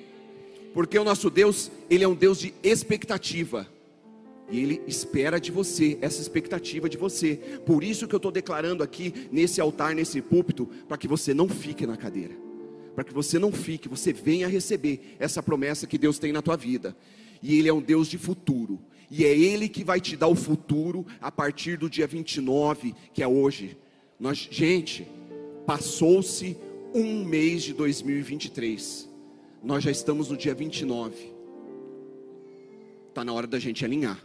Porque 0.73 0.97
o 0.97 1.03
nosso 1.03 1.29
Deus, 1.29 1.69
ele 1.89 2.03
é 2.03 2.07
um 2.07 2.15
Deus 2.15 2.39
de 2.39 2.53
expectativa. 2.63 3.67
E 4.49 4.59
Ele 4.59 4.81
espera 4.87 5.39
de 5.39 5.51
você 5.51 5.97
essa 6.01 6.21
expectativa 6.21 6.89
de 6.89 6.97
você. 6.97 7.35
Por 7.65 7.83
isso 7.83 8.07
que 8.07 8.15
eu 8.15 8.17
estou 8.17 8.31
declarando 8.31 8.83
aqui 8.83 9.27
nesse 9.31 9.61
altar, 9.61 9.95
nesse 9.95 10.21
púlpito, 10.21 10.67
para 10.87 10.97
que 10.97 11.07
você 11.07 11.33
não 11.33 11.47
fique 11.47 11.87
na 11.87 11.95
cadeira, 11.95 12.35
para 12.95 13.03
que 13.03 13.13
você 13.13 13.39
não 13.39 13.51
fique, 13.51 13.89
você 13.89 14.13
venha 14.13 14.47
receber 14.47 15.15
essa 15.19 15.41
promessa 15.41 15.87
que 15.87 15.97
Deus 15.97 16.19
tem 16.19 16.31
na 16.31 16.41
tua 16.41 16.55
vida. 16.55 16.95
E 17.41 17.57
Ele 17.57 17.69
é 17.69 17.73
um 17.73 17.81
Deus 17.81 18.07
de 18.07 18.17
futuro. 18.17 18.79
E 19.09 19.25
é 19.25 19.37
Ele 19.37 19.67
que 19.67 19.83
vai 19.83 19.99
te 19.99 20.15
dar 20.15 20.27
o 20.27 20.35
futuro 20.35 21.05
a 21.21 21.31
partir 21.31 21.77
do 21.77 21.89
dia 21.89 22.07
29, 22.07 22.95
que 23.13 23.21
é 23.21 23.27
hoje. 23.27 23.77
Nós, 24.19 24.47
gente, 24.49 25.07
passou-se 25.65 26.57
um 26.93 27.25
mês 27.25 27.63
de 27.63 27.73
2023. 27.73 29.09
Nós 29.63 29.83
já 29.83 29.91
estamos 29.91 30.29
no 30.29 30.37
dia 30.37 30.53
29. 30.53 31.33
Está 33.09 33.23
na 33.23 33.33
hora 33.33 33.47
da 33.47 33.59
gente 33.59 33.83
alinhar. 33.83 34.19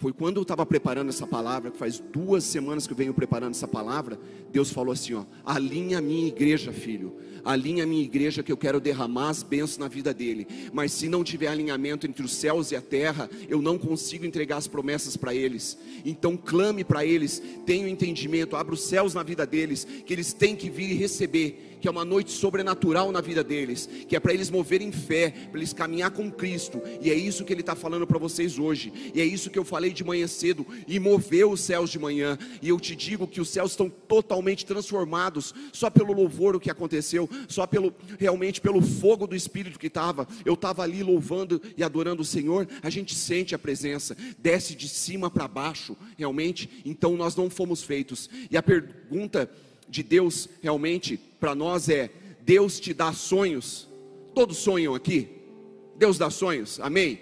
Foi 0.00 0.14
quando 0.14 0.38
eu 0.38 0.42
estava 0.42 0.64
preparando 0.64 1.10
essa 1.10 1.26
palavra, 1.26 1.70
que 1.70 1.76
faz 1.76 1.98
duas 1.98 2.42
semanas 2.42 2.86
que 2.86 2.92
eu 2.94 2.96
venho 2.96 3.12
preparando 3.12 3.50
essa 3.50 3.68
palavra, 3.68 4.18
Deus 4.50 4.70
falou 4.70 4.94
assim: 4.94 5.12
ó, 5.12 5.26
alinha 5.44 5.98
a 5.98 6.00
minha 6.00 6.26
igreja, 6.26 6.72
filho, 6.72 7.12
alinha 7.44 7.84
a 7.84 7.86
minha 7.86 8.02
igreja 8.02 8.42
que 8.42 8.50
eu 8.50 8.56
quero 8.56 8.80
derramar 8.80 9.28
as 9.28 9.42
bênçãos 9.42 9.76
na 9.76 9.88
vida 9.88 10.14
dele. 10.14 10.46
Mas 10.72 10.92
se 10.92 11.06
não 11.06 11.22
tiver 11.22 11.48
alinhamento 11.48 12.06
entre 12.06 12.24
os 12.24 12.34
céus 12.34 12.70
e 12.70 12.76
a 12.76 12.80
terra, 12.80 13.28
eu 13.46 13.60
não 13.60 13.76
consigo 13.76 14.24
entregar 14.24 14.56
as 14.56 14.66
promessas 14.66 15.18
para 15.18 15.34
eles. 15.34 15.76
Então 16.02 16.34
clame 16.34 16.82
para 16.82 17.04
eles, 17.04 17.42
tenha 17.66 17.84
o 17.84 17.86
um 17.86 17.90
entendimento, 17.90 18.56
abra 18.56 18.72
os 18.72 18.82
céus 18.82 19.12
na 19.12 19.22
vida 19.22 19.46
deles, 19.46 19.86
que 20.06 20.14
eles 20.14 20.32
têm 20.32 20.56
que 20.56 20.70
vir 20.70 20.92
e 20.92 20.94
receber 20.94 21.69
que 21.80 21.88
é 21.88 21.90
uma 21.90 22.04
noite 22.04 22.30
sobrenatural 22.30 23.10
na 23.10 23.20
vida 23.20 23.42
deles, 23.42 23.88
que 24.08 24.14
é 24.14 24.20
para 24.20 24.34
eles 24.34 24.50
moverem 24.50 24.92
fé, 24.92 25.30
para 25.30 25.58
eles 25.58 25.72
caminhar 25.72 26.10
com 26.10 26.30
Cristo, 26.30 26.80
e 27.00 27.10
é 27.10 27.14
isso 27.14 27.44
que 27.44 27.52
Ele 27.52 27.60
está 27.60 27.74
falando 27.74 28.06
para 28.06 28.18
vocês 28.18 28.58
hoje, 28.58 28.92
e 29.14 29.20
é 29.20 29.24
isso 29.24 29.50
que 29.50 29.58
eu 29.58 29.64
falei 29.64 29.92
de 29.92 30.04
manhã 30.04 30.26
cedo, 30.26 30.66
e 30.86 30.98
moveu 30.98 31.50
os 31.50 31.60
céus 31.60 31.90
de 31.90 31.98
manhã, 31.98 32.38
e 32.60 32.68
eu 32.68 32.78
te 32.78 32.94
digo 32.94 33.26
que 33.26 33.40
os 33.40 33.48
céus 33.48 33.72
estão 33.72 33.88
totalmente 33.88 34.66
transformados, 34.66 35.54
só 35.72 35.88
pelo 35.88 36.12
louvor 36.12 36.54
o 36.54 36.60
que 36.60 36.70
aconteceu, 36.70 37.28
só 37.48 37.66
pelo 37.66 37.94
realmente 38.18 38.60
pelo 38.60 38.82
fogo 38.82 39.26
do 39.26 39.36
Espírito 39.36 39.78
que 39.78 39.86
estava, 39.86 40.26
eu 40.44 40.54
estava 40.54 40.82
ali 40.82 41.02
louvando 41.02 41.60
e 41.76 41.82
adorando 41.82 42.22
o 42.22 42.24
Senhor, 42.24 42.68
a 42.82 42.90
gente 42.90 43.14
sente 43.14 43.54
a 43.54 43.58
presença, 43.58 44.16
desce 44.38 44.74
de 44.74 44.88
cima 44.88 45.30
para 45.30 45.48
baixo, 45.48 45.96
realmente, 46.16 46.68
então 46.84 47.16
nós 47.16 47.34
não 47.34 47.48
fomos 47.48 47.82
feitos, 47.82 48.28
e 48.50 48.56
a 48.56 48.62
pergunta 48.62 49.50
de 49.90 50.02
Deus 50.02 50.48
realmente 50.62 51.18
para 51.38 51.54
nós 51.54 51.88
é: 51.88 52.10
Deus 52.42 52.78
te 52.78 52.94
dá 52.94 53.12
sonhos. 53.12 53.88
Todos 54.34 54.58
sonham 54.58 54.94
aqui? 54.94 55.28
Deus 55.96 56.16
dá 56.16 56.30
sonhos, 56.30 56.80
amém? 56.80 57.20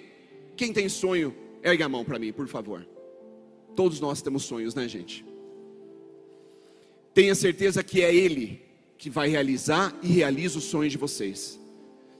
Quem 0.56 0.72
tem 0.72 0.88
sonho, 0.88 1.34
ergue 1.62 1.82
a 1.82 1.88
mão 1.88 2.04
para 2.04 2.18
mim, 2.18 2.32
por 2.32 2.46
favor. 2.46 2.86
Todos 3.74 3.98
nós 3.98 4.20
temos 4.22 4.44
sonhos, 4.44 4.74
né, 4.74 4.86
gente? 4.86 5.24
Tenha 7.14 7.34
certeza 7.34 7.82
que 7.82 8.02
é 8.02 8.14
Ele 8.14 8.62
que 8.96 9.08
vai 9.08 9.28
realizar 9.28 9.96
e 10.02 10.08
realiza 10.08 10.58
os 10.58 10.64
sonhos 10.64 10.92
de 10.92 10.98
vocês. 10.98 11.58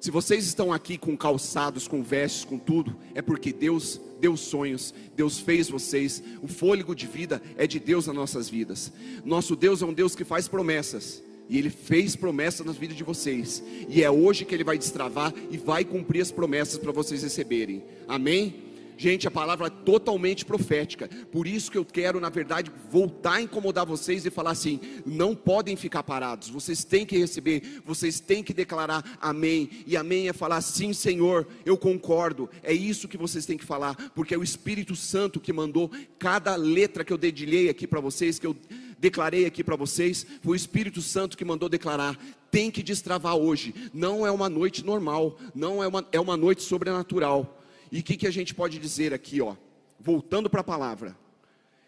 Se 0.01 0.11
vocês 0.13 0.47
estão 0.47 0.73
aqui 0.73 0.97
com 0.97 1.17
calçados, 1.17 1.89
com 1.89 2.03
vestes, 2.03 2.45
com 2.45 2.57
tudo, 2.59 2.97
é 3.15 3.23
porque 3.23 3.53
Deus 3.53 4.01
deu 4.21 4.37
sonhos, 4.37 4.95
Deus 5.17 5.41
fez 5.41 5.69
vocês. 5.69 6.23
O 6.41 6.47
fôlego 6.47 6.95
de 6.95 7.07
vida 7.07 7.43
é 7.57 7.67
de 7.67 7.81
Deus 7.81 8.07
nas 8.07 8.15
nossas 8.15 8.49
vidas. 8.49 8.93
Nosso 9.25 9.57
Deus 9.57 9.83
é 9.83 9.87
um 9.87 9.93
Deus 9.93 10.15
que 10.15 10.25
faz 10.25 10.47
promessas. 10.47 11.23
E 11.49 11.59
Ele 11.59 11.71
fez 11.71 12.15
promessas 12.15 12.65
nas 12.65 12.77
vidas 12.77 12.97
de 12.97 13.03
vocês. 13.03 13.63
E 13.89 14.03
é 14.03 14.11
hoje 14.11 14.45
que 14.45 14.55
Ele 14.55 14.65
vai 14.65 14.79
destravar 14.79 15.35
e 15.51 15.57
vai 15.57 15.85
cumprir 15.85 16.21
as 16.21 16.31
promessas 16.31 16.79
para 16.79 16.93
vocês 16.93 17.23
receberem. 17.23 17.83
Amém? 18.07 18.68
Gente, 18.99 19.29
a 19.29 19.31
palavra 19.31 19.69
é 19.69 19.71
totalmente 19.71 20.45
profética. 20.45 21.09
Por 21.31 21.47
isso 21.47 21.71
que 21.71 21.79
eu 21.79 21.85
quero, 21.85 22.19
na 22.19 22.29
verdade, 22.29 22.73
voltar 22.91 23.35
a 23.35 23.41
incomodar 23.41 23.87
vocês 23.87 24.27
e 24.27 24.31
falar 24.31 24.51
assim: 24.51 24.81
não 25.07 25.37
podem 25.37 25.77
ficar 25.77 26.03
parados. 26.03 26.49
Vocês 26.49 26.83
têm 26.83 27.07
que 27.07 27.17
receber, 27.17 27.81
vocês 27.85 28.19
têm 28.19 28.43
que 28.43 28.53
declarar 28.53 29.17
amém. 29.21 29.71
E 29.87 29.97
amém 29.97 30.29
é 30.29 30.33
falar 30.33 30.61
sim, 30.63 30.93
Senhor, 30.93 31.47
eu 31.65 31.79
concordo. 31.79 32.51
É 32.61 32.73
isso 32.73 33.07
que 33.07 33.17
vocês 33.17 33.47
têm 33.47 33.57
que 33.57 33.65
falar, 33.65 33.95
porque 34.17 34.35
é 34.35 34.39
o 34.39 34.43
Espírito 34.43 34.97
Santo 34.97 35.39
que 35.39 35.53
mandou 35.53 35.93
cada 36.19 36.57
letra 36.57 37.05
que 37.05 37.13
eu 37.13 37.19
dedilhei 37.19 37.69
aqui 37.69 37.87
para 37.87 38.01
vocês, 38.01 38.41
que 38.41 38.49
eu 38.49 38.57
declarei 38.99 39.47
aqui 39.47 39.63
para 39.63 39.77
vocês, 39.77 40.27
foi 40.43 40.55
o 40.55 40.57
Espírito 40.57 41.01
Santo 41.01 41.37
que 41.39 41.45
mandou 41.45 41.69
declarar. 41.69 42.19
Tem 42.51 42.69
que 42.69 42.83
destravar 42.83 43.37
hoje. 43.37 43.73
Não 43.95 44.27
é 44.27 44.31
uma 44.31 44.49
noite 44.49 44.85
normal, 44.85 45.39
não 45.55 45.83
é 45.83 45.87
uma, 45.87 46.05
é 46.11 46.19
uma 46.19 46.37
noite 46.37 46.63
sobrenatural. 46.63 47.58
E 47.91 48.01
o 48.01 48.03
que, 48.03 48.17
que 48.17 48.27
a 48.27 48.31
gente 48.31 48.55
pode 48.55 48.79
dizer 48.79 49.15
aqui, 49.15 49.41
ó? 49.41 49.57
Voltando 49.99 50.49
para 50.51 50.61
a 50.61 50.65
palavra. 50.65 51.17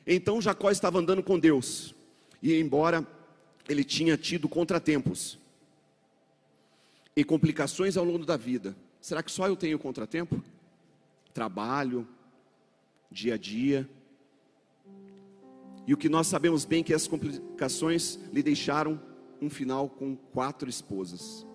Então 0.06 0.40
Jacó 0.40 0.70
estava 0.70 0.98
andando 0.98 1.22
com 1.22 1.38
Deus, 1.38 1.94
e 2.42 2.58
embora 2.58 3.06
ele 3.68 3.84
tinha 3.84 4.16
tido 4.16 4.48
contratempos 4.48 5.38
e 7.14 7.22
complicações 7.22 7.96
ao 7.96 8.04
longo 8.04 8.24
da 8.24 8.36
vida, 8.36 8.74
será 9.00 9.22
que 9.22 9.30
só 9.30 9.46
eu 9.46 9.56
tenho 9.56 9.78
contratempo? 9.78 10.42
Trabalho, 11.34 12.08
dia 13.10 13.34
a 13.34 13.38
dia. 13.38 13.88
E 15.86 15.94
o 15.94 15.96
que 15.96 16.08
nós 16.08 16.26
sabemos 16.26 16.64
bem 16.64 16.80
é 16.80 16.84
que 16.84 16.94
as 16.94 17.06
complicações 17.06 18.18
lhe 18.32 18.42
deixaram 18.42 19.00
um 19.40 19.50
final 19.50 19.88
com 19.88 20.16
quatro 20.16 20.68
esposas. 20.68 21.46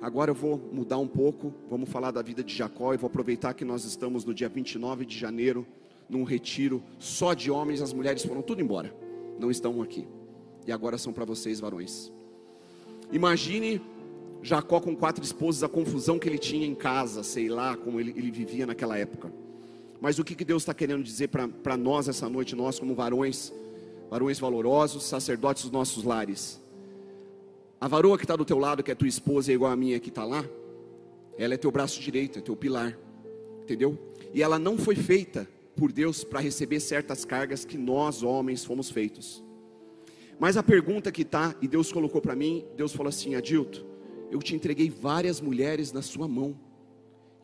Agora 0.00 0.30
eu 0.30 0.34
vou 0.34 0.58
mudar 0.72 0.98
um 0.98 1.06
pouco, 1.08 1.52
vamos 1.70 1.88
falar 1.88 2.10
da 2.10 2.22
vida 2.22 2.44
de 2.44 2.54
Jacó 2.54 2.92
e 2.92 2.96
vou 2.96 3.08
aproveitar 3.08 3.54
que 3.54 3.64
nós 3.64 3.84
estamos 3.84 4.24
no 4.24 4.34
dia 4.34 4.48
29 4.48 5.06
de 5.06 5.18
janeiro, 5.18 5.66
num 6.08 6.22
retiro 6.22 6.82
só 6.98 7.34
de 7.34 7.50
homens, 7.50 7.80
as 7.80 7.92
mulheres 7.92 8.24
foram 8.24 8.42
tudo 8.42 8.60
embora, 8.60 8.94
não 9.38 9.50
estão 9.50 9.82
aqui. 9.82 10.06
E 10.66 10.72
agora 10.72 10.98
são 10.98 11.12
para 11.12 11.24
vocês, 11.24 11.60
varões. 11.60 12.12
Imagine 13.10 13.80
Jacó 14.42 14.80
com 14.80 14.94
quatro 14.94 15.24
esposas, 15.24 15.62
a 15.62 15.68
confusão 15.68 16.18
que 16.18 16.28
ele 16.28 16.38
tinha 16.38 16.66
em 16.66 16.74
casa, 16.74 17.22
sei 17.22 17.48
lá 17.48 17.76
como 17.76 17.98
ele, 17.98 18.10
ele 18.16 18.30
vivia 18.30 18.66
naquela 18.66 18.96
época. 18.98 19.32
Mas 20.00 20.18
o 20.18 20.24
que, 20.24 20.34
que 20.34 20.44
Deus 20.44 20.62
está 20.62 20.74
querendo 20.74 21.02
dizer 21.02 21.28
para 21.28 21.76
nós 21.76 22.06
essa 22.06 22.28
noite, 22.28 22.54
nós 22.54 22.78
como 22.78 22.94
varões, 22.94 23.52
varões 24.10 24.38
valorosos, 24.38 25.04
sacerdotes 25.04 25.64
dos 25.64 25.72
nossos 25.72 26.04
lares? 26.04 26.60
A 27.80 27.88
varoa 27.88 28.16
que 28.16 28.24
está 28.24 28.34
do 28.34 28.44
teu 28.44 28.58
lado, 28.58 28.82
que 28.82 28.90
é 28.90 28.94
tua 28.94 29.08
esposa, 29.08 29.50
é 29.50 29.54
igual 29.54 29.70
a 29.70 29.76
minha 29.76 30.00
que 30.00 30.08
está 30.08 30.24
lá, 30.24 30.44
ela 31.36 31.54
é 31.54 31.56
teu 31.56 31.70
braço 31.70 32.00
direito, 32.00 32.38
é 32.38 32.42
teu 32.42 32.56
pilar, 32.56 32.98
entendeu? 33.62 33.98
E 34.32 34.42
ela 34.42 34.58
não 34.58 34.78
foi 34.78 34.96
feita 34.96 35.46
por 35.76 35.92
Deus 35.92 36.24
para 36.24 36.40
receber 36.40 36.80
certas 36.80 37.24
cargas 37.24 37.64
que 37.64 37.76
nós, 37.76 38.22
homens, 38.22 38.64
fomos 38.64 38.90
feitos. 38.90 39.44
Mas 40.38 40.56
a 40.56 40.62
pergunta 40.62 41.12
que 41.12 41.22
está, 41.22 41.54
e 41.60 41.68
Deus 41.68 41.92
colocou 41.92 42.20
para 42.20 42.34
mim, 42.34 42.64
Deus 42.76 42.92
falou 42.92 43.10
assim: 43.10 43.34
Adilto, 43.34 43.84
eu 44.30 44.38
te 44.38 44.54
entreguei 44.54 44.88
várias 44.88 45.40
mulheres 45.40 45.92
na 45.92 46.00
sua 46.02 46.26
mão, 46.26 46.58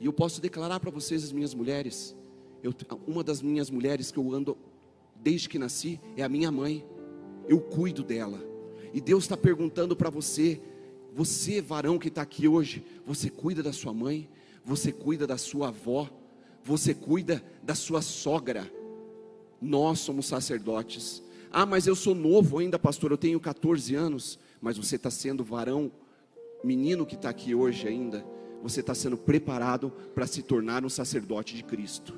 e 0.01 0.07
eu 0.07 0.13
posso 0.13 0.41
declarar 0.41 0.81
para 0.81 0.91
vocês, 0.91 1.23
as 1.23 1.33
minhas 1.33 1.55
mulheres, 1.55 2.17
Eu, 2.63 2.73
uma 3.07 3.23
das 3.23 3.43
minhas 3.43 3.71
mulheres 3.71 4.11
que 4.11 4.19
eu 4.19 4.33
ando 4.33 4.57
desde 5.17 5.49
que 5.49 5.59
nasci 5.59 6.01
é 6.17 6.23
a 6.23 6.29
minha 6.29 6.51
mãe. 6.51 6.85
Eu 7.49 7.61
cuido 7.61 8.03
dela. 8.03 8.52
E 8.93 9.01
Deus 9.01 9.25
está 9.25 9.37
perguntando 9.37 9.97
para 9.97 10.11
você, 10.11 10.61
você 11.15 11.61
varão 11.61 11.99
que 11.99 12.09
está 12.09 12.23
aqui 12.23 12.47
hoje, 12.47 12.85
você 13.07 13.31
cuida 13.31 13.63
da 13.63 13.73
sua 13.73 13.93
mãe, 13.93 14.29
você 14.65 14.93
cuida 14.93 15.27
da 15.27 15.39
sua 15.39 15.69
avó, 15.69 16.09
você 16.65 16.95
cuida 16.95 17.43
da 17.63 17.75
sua 17.75 18.03
sogra. 18.03 18.71
Nós 19.61 20.01
somos 20.01 20.27
sacerdotes. 20.27 21.23
Ah, 21.51 21.67
mas 21.67 21.87
eu 21.87 21.95
sou 21.95 22.15
novo 22.15 22.59
ainda, 22.59 22.79
pastor, 22.79 23.11
eu 23.11 23.19
tenho 23.19 23.39
14 23.39 23.95
anos. 23.95 24.39
Mas 24.61 24.77
você 24.77 24.97
está 24.97 25.11
sendo 25.11 25.43
varão, 25.43 25.91
menino 26.63 27.05
que 27.05 27.17
está 27.17 27.29
aqui 27.31 27.55
hoje 27.55 27.89
ainda, 27.89 28.25
você 28.63 28.81
está 28.81 28.95
sendo 28.95 29.17
preparado 29.17 29.91
para 30.15 30.27
se 30.27 30.41
tornar 30.43 30.85
um 30.85 30.89
sacerdote 30.89 31.57
de 31.57 31.65
Cristo. 31.65 32.15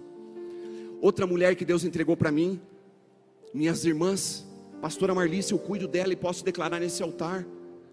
Outra 1.00 1.26
mulher 1.26 1.56
que 1.56 1.64
Deus 1.64 1.84
entregou 1.84 2.16
para 2.16 2.30
mim, 2.30 2.60
minhas 3.52 3.84
irmãs, 3.84 4.46
pastora 4.84 5.14
Marlice, 5.14 5.50
eu 5.50 5.58
cuido 5.58 5.88
dela 5.88 6.12
e 6.12 6.16
posso 6.16 6.44
declarar 6.44 6.78
nesse 6.78 7.02
altar. 7.02 7.46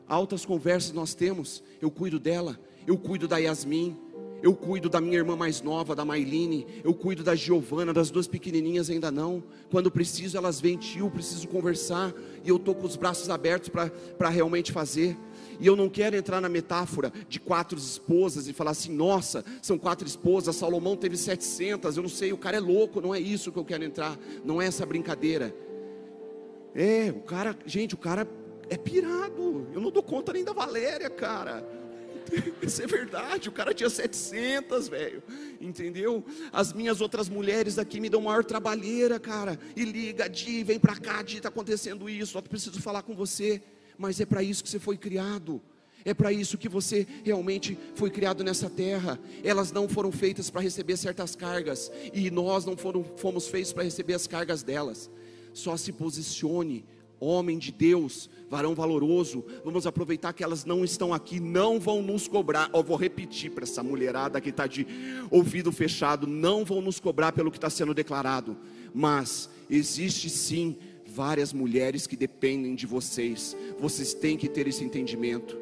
Altas 0.05 0.45
conversas 0.45 0.91
nós 0.91 1.13
temos, 1.13 1.63
eu 1.81 1.89
cuido 1.89 2.19
dela, 2.19 2.59
eu 2.85 2.97
cuido 2.97 3.29
da 3.29 3.37
Yasmin, 3.37 3.97
eu 4.43 4.53
cuido 4.53 4.89
da 4.89 4.99
minha 4.99 5.15
irmã 5.15 5.37
mais 5.37 5.61
nova, 5.61 5.95
da 5.95 6.03
Mailine. 6.03 6.67
Eu 6.83 6.93
cuido 6.93 7.23
da 7.23 7.33
Giovana, 7.33 7.93
das 7.93 8.11
duas 8.11 8.27
pequenininhas 8.27 8.89
ainda 8.89 9.09
não. 9.09 9.41
Quando 9.69 9.89
preciso, 9.89 10.35
elas 10.35 10.59
vêm, 10.59 10.75
tio, 10.75 11.09
preciso 11.09 11.47
conversar. 11.47 12.13
E 12.43 12.49
eu 12.49 12.57
estou 12.57 12.75
com 12.75 12.85
os 12.85 12.97
braços 12.97 13.29
abertos 13.29 13.69
para 13.69 14.29
realmente 14.29 14.73
fazer. 14.73 15.15
E 15.61 15.67
eu 15.67 15.77
não 15.77 15.87
quero 15.87 16.17
entrar 16.17 16.41
na 16.41 16.49
metáfora 16.49 17.13
de 17.29 17.39
quatro 17.39 17.77
esposas 17.77 18.49
e 18.49 18.53
falar 18.53 18.71
assim, 18.71 18.91
nossa, 18.91 19.45
são 19.61 19.77
quatro 19.77 20.05
esposas, 20.05 20.57
Salomão 20.57 20.97
teve 20.97 21.15
setecentas, 21.15 21.95
eu 21.95 22.03
não 22.03 22.09
sei, 22.09 22.33
o 22.33 22.37
cara 22.37 22.57
é 22.57 22.59
louco, 22.59 22.99
não 22.99 23.15
é 23.15 23.19
isso 23.19 23.51
que 23.51 23.59
eu 23.59 23.63
quero 23.63 23.83
entrar, 23.83 24.17
não 24.43 24.61
é 24.61 24.65
essa 24.65 24.85
brincadeira. 24.85 25.55
É, 26.73 27.11
o 27.15 27.21
cara, 27.21 27.57
gente, 27.65 27.95
o 27.95 27.97
cara 27.97 28.27
é 28.69 28.77
pirado, 28.77 29.67
eu 29.73 29.81
não 29.81 29.91
dou 29.91 30.01
conta 30.01 30.31
nem 30.31 30.43
da 30.43 30.53
Valéria, 30.53 31.09
cara. 31.09 31.65
Isso 32.61 32.81
é 32.81 32.87
verdade, 32.87 33.49
o 33.49 33.51
cara 33.51 33.73
tinha 33.73 33.89
700, 33.89 34.87
velho. 34.87 35.21
Entendeu? 35.59 36.23
As 36.51 36.73
minhas 36.73 37.01
outras 37.01 37.27
mulheres 37.27 37.77
aqui 37.77 37.99
me 37.99 38.09
dão 38.09 38.21
maior 38.21 38.43
trabalheira, 38.43 39.19
cara. 39.19 39.59
E 39.75 39.83
liga, 39.83 40.29
Di, 40.29 40.63
vem 40.63 40.79
pra 40.79 40.95
cá, 40.95 41.21
Di, 41.21 41.41
tá 41.41 41.49
acontecendo 41.49 42.09
isso. 42.09 42.37
Eu 42.37 42.41
preciso 42.41 42.81
falar 42.81 43.03
com 43.03 43.15
você. 43.15 43.61
Mas 43.97 44.19
é 44.19 44.25
para 44.25 44.41
isso 44.41 44.63
que 44.63 44.69
você 44.69 44.79
foi 44.79 44.97
criado. 44.97 45.61
É 46.03 46.13
para 46.13 46.31
isso 46.31 46.57
que 46.57 46.67
você 46.67 47.05
realmente 47.23 47.77
foi 47.93 48.09
criado 48.09 48.43
nessa 48.43 48.69
terra. 48.69 49.19
Elas 49.43 49.71
não 49.71 49.87
foram 49.87 50.11
feitas 50.11 50.49
para 50.49 50.61
receber 50.61 50.97
certas 50.97 51.35
cargas. 51.35 51.91
E 52.13 52.31
nós 52.31 52.65
não 52.65 52.75
foram, 52.75 53.03
fomos 53.17 53.47
feitos 53.47 53.71
para 53.71 53.83
receber 53.83 54.15
as 54.15 54.25
cargas 54.25 54.63
delas. 54.63 55.09
Só 55.53 55.75
se 55.77 55.91
posicione 55.91 56.85
homem 57.21 57.59
de 57.59 57.71
Deus, 57.71 58.29
varão 58.49 58.73
valoroso, 58.73 59.45
vamos 59.63 59.85
aproveitar 59.85 60.33
que 60.33 60.43
elas 60.43 60.65
não 60.65 60.83
estão 60.83 61.13
aqui, 61.13 61.39
não 61.39 61.79
vão 61.79 62.01
nos 62.01 62.27
cobrar. 62.27 62.69
Eu 62.73 62.83
vou 62.83 62.97
repetir 62.97 63.51
para 63.51 63.63
essa 63.63 63.83
mulherada 63.83 64.41
que 64.41 64.49
está 64.49 64.65
de 64.65 64.87
ouvido 65.29 65.71
fechado: 65.71 66.25
não 66.25 66.65
vão 66.65 66.81
nos 66.81 66.99
cobrar 66.99 67.31
pelo 67.31 67.51
que 67.51 67.57
está 67.57 67.69
sendo 67.69 67.93
declarado, 67.93 68.57
mas 68.93 69.49
existe 69.69 70.29
sim 70.29 70.75
várias 71.05 71.53
mulheres 71.53 72.07
que 72.07 72.15
dependem 72.15 72.73
de 72.73 72.87
vocês, 72.87 73.55
vocês 73.77 74.13
têm 74.13 74.35
que 74.35 74.49
ter 74.49 74.67
esse 74.67 74.83
entendimento. 74.83 75.57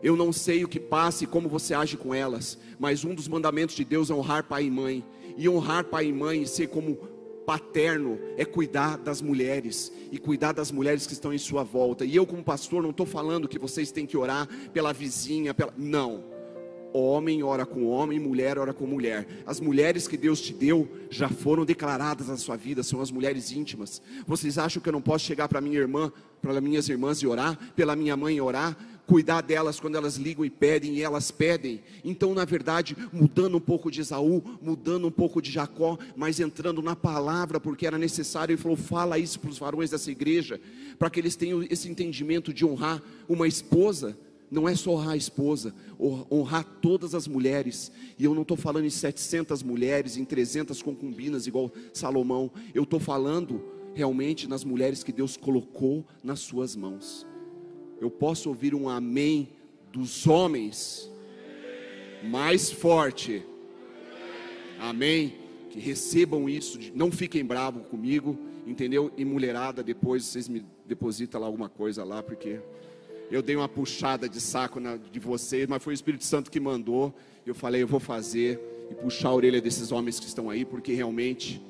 Eu 0.00 0.16
não 0.16 0.32
sei 0.32 0.64
o 0.64 0.68
que 0.68 0.78
passa 0.78 1.24
e 1.24 1.26
como 1.26 1.48
você 1.48 1.74
age 1.74 1.96
com 1.96 2.14
elas, 2.14 2.56
mas 2.78 3.04
um 3.04 3.14
dos 3.14 3.26
mandamentos 3.26 3.74
de 3.74 3.84
Deus 3.84 4.10
é 4.10 4.14
honrar 4.14 4.44
pai 4.44 4.66
e 4.66 4.70
mãe, 4.70 5.04
e 5.36 5.48
honrar 5.48 5.84
pai 5.84 6.06
e 6.06 6.12
mãe 6.12 6.42
e 6.42 6.46
ser 6.46 6.68
como 6.68 6.96
paterno 7.48 8.18
é 8.36 8.44
cuidar 8.44 8.98
das 8.98 9.22
mulheres 9.22 9.90
e 10.12 10.18
cuidar 10.18 10.52
das 10.52 10.70
mulheres 10.70 11.06
que 11.06 11.14
estão 11.14 11.32
em 11.32 11.38
sua 11.38 11.62
volta. 11.62 12.04
E 12.04 12.14
eu, 12.14 12.26
como 12.26 12.44
pastor, 12.44 12.82
não 12.82 12.90
estou 12.90 13.06
falando 13.06 13.48
que 13.48 13.58
vocês 13.58 13.90
têm 13.90 14.04
que 14.04 14.18
orar 14.18 14.46
pela 14.70 14.92
vizinha, 14.92 15.54
pela... 15.54 15.72
não. 15.74 16.24
Homem 16.92 17.42
ora 17.42 17.64
com 17.64 17.86
homem, 17.86 18.20
mulher 18.20 18.58
ora 18.58 18.74
com 18.74 18.86
mulher. 18.86 19.26
As 19.46 19.60
mulheres 19.60 20.06
que 20.06 20.18
Deus 20.18 20.42
te 20.42 20.52
deu 20.52 20.86
já 21.08 21.30
foram 21.30 21.64
declaradas 21.64 22.28
na 22.28 22.36
sua 22.36 22.54
vida, 22.54 22.82
são 22.82 23.00
as 23.00 23.10
mulheres 23.10 23.50
íntimas. 23.50 24.02
Vocês 24.26 24.58
acham 24.58 24.82
que 24.82 24.88
eu 24.90 24.92
não 24.92 25.00
posso 25.00 25.24
chegar 25.24 25.48
para 25.48 25.58
minha 25.58 25.78
irmã, 25.78 26.12
para 26.42 26.60
minhas 26.60 26.86
irmãs 26.90 27.22
e 27.22 27.26
orar, 27.26 27.58
pela 27.74 27.96
minha 27.96 28.14
mãe 28.14 28.36
e 28.36 28.40
orar? 28.42 28.76
Cuidar 29.08 29.40
delas 29.40 29.80
quando 29.80 29.96
elas 29.96 30.16
ligam 30.16 30.44
e 30.44 30.50
pedem, 30.50 30.96
e 30.96 31.02
elas 31.02 31.30
pedem. 31.30 31.80
Então, 32.04 32.34
na 32.34 32.44
verdade, 32.44 32.94
mudando 33.10 33.56
um 33.56 33.60
pouco 33.60 33.90
de 33.90 34.02
Esaú, 34.02 34.44
mudando 34.60 35.06
um 35.06 35.10
pouco 35.10 35.40
de 35.40 35.50
Jacó, 35.50 35.98
mas 36.14 36.38
entrando 36.38 36.82
na 36.82 36.94
palavra, 36.94 37.58
porque 37.58 37.86
era 37.86 37.96
necessário, 37.96 38.52
ele 38.52 38.60
falou: 38.60 38.76
fala 38.76 39.18
isso 39.18 39.40
para 39.40 39.48
os 39.48 39.58
varões 39.58 39.90
dessa 39.90 40.10
igreja, 40.10 40.60
para 40.98 41.08
que 41.08 41.18
eles 41.18 41.34
tenham 41.34 41.62
esse 41.62 41.88
entendimento 41.88 42.52
de 42.52 42.66
honrar 42.66 43.02
uma 43.26 43.48
esposa. 43.48 44.16
Não 44.50 44.66
é 44.66 44.74
só 44.74 44.92
honrar 44.92 45.10
a 45.10 45.16
esposa, 45.16 45.74
honrar 46.30 46.64
todas 46.80 47.14
as 47.14 47.28
mulheres. 47.28 47.92
E 48.18 48.24
eu 48.24 48.34
não 48.34 48.42
estou 48.42 48.56
falando 48.56 48.86
em 48.86 48.90
700 48.90 49.62
mulheres, 49.62 50.16
em 50.16 50.24
300 50.24 50.80
concubinas, 50.80 51.46
igual 51.46 51.70
Salomão. 51.92 52.50
Eu 52.74 52.84
estou 52.84 52.98
falando 52.98 53.62
realmente 53.94 54.48
nas 54.48 54.64
mulheres 54.64 55.02
que 55.02 55.12
Deus 55.12 55.36
colocou 55.36 56.06
nas 56.22 56.40
suas 56.40 56.74
mãos 56.74 57.26
eu 58.00 58.10
posso 58.10 58.48
ouvir 58.48 58.74
um 58.74 58.88
amém 58.88 59.48
dos 59.92 60.26
homens 60.26 61.10
mais 62.22 62.70
forte. 62.70 63.44
Amém. 64.78 65.34
Que 65.70 65.78
recebam 65.78 66.48
isso, 66.48 66.78
não 66.94 67.10
fiquem 67.10 67.44
bravos 67.44 67.86
comigo, 67.88 68.38
entendeu? 68.66 69.12
E 69.16 69.24
mulherada, 69.24 69.82
depois 69.82 70.24
vocês 70.24 70.48
me 70.48 70.64
depositam 70.86 71.40
lá 71.40 71.46
alguma 71.46 71.68
coisa 71.68 72.02
lá, 72.04 72.22
porque 72.22 72.60
eu 73.30 73.42
dei 73.42 73.54
uma 73.54 73.68
puxada 73.68 74.28
de 74.28 74.40
saco 74.40 74.80
na, 74.80 74.96
de 74.96 75.20
vocês, 75.20 75.66
mas 75.66 75.82
foi 75.82 75.92
o 75.92 75.94
Espírito 75.94 76.24
Santo 76.24 76.50
que 76.50 76.58
mandou. 76.58 77.14
Eu 77.44 77.54
falei, 77.54 77.82
eu 77.82 77.86
vou 77.86 78.00
fazer 78.00 78.58
e 78.90 78.94
puxar 78.94 79.28
a 79.28 79.34
orelha 79.34 79.60
desses 79.60 79.92
homens 79.92 80.18
que 80.18 80.26
estão 80.26 80.48
aí, 80.48 80.64
porque 80.64 80.94
realmente 80.94 81.60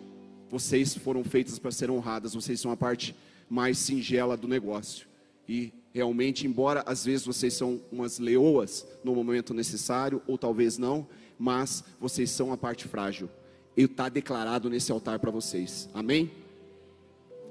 vocês 0.48 0.94
foram 0.94 1.24
feitas 1.24 1.58
para 1.58 1.72
ser 1.72 1.90
honradas, 1.90 2.34
vocês 2.34 2.60
são 2.60 2.70
a 2.70 2.76
parte 2.76 3.14
mais 3.50 3.78
singela 3.78 4.36
do 4.36 4.46
negócio. 4.46 5.08
E 5.48 5.72
realmente, 5.98 6.46
embora 6.46 6.84
às 6.86 7.04
vezes 7.04 7.26
vocês 7.26 7.52
são 7.54 7.80
umas 7.90 8.20
leoas 8.20 8.86
no 9.02 9.16
momento 9.16 9.52
necessário, 9.52 10.22
ou 10.28 10.38
talvez 10.38 10.78
não, 10.78 11.04
mas 11.36 11.82
vocês 12.00 12.30
são 12.30 12.52
a 12.52 12.56
parte 12.56 12.86
frágil. 12.86 13.28
E 13.76 13.82
está 13.82 14.08
declarado 14.08 14.70
nesse 14.70 14.92
altar 14.92 15.18
para 15.18 15.32
vocês. 15.32 15.88
Amém? 15.92 16.30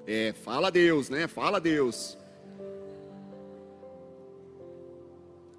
É, 0.05 0.33
fala 0.45 0.71
Deus, 0.71 1.10
né? 1.10 1.27
Fala 1.27 1.60
Deus. 1.60 2.17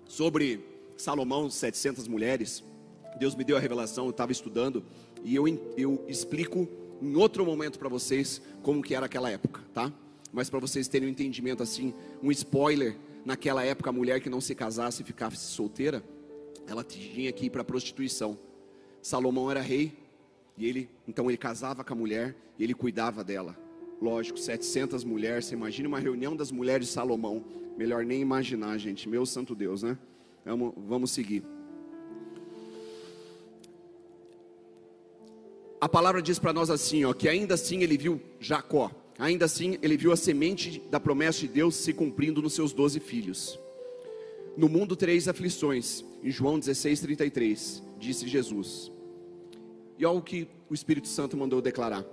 Sobre 0.06 0.64
Salomão, 0.96 1.50
700 1.50 2.08
mulheres, 2.08 2.64
Deus 3.18 3.34
me 3.34 3.44
deu 3.44 3.58
a 3.58 3.60
revelação, 3.60 4.06
eu 4.06 4.10
estava 4.10 4.32
estudando, 4.32 4.82
e 5.22 5.34
eu, 5.34 5.46
eu 5.76 6.02
explico 6.08 6.66
em 7.02 7.14
outro 7.16 7.44
momento 7.44 7.78
para 7.78 7.90
vocês 7.90 8.40
como 8.62 8.82
que 8.82 8.94
era 8.94 9.04
aquela 9.04 9.30
época, 9.30 9.60
tá? 9.74 9.92
Mas 10.32 10.50
para 10.50 10.58
vocês 10.58 10.88
terem 10.88 11.08
um 11.08 11.10
entendimento 11.10 11.62
assim, 11.62 11.94
um 12.22 12.30
spoiler, 12.30 12.96
naquela 13.24 13.64
época 13.64 13.90
a 13.90 13.92
mulher 13.92 14.20
que 14.20 14.30
não 14.30 14.40
se 14.40 14.54
casasse 14.54 15.02
e 15.02 15.04
ficasse 15.04 15.36
solteira, 15.36 16.02
ela 16.66 16.84
tinha 16.84 17.32
que 17.32 17.46
ir 17.46 17.50
para 17.50 17.62
a 17.62 17.64
prostituição. 17.64 18.38
Salomão 19.00 19.50
era 19.50 19.60
rei 19.60 19.92
e 20.56 20.66
ele, 20.66 20.88
então 21.06 21.30
ele 21.30 21.38
casava 21.38 21.82
com 21.82 21.92
a 21.92 21.96
mulher 21.96 22.36
e 22.58 22.64
ele 22.64 22.74
cuidava 22.74 23.24
dela. 23.24 23.56
Lógico, 24.00 24.38
700 24.38 25.02
mulheres, 25.02 25.46
você 25.46 25.54
imagina 25.54 25.88
uma 25.88 25.98
reunião 25.98 26.36
das 26.36 26.52
mulheres 26.52 26.86
de 26.86 26.92
Salomão. 26.92 27.44
Melhor 27.76 28.04
nem 28.04 28.20
imaginar, 28.20 28.78
gente. 28.78 29.08
Meu 29.08 29.24
santo 29.24 29.54
Deus, 29.54 29.82
né? 29.82 29.98
Vamos, 30.44 30.72
vamos 30.76 31.10
seguir. 31.10 31.44
A 35.80 35.88
palavra 35.88 36.20
diz 36.20 36.38
para 36.38 36.52
nós 36.52 36.70
assim, 36.70 37.04
ó, 37.04 37.12
que 37.12 37.28
ainda 37.28 37.54
assim 37.54 37.82
ele 37.82 37.96
viu 37.96 38.20
Jacó, 38.40 38.90
Ainda 39.18 39.46
assim, 39.46 39.76
ele 39.82 39.96
viu 39.96 40.12
a 40.12 40.16
semente 40.16 40.80
da 40.90 41.00
promessa 41.00 41.40
de 41.40 41.48
Deus 41.48 41.74
se 41.74 41.92
cumprindo 41.92 42.40
nos 42.40 42.52
seus 42.52 42.72
doze 42.72 43.00
filhos. 43.00 43.58
No 44.56 44.68
mundo 44.68 44.94
tereis 44.94 45.26
aflições, 45.26 46.04
em 46.22 46.30
João 46.30 46.56
16, 46.56 47.00
33, 47.00 47.82
disse 47.98 48.28
Jesus. 48.28 48.92
E 49.98 50.06
olha 50.06 50.18
o 50.18 50.22
que 50.22 50.46
o 50.70 50.74
Espírito 50.74 51.08
Santo 51.08 51.36
mandou 51.36 51.60
declarar. 51.60 52.04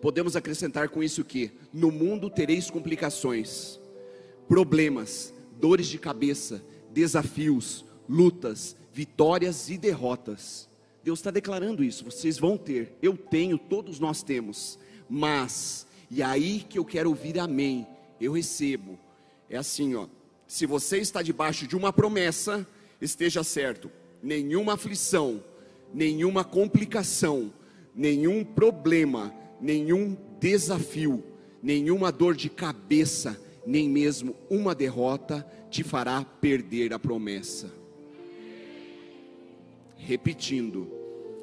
Podemos 0.00 0.36
acrescentar 0.36 0.88
com 0.88 1.02
isso 1.02 1.24
que 1.24 1.50
no 1.72 1.90
mundo 1.90 2.30
tereis 2.30 2.70
complicações, 2.70 3.80
problemas, 4.46 5.34
dores 5.60 5.88
de 5.88 5.98
cabeça, 5.98 6.62
desafios, 6.92 7.84
lutas, 8.08 8.76
vitórias 8.92 9.68
e 9.68 9.76
derrotas. 9.76 10.68
Deus 11.02 11.18
está 11.18 11.32
declarando 11.32 11.82
isso, 11.82 12.04
vocês 12.04 12.38
vão 12.38 12.56
ter, 12.56 12.96
eu 13.02 13.16
tenho, 13.16 13.58
todos 13.58 13.98
nós 13.98 14.22
temos 14.22 14.78
mas, 15.14 15.86
e 16.10 16.22
aí 16.22 16.64
que 16.66 16.78
eu 16.78 16.86
quero 16.86 17.10
ouvir 17.10 17.38
amém, 17.38 17.86
eu 18.18 18.32
recebo. 18.32 18.98
É 19.50 19.58
assim, 19.58 19.94
ó. 19.94 20.06
Se 20.48 20.64
você 20.64 21.00
está 21.00 21.20
debaixo 21.20 21.66
de 21.66 21.76
uma 21.76 21.92
promessa, 21.92 22.66
esteja 22.98 23.44
certo, 23.44 23.92
nenhuma 24.22 24.72
aflição, 24.72 25.44
nenhuma 25.92 26.44
complicação, 26.44 27.52
nenhum 27.94 28.42
problema, 28.42 29.34
nenhum 29.60 30.16
desafio, 30.40 31.22
nenhuma 31.62 32.10
dor 32.10 32.34
de 32.34 32.48
cabeça, 32.48 33.38
nem 33.66 33.90
mesmo 33.90 34.34
uma 34.48 34.74
derrota 34.74 35.46
te 35.70 35.82
fará 35.82 36.24
perder 36.24 36.94
a 36.94 36.98
promessa. 36.98 37.70
Repetindo, 39.94 41.01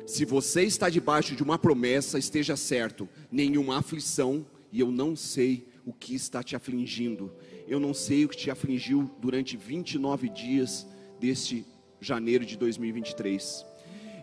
se 0.09 0.25
você 0.25 0.63
está 0.63 0.89
debaixo 0.89 1.35
de 1.35 1.43
uma 1.43 1.59
promessa, 1.59 2.17
esteja 2.17 2.57
certo, 2.57 3.07
nenhuma 3.31 3.77
aflição, 3.77 4.43
e 4.71 4.79
eu 4.79 4.91
não 4.91 5.15
sei 5.15 5.67
o 5.85 5.93
que 5.93 6.15
está 6.15 6.41
te 6.41 6.55
afligindo, 6.55 7.31
eu 7.67 7.79
não 7.79 7.93
sei 7.93 8.25
o 8.25 8.29
que 8.29 8.35
te 8.35 8.49
afligiu 8.49 9.07
durante 9.21 9.55
29 9.55 10.27
dias 10.29 10.87
deste 11.19 11.63
janeiro 12.01 12.43
de 12.43 12.57
2023. 12.57 13.63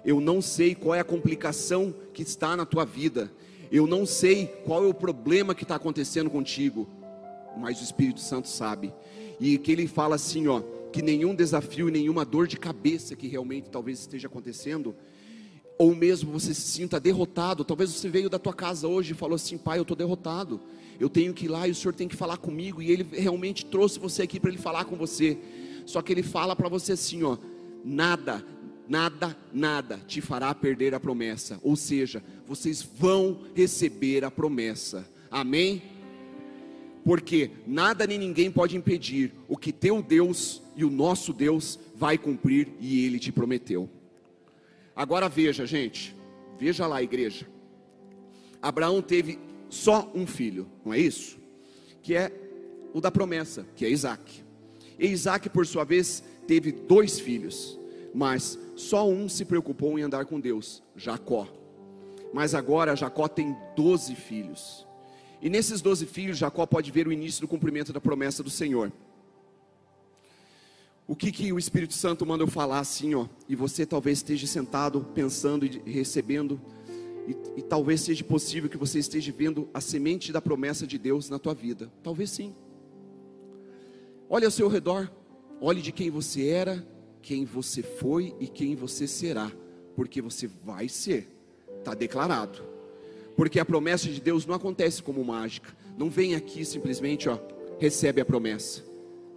Eu 0.04 0.20
não 0.20 0.42
sei 0.42 0.74
qual 0.74 0.96
é 0.96 0.98
a 0.98 1.04
complicação 1.04 1.94
que 2.12 2.22
está 2.22 2.56
na 2.56 2.66
tua 2.66 2.84
vida. 2.84 3.30
Eu 3.70 3.86
não 3.86 4.04
sei 4.04 4.48
qual 4.64 4.84
é 4.84 4.88
o 4.88 4.94
problema 4.94 5.54
que 5.54 5.62
está 5.62 5.76
acontecendo 5.76 6.28
contigo. 6.28 6.88
Mas 7.56 7.80
o 7.80 7.84
Espírito 7.84 8.20
Santo 8.20 8.48
sabe. 8.48 8.92
E 9.38 9.56
que 9.56 9.70
ele 9.70 9.86
fala 9.86 10.16
assim, 10.16 10.48
ó, 10.48 10.62
que 10.92 11.00
nenhum 11.00 11.32
desafio, 11.32 11.88
nenhuma 11.88 12.24
dor 12.24 12.48
de 12.48 12.56
cabeça 12.56 13.14
que 13.14 13.28
realmente 13.28 13.70
talvez 13.70 14.00
esteja 14.00 14.26
acontecendo, 14.26 14.96
ou 15.78 15.94
mesmo 15.94 16.32
você 16.32 16.54
se 16.54 16.62
sinta 16.62 16.98
derrotado. 16.98 17.64
Talvez 17.64 17.90
você 17.90 18.08
veio 18.08 18.30
da 18.30 18.38
tua 18.38 18.54
casa 18.54 18.88
hoje 18.88 19.12
e 19.12 19.16
falou 19.16 19.36
assim: 19.36 19.58
Pai, 19.58 19.78
eu 19.78 19.82
estou 19.82 19.96
derrotado. 19.96 20.60
Eu 20.98 21.10
tenho 21.10 21.34
que 21.34 21.44
ir 21.44 21.48
lá 21.48 21.68
e 21.68 21.70
o 21.70 21.74
Senhor 21.74 21.94
tem 21.94 22.08
que 22.08 22.16
falar 22.16 22.38
comigo. 22.38 22.80
E 22.80 22.90
Ele 22.90 23.06
realmente 23.12 23.66
trouxe 23.66 23.98
você 23.98 24.22
aqui 24.22 24.40
para 24.40 24.50
Ele 24.50 24.58
falar 24.58 24.84
com 24.84 24.96
você. 24.96 25.38
Só 25.84 26.00
que 26.00 26.12
Ele 26.12 26.22
fala 26.22 26.56
para 26.56 26.68
você 26.68 26.92
assim: 26.92 27.22
ó, 27.22 27.36
nada, 27.84 28.44
nada, 28.88 29.36
nada 29.52 30.00
te 30.06 30.20
fará 30.20 30.54
perder 30.54 30.94
a 30.94 31.00
promessa. 31.00 31.60
Ou 31.62 31.76
seja, 31.76 32.22
vocês 32.46 32.82
vão 32.82 33.40
receber 33.54 34.24
a 34.24 34.30
promessa. 34.30 35.06
Amém? 35.30 35.82
Porque 37.04 37.50
nada 37.66 38.06
nem 38.06 38.18
ninguém 38.18 38.50
pode 38.50 38.76
impedir 38.76 39.32
o 39.46 39.56
que 39.56 39.72
teu 39.72 40.02
Deus 40.02 40.60
e 40.74 40.84
o 40.84 40.90
nosso 40.90 41.32
Deus 41.32 41.78
vai 41.94 42.18
cumprir 42.18 42.68
e 42.80 43.04
ele 43.04 43.20
te 43.20 43.30
prometeu. 43.30 43.88
Agora 44.96 45.28
veja, 45.28 45.66
gente, 45.66 46.16
veja 46.58 46.86
lá, 46.86 47.02
igreja. 47.02 47.46
Abraão 48.62 49.02
teve 49.02 49.38
só 49.68 50.10
um 50.14 50.26
filho, 50.26 50.66
não 50.82 50.94
é 50.94 50.98
isso? 50.98 51.38
Que 52.02 52.14
é 52.14 52.32
o 52.94 53.00
da 53.00 53.10
promessa, 53.10 53.66
que 53.76 53.84
é 53.84 53.90
Isaac. 53.90 54.42
E 54.98 55.06
Isaac, 55.06 55.50
por 55.50 55.66
sua 55.66 55.84
vez, 55.84 56.24
teve 56.46 56.72
dois 56.72 57.20
filhos, 57.20 57.78
mas 58.14 58.58
só 58.74 59.06
um 59.06 59.28
se 59.28 59.44
preocupou 59.44 59.98
em 59.98 60.02
andar 60.02 60.24
com 60.24 60.40
Deus, 60.40 60.82
Jacó. 60.96 61.46
Mas 62.32 62.54
agora 62.54 62.96
Jacó 62.96 63.28
tem 63.28 63.54
doze 63.76 64.14
filhos. 64.14 64.86
E 65.42 65.50
nesses 65.50 65.82
doze 65.82 66.06
filhos, 66.06 66.38
Jacó 66.38 66.64
pode 66.64 66.90
ver 66.90 67.06
o 67.06 67.12
início 67.12 67.42
do 67.42 67.48
cumprimento 67.48 67.92
da 67.92 68.00
promessa 68.00 68.42
do 68.42 68.50
Senhor. 68.50 68.90
O 71.08 71.14
que, 71.14 71.30
que 71.30 71.52
o 71.52 71.58
Espírito 71.58 71.94
Santo 71.94 72.26
manda 72.26 72.42
eu 72.42 72.48
falar 72.48 72.80
assim, 72.80 73.14
ó? 73.14 73.26
E 73.48 73.54
você 73.54 73.86
talvez 73.86 74.18
esteja 74.18 74.46
sentado, 74.46 75.06
pensando 75.14 75.64
e 75.64 75.80
recebendo, 75.88 76.60
e, 77.28 77.60
e 77.60 77.62
talvez 77.62 78.00
seja 78.00 78.24
possível 78.24 78.68
que 78.68 78.76
você 78.76 78.98
esteja 78.98 79.32
vendo 79.32 79.68
a 79.72 79.80
semente 79.80 80.32
da 80.32 80.40
promessa 80.40 80.84
de 80.84 80.98
Deus 80.98 81.30
na 81.30 81.38
tua 81.38 81.54
vida. 81.54 81.92
Talvez 82.02 82.30
sim. 82.30 82.52
Olhe 84.28 84.44
ao 84.44 84.50
seu 84.50 84.66
redor, 84.66 85.08
olhe 85.60 85.80
de 85.80 85.92
quem 85.92 86.10
você 86.10 86.48
era, 86.48 86.84
quem 87.22 87.44
você 87.44 87.82
foi 87.82 88.34
e 88.40 88.48
quem 88.48 88.74
você 88.74 89.06
será, 89.06 89.52
porque 89.94 90.20
você 90.20 90.48
vai 90.48 90.88
ser, 90.88 91.28
está 91.78 91.94
declarado. 91.94 92.60
Porque 93.36 93.60
a 93.60 93.64
promessa 93.64 94.08
de 94.08 94.20
Deus 94.20 94.44
não 94.44 94.56
acontece 94.56 95.00
como 95.02 95.24
mágica, 95.24 95.72
não 95.96 96.10
vem 96.10 96.34
aqui 96.34 96.64
simplesmente, 96.64 97.28
ó, 97.28 97.38
recebe 97.78 98.20
a 98.20 98.24
promessa. 98.24 98.84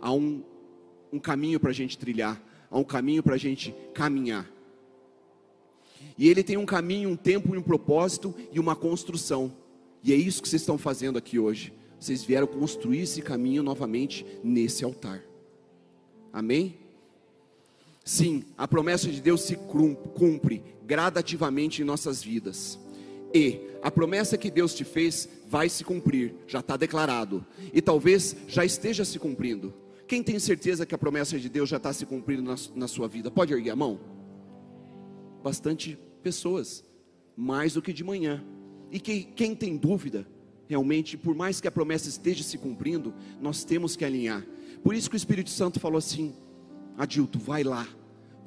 Há 0.02 0.12
um, 0.12 0.44
um 1.12 1.20
caminho 1.20 1.60
para 1.60 1.70
a 1.70 1.74
gente 1.74 1.98
trilhar, 1.98 2.42
há 2.70 2.78
um 2.78 2.84
caminho 2.84 3.24
para 3.24 3.36
a 3.36 3.38
gente 3.38 3.74
caminhar. 3.94 4.50
E 6.18 6.30
ele 6.30 6.44
tem 6.44 6.58
um 6.58 6.66
caminho, 6.66 7.10
um 7.10 7.16
tempo, 7.16 7.56
um 7.56 7.62
propósito 7.62 8.34
e 8.52 8.60
uma 8.60 8.76
construção. 8.76 9.52
E 10.04 10.14
é 10.14 10.16
isso 10.16 10.42
que 10.42 10.48
vocês 10.48 10.62
estão 10.62 10.78
fazendo 10.78 11.18
aqui 11.18 11.40
hoje. 11.40 11.74
Vocês 12.00 12.24
vieram 12.24 12.48
construir 12.48 13.02
esse 13.02 13.22
caminho 13.22 13.62
novamente 13.62 14.26
nesse 14.44 14.84
altar. 14.84 15.24
Amém? 16.32 16.78
Sim, 18.06 18.44
a 18.58 18.68
promessa 18.68 19.10
de 19.10 19.22
Deus 19.22 19.42
se 19.42 19.56
cumpre 19.56 20.64
gradativamente 20.86 21.82
em 21.82 21.86
nossas 21.86 22.24
vidas. 22.24 22.80
E 23.34 23.60
a 23.82 23.92
promessa 23.92 24.38
que 24.38 24.50
Deus 24.50 24.74
te 24.74 24.84
fez 24.84 25.30
vai 25.48 25.70
se 25.70 25.84
cumprir, 25.84 26.34
já 26.48 26.60
está 26.60 26.76
declarado. 26.76 27.46
E 27.74 27.82
talvez 27.82 28.36
já 28.48 28.66
esteja 28.66 29.06
se 29.06 29.20
cumprindo. 29.20 29.74
Quem 30.10 30.24
tem 30.24 30.40
certeza 30.40 30.88
que 30.88 30.96
a 30.96 30.98
promessa 30.98 31.38
de 31.38 31.48
Deus 31.48 31.70
já 31.70 31.78
está 31.78 31.94
se 31.94 32.04
cumprindo 32.04 32.42
na, 32.42 32.56
na 32.74 32.88
sua 32.88 33.08
vida? 33.08 33.30
Pode 33.30 33.54
erguer 33.54 33.70
a 33.70 33.76
mão? 33.76 34.00
Bastante 35.44 36.00
pessoas, 36.24 36.84
mais 37.38 37.76
do 37.76 37.82
que 37.82 37.94
de 37.94 38.04
manhã. 38.04 38.44
E 38.92 39.00
que, 39.00 39.22
quem 39.22 39.54
tem 39.54 39.78
dúvida, 39.78 40.26
realmente, 40.68 41.16
por 41.16 41.36
mais 41.36 41.62
que 41.62 41.68
a 41.68 41.72
promessa 41.72 42.10
esteja 42.10 42.44
se 42.44 42.58
cumprindo, 42.58 43.14
nós 43.40 43.64
temos 43.64 43.96
que 43.96 44.04
alinhar. 44.04 44.44
Por 44.84 44.96
isso 44.96 45.12
que 45.12 45.16
o 45.16 45.18
Espírito 45.18 45.52
Santo 45.52 45.80
falou 45.80 46.00
assim: 46.00 46.34
Adilto, 46.98 47.38
vai 47.38 47.64
lá, 47.64 47.88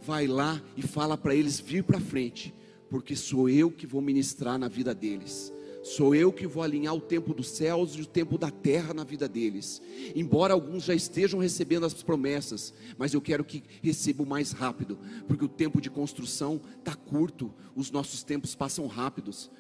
vai 0.05 0.27
lá 0.27 0.61
e 0.77 0.83
fala 0.83 1.17
para 1.17 1.33
eles 1.33 1.61
vir 1.61 1.85
para 1.85 2.01
frente, 2.01 2.53
porque 2.91 3.15
sou 3.15 3.49
eu 3.49 3.71
que 3.71 3.87
vou 3.87 4.03
ministrar 4.03 4.59
na 4.59 4.67
vida 4.67 4.93
deles. 4.93 5.53
Sou 5.83 6.15
eu 6.15 6.33
que 6.33 6.47
vou 6.47 6.63
alinhar 6.63 6.95
o 6.95 7.01
tempo 7.01 7.35
dos 7.35 7.49
céus 7.49 7.95
e 7.97 8.03
o 8.03 8.07
tempo 8.07 8.39
da 8.39 8.51
terra 8.51 8.95
na 8.95 9.03
vida 9.03 9.29
deles. 9.29 9.83
Embora 10.15 10.55
alguns 10.55 10.85
já 10.85 10.95
estejam 10.95 11.41
recebendo 11.41 11.85
as 11.85 12.03
promessas, 12.03 12.73
mas 12.97 13.13
eu 13.13 13.21
quero 13.21 13.45
que 13.45 13.65
recebam 13.83 14.25
mais 14.25 14.53
rápido, 14.53 14.97
porque 15.27 15.45
o 15.45 15.49
tempo 15.49 15.81
de 15.81 15.91
construção 15.91 16.61
está 16.79 16.95
curto, 16.95 17.53
os 17.75 17.91
nossos 17.91 18.23
tempos 18.23 18.55
passam 18.55 18.87
rápidos. 18.87 19.51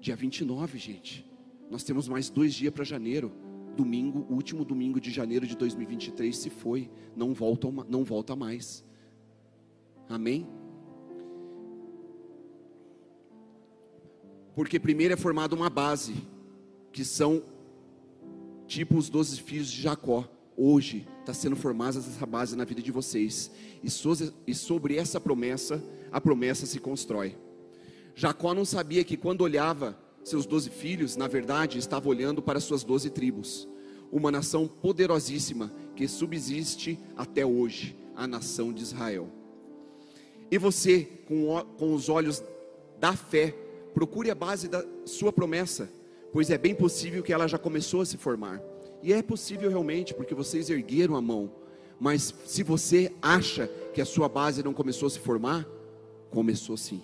Dia 0.00 0.14
29, 0.14 0.78
gente, 0.78 1.28
nós 1.68 1.82
temos 1.82 2.06
mais 2.06 2.30
dois 2.30 2.54
dias 2.54 2.72
para 2.72 2.84
janeiro. 2.84 3.32
Domingo, 3.76 4.24
último 4.30 4.64
domingo 4.64 5.00
de 5.00 5.10
janeiro 5.10 5.44
de 5.44 5.56
2023 5.56 6.36
se 6.36 6.48
foi, 6.48 6.88
não 7.16 7.34
volta, 7.34 7.68
não 7.88 8.04
volta 8.04 8.36
mais. 8.36 8.84
Amém? 10.08 10.46
Porque 14.54 14.78
primeiro 14.78 15.14
é 15.14 15.16
formada 15.16 15.54
uma 15.54 15.68
base, 15.68 16.14
que 16.92 17.04
são 17.04 17.42
tipo 18.66 18.96
os 18.96 19.08
doze 19.08 19.40
filhos 19.40 19.70
de 19.70 19.82
Jacó. 19.82 20.28
Hoje 20.56 21.06
está 21.20 21.34
sendo 21.34 21.56
formada 21.56 21.98
essa 21.98 22.26
base 22.26 22.54
na 22.54 22.64
vida 22.64 22.80
de 22.80 22.92
vocês. 22.92 23.50
E 23.82 24.54
sobre 24.54 24.96
essa 24.96 25.20
promessa, 25.20 25.82
a 26.12 26.20
promessa 26.20 26.66
se 26.66 26.78
constrói. 26.78 27.36
Jacó 28.14 28.54
não 28.54 28.64
sabia 28.64 29.02
que 29.02 29.16
quando 29.16 29.40
olhava 29.40 29.98
seus 30.22 30.46
doze 30.46 30.70
filhos, 30.70 31.16
na 31.16 31.26
verdade, 31.26 31.78
estava 31.78 32.08
olhando 32.08 32.40
para 32.40 32.60
suas 32.60 32.84
doze 32.84 33.10
tribos. 33.10 33.68
Uma 34.12 34.30
nação 34.30 34.68
poderosíssima 34.68 35.72
que 35.96 36.06
subsiste 36.06 36.98
até 37.16 37.44
hoje, 37.44 37.96
a 38.14 38.26
nação 38.26 38.72
de 38.72 38.82
Israel. 38.82 39.28
E 40.48 40.56
você, 40.56 41.08
com, 41.26 41.60
com 41.76 41.94
os 41.94 42.08
olhos 42.08 42.42
da 43.00 43.14
fé, 43.14 43.54
procure 43.94 44.30
a 44.30 44.34
base 44.34 44.68
da 44.68 44.84
sua 45.06 45.32
promessa, 45.32 45.88
pois 46.32 46.50
é 46.50 46.58
bem 46.58 46.74
possível 46.74 47.22
que 47.22 47.32
ela 47.32 47.46
já 47.46 47.56
começou 47.56 48.00
a 48.00 48.04
se 48.04 48.16
formar. 48.16 48.60
E 49.02 49.12
é 49.12 49.22
possível 49.22 49.70
realmente, 49.70 50.12
porque 50.12 50.34
vocês 50.34 50.68
ergueram 50.68 51.14
a 51.14 51.22
mão. 51.22 51.52
Mas 52.00 52.34
se 52.44 52.62
você 52.62 53.12
acha 53.22 53.68
que 53.94 54.00
a 54.00 54.04
sua 54.04 54.28
base 54.28 54.62
não 54.62 54.74
começou 54.74 55.06
a 55.06 55.10
se 55.10 55.20
formar, 55.20 55.64
começou 56.30 56.76
sim. 56.76 57.02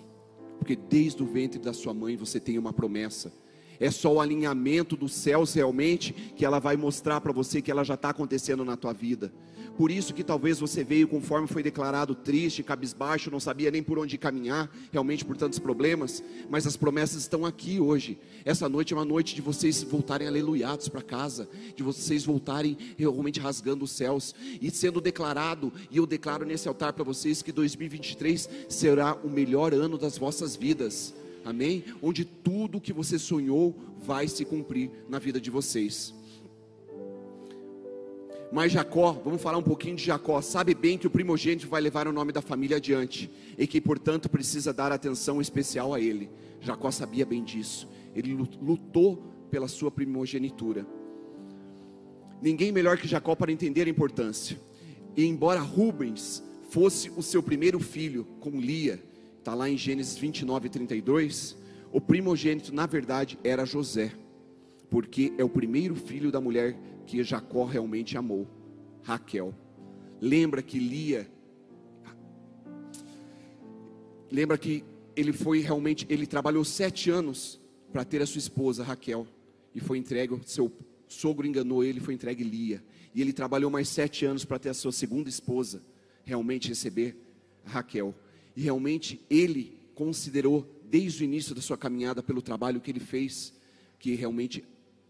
Porque 0.59 0.75
desde 0.75 1.23
o 1.23 1.25
ventre 1.25 1.59
da 1.59 1.73
sua 1.73 1.93
mãe 1.93 2.17
você 2.17 2.39
tem 2.39 2.57
uma 2.57 2.73
promessa. 2.73 3.31
É 3.79 3.89
só 3.89 4.13
o 4.13 4.19
alinhamento 4.19 4.95
dos 4.95 5.13
céus 5.13 5.53
realmente 5.53 6.13
que 6.13 6.45
ela 6.45 6.59
vai 6.59 6.77
mostrar 6.77 7.19
para 7.21 7.31
você 7.31 7.61
que 7.61 7.71
ela 7.71 7.83
já 7.83 7.95
está 7.95 8.09
acontecendo 8.09 8.63
na 8.65 8.77
tua 8.77 8.93
vida. 8.93 9.33
Por 9.81 9.89
isso 9.89 10.13
que 10.13 10.23
talvez 10.23 10.59
você 10.59 10.83
veio 10.83 11.07
conforme 11.07 11.47
foi 11.47 11.63
declarado 11.63 12.13
triste, 12.13 12.61
cabisbaixo, 12.61 13.31
não 13.31 13.39
sabia 13.39 13.71
nem 13.71 13.81
por 13.81 13.97
onde 13.97 14.15
caminhar, 14.15 14.69
realmente 14.91 15.25
por 15.25 15.35
tantos 15.35 15.57
problemas, 15.57 16.23
mas 16.51 16.67
as 16.67 16.77
promessas 16.77 17.23
estão 17.23 17.47
aqui 17.47 17.79
hoje. 17.79 18.19
Essa 18.45 18.69
noite 18.69 18.93
é 18.93 18.95
uma 18.95 19.03
noite 19.03 19.33
de 19.33 19.41
vocês 19.41 19.81
voltarem 19.81 20.27
aleluiados 20.27 20.87
para 20.87 21.01
casa, 21.01 21.49
de 21.75 21.81
vocês 21.81 22.23
voltarem 22.23 22.77
realmente 22.95 23.39
rasgando 23.39 23.85
os 23.85 23.89
céus 23.89 24.35
e 24.61 24.69
sendo 24.69 25.01
declarado, 25.01 25.73
e 25.89 25.97
eu 25.97 26.05
declaro 26.05 26.45
nesse 26.45 26.67
altar 26.67 26.93
para 26.93 27.03
vocês 27.03 27.41
que 27.41 27.51
2023 27.51 28.47
será 28.69 29.15
o 29.15 29.31
melhor 29.31 29.73
ano 29.73 29.97
das 29.97 30.15
vossas 30.15 30.55
vidas. 30.55 31.11
Amém? 31.43 31.83
Onde 32.03 32.23
tudo 32.23 32.79
que 32.79 32.93
você 32.93 33.17
sonhou 33.17 33.75
vai 33.97 34.27
se 34.27 34.45
cumprir 34.45 34.91
na 35.09 35.17
vida 35.17 35.41
de 35.41 35.49
vocês. 35.49 36.20
Mas 38.51 38.73
Jacó, 38.73 39.13
vamos 39.23 39.41
falar 39.41 39.57
um 39.57 39.63
pouquinho 39.63 39.95
de 39.95 40.03
Jacó, 40.03 40.41
sabe 40.41 40.73
bem 40.73 40.97
que 40.97 41.07
o 41.07 41.09
primogênito 41.09 41.69
vai 41.69 41.79
levar 41.79 42.05
o 42.05 42.11
nome 42.11 42.33
da 42.33 42.41
família 42.41 42.77
adiante 42.77 43.31
e 43.57 43.65
que, 43.65 43.79
portanto, 43.79 44.27
precisa 44.27 44.73
dar 44.73 44.91
atenção 44.91 45.39
especial 45.39 45.93
a 45.93 46.01
ele. 46.01 46.29
Jacó 46.59 46.91
sabia 46.91 47.25
bem 47.25 47.43
disso. 47.43 47.87
Ele 48.13 48.33
lutou 48.61 49.23
pela 49.49 49.69
sua 49.69 49.89
primogenitura. 49.89 50.85
Ninguém 52.41 52.73
melhor 52.73 52.97
que 52.97 53.07
Jacó 53.07 53.35
para 53.35 53.53
entender 53.53 53.87
a 53.87 53.89
importância. 53.89 54.59
E 55.15 55.25
embora 55.25 55.61
Rubens 55.61 56.43
fosse 56.69 57.09
o 57.15 57.21
seu 57.21 57.41
primeiro 57.41 57.79
filho 57.79 58.25
com 58.41 58.59
Lia, 58.59 59.01
está 59.39 59.53
lá 59.53 59.69
em 59.69 59.77
Gênesis 59.77 60.17
29, 60.17 60.67
32, 60.67 61.57
o 61.91 62.01
primogênito, 62.01 62.73
na 62.73 62.85
verdade, 62.85 63.39
era 63.43 63.65
José, 63.65 64.11
porque 64.89 65.33
é 65.37 65.43
o 65.43 65.49
primeiro 65.49 65.95
filho 65.95 66.31
da 66.31 66.41
mulher 66.41 66.77
que 67.05 67.23
Jacó 67.23 67.65
realmente 67.65 68.17
amou, 68.17 68.47
Raquel. 69.03 69.53
Lembra 70.19 70.61
que 70.61 70.79
Lia, 70.79 71.29
lembra 74.31 74.57
que 74.57 74.83
ele 75.15 75.33
foi 75.33 75.59
realmente, 75.59 76.05
ele 76.09 76.25
trabalhou 76.25 76.63
sete 76.63 77.09
anos 77.09 77.59
para 77.91 78.05
ter 78.05 78.21
a 78.21 78.25
sua 78.25 78.39
esposa 78.39 78.83
Raquel 78.83 79.27
e 79.75 79.79
foi 79.79 79.97
entregue, 79.97 80.39
seu 80.45 80.71
sogro 81.07 81.45
enganou 81.45 81.83
ele, 81.83 81.99
foi 81.99 82.13
entregue 82.13 82.43
Lia 82.43 82.83
e 83.13 83.21
ele 83.21 83.33
trabalhou 83.33 83.69
mais 83.69 83.89
sete 83.89 84.25
anos 84.25 84.45
para 84.45 84.57
ter 84.57 84.69
a 84.69 84.73
sua 84.73 84.91
segunda 84.91 85.29
esposa 85.29 85.81
realmente 86.23 86.69
receber 86.69 87.17
Raquel 87.65 88.15
e 88.55 88.61
realmente 88.61 89.19
ele 89.29 89.77
considerou 89.93 90.65
desde 90.89 91.23
o 91.23 91.25
início 91.25 91.53
da 91.53 91.61
sua 91.61 91.77
caminhada 91.77 92.23
pelo 92.23 92.41
trabalho 92.41 92.79
que 92.79 92.91
ele 92.91 92.99
fez 92.99 93.53
que 93.99 94.15
realmente 94.15 94.63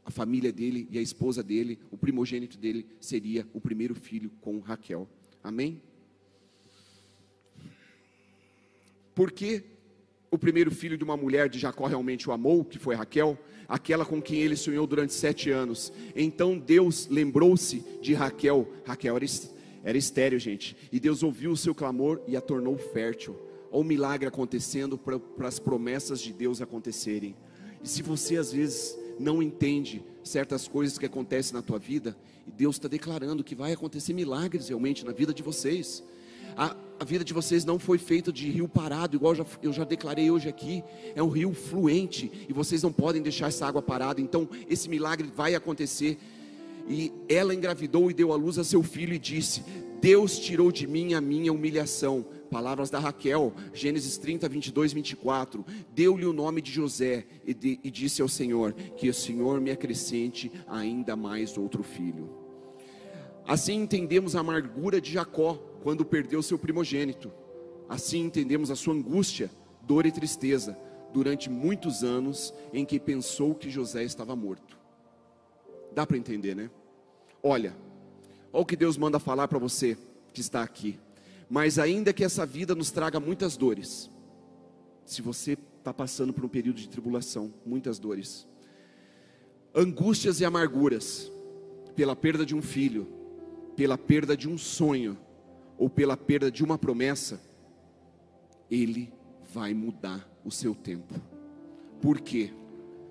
a 0.06 0.12
família 0.12 0.52
dele 0.52 0.88
e 0.90 0.98
a 0.98 1.02
esposa 1.02 1.44
dele, 1.44 1.80
o 1.92 1.98
primogênito 1.98 2.58
dele, 2.58 2.86
seria 3.00 3.48
o 3.54 3.62
primeiro 3.62 3.94
filho 3.96 4.32
com 4.42 4.60
Raquel. 4.60 5.08
Amém? 5.44 5.82
Porque 9.14 9.64
o 10.30 10.38
primeiro 10.38 10.72
filho 10.72 10.98
de 10.98 11.04
uma 11.04 11.18
mulher 11.18 11.50
de 11.50 11.60
Jacó 11.60 11.86
realmente 11.86 12.30
o 12.30 12.32
amou, 12.32 12.64
que 12.64 12.80
foi 12.80 12.96
Raquel, 12.96 13.38
aquela 13.68 14.06
com 14.06 14.22
quem 14.22 14.40
ele 14.40 14.56
sonhou 14.56 14.88
durante 14.88 15.14
sete 15.14 15.50
anos. 15.50 15.92
Então 16.16 16.58
Deus 16.58 17.08
lembrou-se 17.08 17.84
de 18.02 18.14
Raquel. 18.14 18.68
Raquel 18.86 19.18
era, 19.18 19.26
era 19.84 19.98
estéreo, 19.98 20.40
gente. 20.40 20.76
E 20.92 21.00
Deus 21.00 21.22
ouviu 21.22 21.52
o 21.52 21.58
seu 21.58 21.76
clamor 21.76 22.22
e 22.28 22.36
a 22.36 22.42
tornou 22.42 22.78
fértil. 22.78 23.36
Olha 23.72 23.82
o 23.82 23.84
milagre 23.84 24.28
acontecendo 24.28 24.98
para 24.98 25.48
as 25.48 25.60
promessas 25.60 26.22
de 26.22 26.34
Deus 26.34 26.62
acontecerem. 26.62 27.36
E 27.84 27.88
se 27.88 28.02
você 28.02 28.38
às 28.38 28.52
vezes 28.52 28.98
não 29.22 29.42
entende 29.42 30.04
certas 30.24 30.68
coisas 30.68 30.98
que 30.98 31.06
acontecem 31.06 31.54
na 31.54 31.62
tua 31.62 31.80
vida, 31.80 32.16
e 32.48 32.52
Deus 32.52 32.76
está 32.76 32.88
declarando 32.88 33.44
que 33.44 33.56
vai 33.56 33.72
acontecer 33.72 34.14
milagres 34.14 34.68
realmente 34.68 35.06
na 35.06 35.12
vida 35.12 35.34
de 35.34 35.44
vocês. 35.44 36.04
A, 36.58 36.76
a, 37.00 37.06
vida 37.06 37.24
de 37.24 37.34
vocês 37.34 37.64
não 37.64 37.80
foi 37.80 37.98
feita 37.98 38.32
de 38.32 38.50
rio 38.50 38.68
parado, 38.68 39.16
igual 39.16 39.34
já, 39.34 39.46
eu 39.62 39.72
já 39.72 39.84
declarei 39.84 40.30
hoje 40.30 40.50
aqui. 40.50 40.84
É 41.16 41.24
um 41.24 41.30
rio 41.30 41.54
fluente 41.54 42.32
e 42.50 42.52
vocês 42.52 42.84
não 42.84 42.92
podem 42.92 43.22
deixar 43.22 43.48
essa 43.48 43.66
água 43.66 43.82
parada. 43.82 44.20
Então, 44.20 44.50
esse 44.70 44.90
milagre 44.90 45.32
vai 45.34 45.56
acontecer. 45.56 46.18
E 46.90 47.12
ela 47.30 47.54
engravidou 47.54 48.12
e 48.12 48.14
deu 48.14 48.34
à 48.34 48.36
luz 48.36 48.58
a 48.58 48.64
seu 48.64 48.84
filho 48.84 49.14
e 49.14 49.20
disse: 49.20 49.64
Deus 50.02 50.38
tirou 50.40 50.72
de 50.72 50.88
mim 50.88 51.14
a 51.14 51.22
minha 51.22 51.54
humilhação 51.54 52.26
Palavras 52.52 52.90
da 52.90 53.00
Raquel, 53.00 53.54
Gênesis 53.74 54.18
30, 54.18 54.50
22, 54.50 54.92
24. 54.92 55.66
Deu-lhe 55.96 56.26
o 56.26 56.34
nome 56.34 56.62
de 56.62 56.70
José 56.70 57.26
e, 57.46 57.54
de, 57.54 57.80
e 57.82 57.90
disse 57.90 58.22
ao 58.22 58.28
Senhor: 58.28 58.74
Que 58.74 59.10
o 59.10 59.14
Senhor 59.14 59.62
me 59.62 59.72
acrescente 59.72 60.52
ainda 60.68 61.16
mais 61.16 61.58
outro 61.58 61.82
filho. 61.82 62.30
Assim 63.48 63.76
entendemos 63.76 64.36
a 64.36 64.42
amargura 64.42 65.00
de 65.00 65.14
Jacó 65.14 65.54
quando 65.82 66.04
perdeu 66.04 66.44
seu 66.44 66.60
primogênito. 66.60 67.32
Assim 67.88 68.26
entendemos 68.26 68.70
a 68.70 68.76
sua 68.76 68.96
angústia, 68.96 69.50
dor 69.84 70.06
e 70.06 70.12
tristeza 70.12 70.78
durante 71.14 71.50
muitos 71.50 72.04
anos 72.04 72.54
em 72.74 72.84
que 72.84 73.00
pensou 73.00 73.56
que 73.56 73.70
José 73.70 74.04
estava 74.04 74.36
morto. 74.36 74.78
Dá 75.94 76.06
para 76.06 76.18
entender, 76.18 76.54
né? 76.54 76.70
Olha, 77.42 77.74
olha 78.52 78.62
o 78.62 78.66
que 78.66 78.76
Deus 78.76 78.98
manda 78.98 79.20
falar 79.20 79.48
para 79.48 79.58
você 79.58 79.98
que 80.34 80.42
está 80.42 80.62
aqui. 80.62 81.00
Mas 81.52 81.78
ainda 81.78 82.14
que 82.14 82.24
essa 82.24 82.46
vida 82.46 82.74
nos 82.74 82.92
traga 82.92 83.20
muitas 83.20 83.58
dores, 83.58 84.10
se 85.04 85.22
você 85.22 85.58
está 85.78 85.94
passando 85.94 86.32
por 86.32 86.46
um 86.46 86.48
período 86.48 86.78
de 86.78 86.88
tribulação, 86.88 87.54
muitas 87.66 88.00
dores, 88.00 88.48
angústias 89.76 90.40
e 90.40 90.46
amarguras, 90.46 91.30
pela 91.94 92.16
perda 92.16 92.46
de 92.46 92.56
um 92.56 92.62
filho, 92.62 93.06
pela 93.76 93.98
perda 93.98 94.38
de 94.38 94.48
um 94.48 94.58
sonho, 94.58 95.18
ou 95.78 95.90
pela 95.90 96.16
perda 96.16 96.50
de 96.50 96.64
uma 96.64 96.78
promessa, 96.78 97.42
Ele 98.70 99.12
vai 99.54 99.74
mudar 99.74 100.26
o 100.46 100.52
seu 100.52 100.74
tempo. 100.74 101.16
Por 102.02 102.22
quê? 102.22 102.54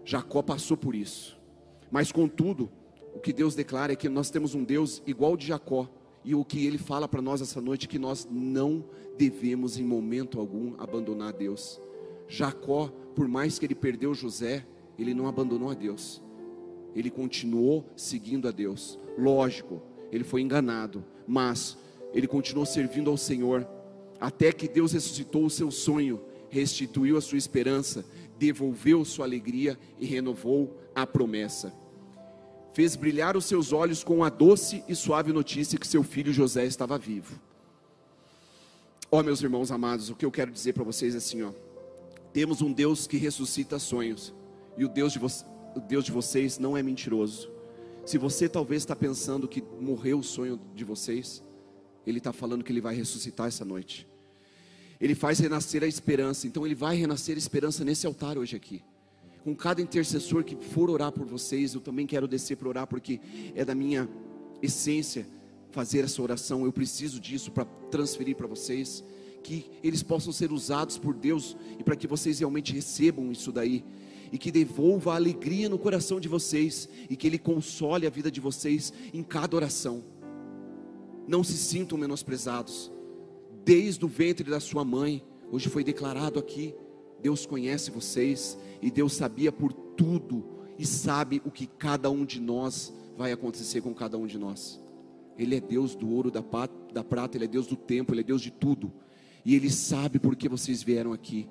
Jacó 0.02 0.40
passou 0.40 0.78
por 0.78 0.94
isso. 0.94 1.38
Mas 1.90 2.10
contudo, 2.10 2.70
o 3.14 3.20
que 3.20 3.34
Deus 3.34 3.54
declara 3.54 3.92
é 3.92 3.96
que 3.96 4.08
nós 4.08 4.30
temos 4.30 4.54
um 4.54 4.64
Deus 4.64 5.02
igual 5.06 5.36
de 5.36 5.48
Jacó, 5.48 5.86
e 6.24 6.34
o 6.34 6.44
que 6.44 6.66
ele 6.66 6.78
fala 6.78 7.08
para 7.08 7.22
nós 7.22 7.40
essa 7.40 7.60
noite 7.60 7.86
é 7.86 7.88
que 7.88 7.98
nós 7.98 8.28
não 8.30 8.84
devemos 9.16 9.78
em 9.78 9.84
momento 9.84 10.38
algum 10.38 10.74
abandonar 10.78 11.32
Deus. 11.32 11.80
Jacó, 12.28 12.88
por 13.14 13.26
mais 13.26 13.58
que 13.58 13.66
ele 13.66 13.74
perdeu 13.74 14.14
José, 14.14 14.66
ele 14.98 15.14
não 15.14 15.26
abandonou 15.26 15.70
a 15.70 15.74
Deus. 15.74 16.22
Ele 16.94 17.10
continuou 17.10 17.86
seguindo 17.96 18.46
a 18.48 18.50
Deus. 18.50 18.98
Lógico, 19.16 19.80
ele 20.12 20.24
foi 20.24 20.42
enganado, 20.42 21.04
mas 21.26 21.78
ele 22.12 22.26
continuou 22.26 22.66
servindo 22.66 23.10
ao 23.10 23.16
Senhor 23.16 23.66
até 24.20 24.52
que 24.52 24.68
Deus 24.68 24.92
ressuscitou 24.92 25.46
o 25.46 25.50
seu 25.50 25.70
sonho, 25.70 26.20
restituiu 26.50 27.16
a 27.16 27.20
sua 27.22 27.38
esperança, 27.38 28.04
devolveu 28.38 29.02
sua 29.04 29.24
alegria 29.24 29.78
e 29.98 30.04
renovou 30.04 30.76
a 30.94 31.06
promessa 31.06 31.79
fez 32.72 32.96
brilhar 32.96 33.36
os 33.36 33.44
seus 33.44 33.72
olhos 33.72 34.04
com 34.04 34.22
a 34.22 34.28
doce 34.28 34.84
e 34.88 34.94
suave 34.94 35.32
notícia 35.32 35.78
que 35.78 35.86
seu 35.86 36.02
filho 36.02 36.32
José 36.32 36.64
estava 36.64 36.96
vivo. 36.98 37.40
Ó, 39.10 39.18
oh, 39.18 39.22
meus 39.22 39.42
irmãos 39.42 39.72
amados, 39.72 40.08
o 40.08 40.14
que 40.14 40.24
eu 40.24 40.30
quero 40.30 40.52
dizer 40.52 40.72
para 40.72 40.84
vocês 40.84 41.14
é 41.14 41.18
assim, 41.18 41.42
ó. 41.42 41.52
Temos 42.32 42.62
um 42.62 42.72
Deus 42.72 43.08
que 43.08 43.16
ressuscita 43.16 43.78
sonhos, 43.78 44.32
e 44.76 44.84
o 44.84 44.88
Deus 44.88 45.12
de, 45.12 45.18
o 45.18 45.80
Deus 45.80 46.04
de 46.04 46.12
vocês 46.12 46.58
não 46.58 46.76
é 46.76 46.82
mentiroso. 46.82 47.50
Se 48.06 48.16
você 48.18 48.48
talvez 48.48 48.82
está 48.82 48.94
pensando 48.94 49.48
que 49.48 49.62
morreu 49.80 50.20
o 50.20 50.22
sonho 50.22 50.60
de 50.74 50.84
vocês, 50.84 51.42
Ele 52.06 52.18
está 52.18 52.32
falando 52.32 52.62
que 52.62 52.70
Ele 52.70 52.80
vai 52.80 52.94
ressuscitar 52.94 53.48
essa 53.48 53.64
noite. 53.64 54.06
Ele 55.00 55.14
faz 55.14 55.40
renascer 55.40 55.82
a 55.82 55.88
esperança, 55.88 56.46
então 56.46 56.64
Ele 56.64 56.74
vai 56.74 56.94
renascer 56.94 57.34
a 57.34 57.38
esperança 57.38 57.84
nesse 57.84 58.06
altar 58.06 58.38
hoje 58.38 58.54
aqui 58.54 58.80
com 59.42 59.54
cada 59.54 59.80
intercessor 59.80 60.44
que 60.44 60.56
for 60.56 60.90
orar 60.90 61.12
por 61.12 61.26
vocês, 61.26 61.74
eu 61.74 61.80
também 61.80 62.06
quero 62.06 62.28
descer 62.28 62.56
para 62.56 62.68
orar, 62.68 62.86
porque 62.86 63.20
é 63.54 63.64
da 63.64 63.74
minha 63.74 64.08
essência 64.62 65.26
fazer 65.70 66.04
essa 66.04 66.20
oração. 66.20 66.64
Eu 66.64 66.72
preciso 66.72 67.18
disso 67.20 67.50
para 67.50 67.64
transferir 67.90 68.36
para 68.36 68.46
vocês, 68.46 69.04
que 69.42 69.70
eles 69.82 70.02
possam 70.02 70.32
ser 70.32 70.52
usados 70.52 70.98
por 70.98 71.14
Deus 71.14 71.56
e 71.78 71.82
para 71.82 71.96
que 71.96 72.06
vocês 72.06 72.38
realmente 72.38 72.72
recebam 72.72 73.32
isso 73.32 73.50
daí 73.50 73.84
e 74.32 74.38
que 74.38 74.52
devolva 74.52 75.12
a 75.12 75.16
alegria 75.16 75.68
no 75.68 75.78
coração 75.78 76.20
de 76.20 76.28
vocês 76.28 76.88
e 77.08 77.16
que 77.16 77.26
Ele 77.26 77.38
console 77.38 78.06
a 78.06 78.10
vida 78.10 78.30
de 78.30 78.40
vocês 78.40 78.92
em 79.12 79.22
cada 79.22 79.56
oração. 79.56 80.04
Não 81.26 81.42
se 81.42 81.56
sintam 81.56 81.98
menosprezados, 81.98 82.92
desde 83.64 84.04
o 84.04 84.08
ventre 84.08 84.48
da 84.48 84.60
sua 84.60 84.84
mãe, 84.84 85.24
hoje 85.50 85.68
foi 85.68 85.82
declarado 85.82 86.38
aqui 86.38 86.74
Deus 87.22 87.46
conhece 87.46 87.90
vocês 87.90 88.58
e 88.82 88.90
Deus 88.90 89.12
sabia 89.12 89.52
por 89.52 89.72
tudo 89.72 90.44
e 90.78 90.86
sabe 90.86 91.42
o 91.44 91.50
que 91.50 91.66
cada 91.66 92.10
um 92.10 92.24
de 92.24 92.40
nós 92.40 92.92
vai 93.16 93.32
acontecer 93.32 93.80
com 93.80 93.94
cada 93.94 94.16
um 94.16 94.26
de 94.26 94.38
nós. 94.38 94.80
Ele 95.38 95.56
é 95.56 95.60
Deus 95.60 95.94
do 95.94 96.10
ouro, 96.10 96.30
da, 96.30 96.42
da 96.92 97.04
prata, 97.04 97.36
Ele 97.36 97.44
é 97.44 97.48
Deus 97.48 97.66
do 97.66 97.76
tempo, 97.76 98.12
Ele 98.12 98.20
é 98.20 98.24
Deus 98.24 98.42
de 98.42 98.50
tudo. 98.50 98.92
E 99.44 99.54
Ele 99.54 99.70
sabe 99.70 100.18
por 100.18 100.36
que 100.36 100.48
vocês 100.48 100.82
vieram 100.82 101.12
aqui. 101.12 101.48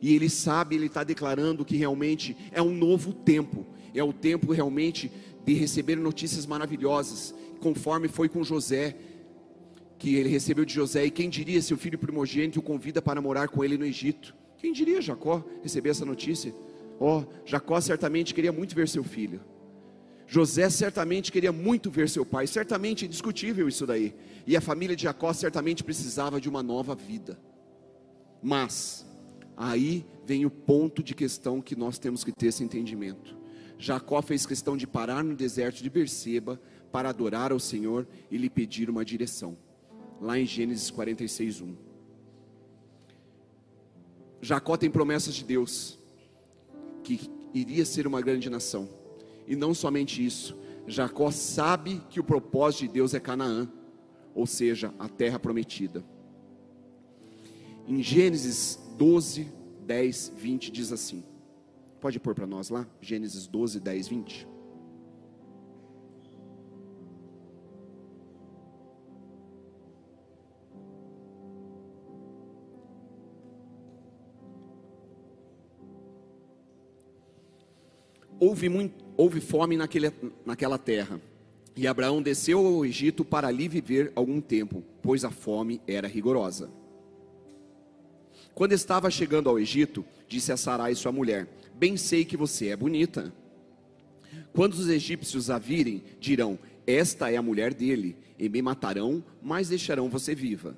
E 0.00 0.14
Ele 0.14 0.28
sabe, 0.28 0.76
Ele 0.76 0.86
está 0.86 1.02
declarando 1.04 1.64
que 1.64 1.76
realmente 1.76 2.36
é 2.50 2.62
um 2.62 2.74
novo 2.74 3.12
tempo. 3.12 3.66
É 3.94 4.02
o 4.02 4.12
tempo 4.12 4.52
realmente 4.52 5.10
de 5.44 5.54
receber 5.54 5.96
notícias 5.96 6.46
maravilhosas, 6.46 7.34
conforme 7.60 8.08
foi 8.08 8.28
com 8.28 8.42
José, 8.42 8.96
que 9.98 10.16
ele 10.16 10.28
recebeu 10.28 10.64
de 10.64 10.74
José. 10.74 11.04
E 11.04 11.10
quem 11.10 11.28
diria 11.28 11.60
se 11.60 11.72
o 11.74 11.76
filho 11.76 11.98
primogênito 11.98 12.58
o 12.58 12.62
convida 12.62 13.00
para 13.00 13.20
morar 13.20 13.48
com 13.48 13.62
ele 13.62 13.76
no 13.78 13.84
Egito? 13.84 14.34
Quem 14.62 14.72
diria 14.72 15.02
Jacó 15.02 15.44
receber 15.60 15.90
essa 15.90 16.04
notícia? 16.04 16.54
Ó, 17.00 17.18
oh, 17.18 17.24
Jacó 17.44 17.80
certamente 17.80 18.32
queria 18.32 18.52
muito 18.52 18.76
ver 18.76 18.88
seu 18.88 19.02
filho. 19.02 19.40
José 20.24 20.70
certamente 20.70 21.32
queria 21.32 21.50
muito 21.50 21.90
ver 21.90 22.08
seu 22.08 22.24
pai, 22.24 22.46
certamente 22.46 23.04
indiscutível 23.04 23.68
isso 23.68 23.84
daí. 23.84 24.14
E 24.46 24.56
a 24.56 24.60
família 24.60 24.94
de 24.94 25.02
Jacó 25.02 25.32
certamente 25.32 25.82
precisava 25.82 26.40
de 26.40 26.48
uma 26.48 26.62
nova 26.62 26.94
vida. 26.94 27.36
Mas 28.40 29.04
aí 29.56 30.06
vem 30.24 30.46
o 30.46 30.50
ponto 30.50 31.02
de 31.02 31.12
questão 31.12 31.60
que 31.60 31.74
nós 31.74 31.98
temos 31.98 32.22
que 32.22 32.30
ter 32.30 32.46
esse 32.46 32.62
entendimento. 32.62 33.36
Jacó 33.80 34.22
fez 34.22 34.46
questão 34.46 34.76
de 34.76 34.86
parar 34.86 35.24
no 35.24 35.34
deserto 35.34 35.82
de 35.82 35.90
Berseba 35.90 36.58
para 36.92 37.08
adorar 37.08 37.50
ao 37.50 37.58
Senhor 37.58 38.06
e 38.30 38.38
lhe 38.38 38.48
pedir 38.48 38.88
uma 38.88 39.04
direção. 39.04 39.58
Lá 40.20 40.38
em 40.38 40.46
Gênesis 40.46 40.88
46, 40.88 41.62
1. 41.62 41.91
Jacó 44.42 44.76
tem 44.76 44.90
promessas 44.90 45.34
de 45.34 45.44
Deus, 45.44 45.96
que 47.04 47.30
iria 47.54 47.84
ser 47.84 48.08
uma 48.08 48.20
grande 48.20 48.50
nação. 48.50 48.88
E 49.46 49.54
não 49.54 49.72
somente 49.72 50.24
isso, 50.24 50.56
Jacó 50.86 51.30
sabe 51.30 52.02
que 52.10 52.18
o 52.18 52.24
propósito 52.24 52.80
de 52.82 52.88
Deus 52.88 53.14
é 53.14 53.20
Canaã, 53.20 53.70
ou 54.34 54.44
seja, 54.44 54.92
a 54.98 55.08
terra 55.08 55.38
prometida. 55.38 56.04
Em 57.86 58.02
Gênesis 58.02 58.80
12, 58.98 59.48
10, 59.86 60.32
20 60.36 60.72
diz 60.72 60.92
assim: 60.92 61.22
Pode 62.00 62.18
pôr 62.18 62.34
para 62.34 62.46
nós 62.46 62.68
lá? 62.68 62.86
Gênesis 63.00 63.46
12, 63.46 63.78
10, 63.78 64.08
20. 64.08 64.48
Houve, 78.44 78.68
muito, 78.68 79.04
houve 79.16 79.40
fome 79.40 79.76
naquele, 79.76 80.10
naquela 80.44 80.76
terra, 80.76 81.20
e 81.76 81.86
Abraão 81.86 82.20
desceu 82.20 82.58
ao 82.58 82.84
Egito 82.84 83.24
para 83.24 83.46
ali 83.46 83.68
viver 83.68 84.10
algum 84.16 84.40
tempo, 84.40 84.82
pois 85.00 85.24
a 85.24 85.30
fome 85.30 85.80
era 85.86 86.08
rigorosa. 86.08 86.68
Quando 88.52 88.72
estava 88.72 89.08
chegando 89.12 89.48
ao 89.48 89.60
Egito, 89.60 90.04
disse 90.26 90.50
a 90.50 90.56
Sarai 90.56 90.96
sua 90.96 91.12
mulher: 91.12 91.46
Bem 91.72 91.96
sei 91.96 92.24
que 92.24 92.36
você 92.36 92.70
é 92.70 92.76
bonita. 92.76 93.32
Quando 94.52 94.72
os 94.72 94.88
egípcios 94.88 95.48
a 95.48 95.56
virem, 95.56 96.02
dirão: 96.18 96.58
Esta 96.84 97.30
é 97.30 97.36
a 97.36 97.42
mulher 97.42 97.72
dele, 97.72 98.16
e 98.36 98.48
me 98.48 98.60
matarão, 98.60 99.22
mas 99.40 99.68
deixarão 99.68 100.10
você 100.10 100.34
viva. 100.34 100.76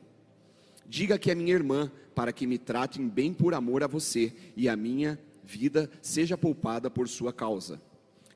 Diga 0.86 1.18
que 1.18 1.30
é 1.30 1.34
minha 1.34 1.54
irmã, 1.54 1.90
para 2.14 2.30
que 2.30 2.46
me 2.46 2.58
tratem 2.58 3.08
bem 3.08 3.32
por 3.32 3.54
amor 3.54 3.82
a 3.82 3.86
você, 3.86 4.34
e 4.54 4.68
a 4.68 4.76
minha 4.76 5.18
vida 5.44 5.90
seja 6.00 6.36
poupada 6.36 6.90
por 6.90 7.08
sua 7.08 7.32
causa. 7.32 7.80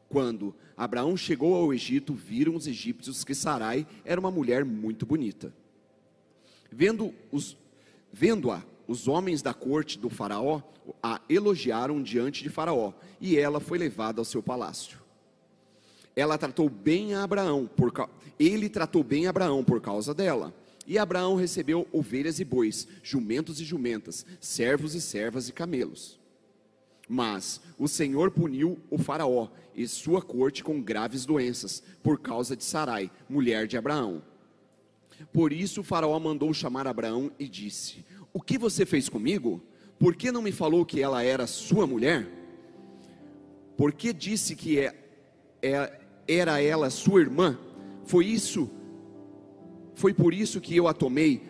Quando 0.09 0.55
Abraão 0.77 1.17
chegou 1.17 1.55
ao 1.55 1.73
Egito, 1.73 2.15
viram 2.15 2.55
os 2.55 2.67
egípcios 2.67 3.25
que 3.25 3.35
Sarai 3.35 3.87
era 4.05 4.21
uma 4.21 4.31
mulher 4.31 4.65
muito 4.65 5.05
bonita. 5.05 5.53
Vendo 6.71 7.15
os 7.31 7.57
vendo-a, 8.13 8.63
os 8.87 9.07
homens 9.07 9.43
da 9.43 9.53
corte 9.53 9.99
do 9.99 10.09
faraó 10.09 10.63
a 11.03 11.21
elogiaram 11.29 12.03
diante 12.03 12.43
de 12.43 12.49
faraó, 12.49 12.93
e 13.21 13.37
ela 13.37 13.61
foi 13.61 13.77
levada 13.77 14.21
ao 14.21 14.25
seu 14.25 14.43
palácio. 14.43 14.99
Ela 16.17 16.39
tratou 16.39 16.69
bem 16.71 17.15
a 17.15 17.23
Abraão, 17.23 17.67
por, 17.67 17.93
ele 18.39 18.69
tratou 18.69 19.05
bem 19.05 19.27
Abraão 19.27 19.63
por 19.63 19.81
causa 19.81 20.15
dela. 20.15 20.55
E 20.87 20.97
Abraão 20.97 21.37
recebeu 21.37 21.87
ovelhas 21.93 22.41
e 22.41 22.45
bois, 22.45 22.89
jumentos 23.03 23.61
e 23.61 23.65
jumentas, 23.65 24.25
servos 24.41 24.95
e 24.95 25.03
servas 25.03 25.49
e 25.49 25.53
camelos. 25.53 26.18
Mas 27.09 27.61
o 27.79 27.89
Senhor 27.89 28.31
puniu 28.31 28.79
o 28.91 28.99
Faraó 28.99 29.49
e 29.75 29.89
sua 29.89 30.21
corte 30.21 30.63
com 30.63 30.83
graves 30.83 31.25
doenças, 31.25 31.83
por 32.03 32.19
causa 32.19 32.55
de 32.55 32.65
Sarai, 32.65 33.11
mulher 33.29 33.67
de 33.67 33.77
Abraão. 33.77 34.23
Por 35.33 35.53
isso 35.53 35.81
o 35.81 35.85
Faraó 35.85 36.19
mandou 36.19 36.53
chamar 36.53 36.87
Abraão 36.87 37.31
e 37.39 37.49
disse: 37.49 38.05
O 38.33 38.41
que 38.41 38.59
você 38.59 38.85
fez 38.85 39.09
comigo? 39.09 39.63
Por 39.99 40.15
que 40.15 40.31
não 40.31 40.43
me 40.43 40.53
falou 40.53 40.85
que 40.85 41.01
ela 41.01 41.23
era 41.23 41.47
sua 41.47 41.87
mulher? 41.87 42.29
Por 43.77 43.93
que 43.93 44.13
disse 44.13 44.55
que 44.55 44.79
é, 44.79 44.95
é, 45.63 46.01
era 46.27 46.61
ela 46.61 46.91
sua 46.91 47.21
irmã? 47.21 47.59
Foi 48.05 48.27
isso, 48.27 48.71
foi 49.95 50.13
por 50.13 50.35
isso 50.35 50.61
que 50.61 50.77
eu 50.77 50.89
a 50.89 50.95
tomei 50.95 51.43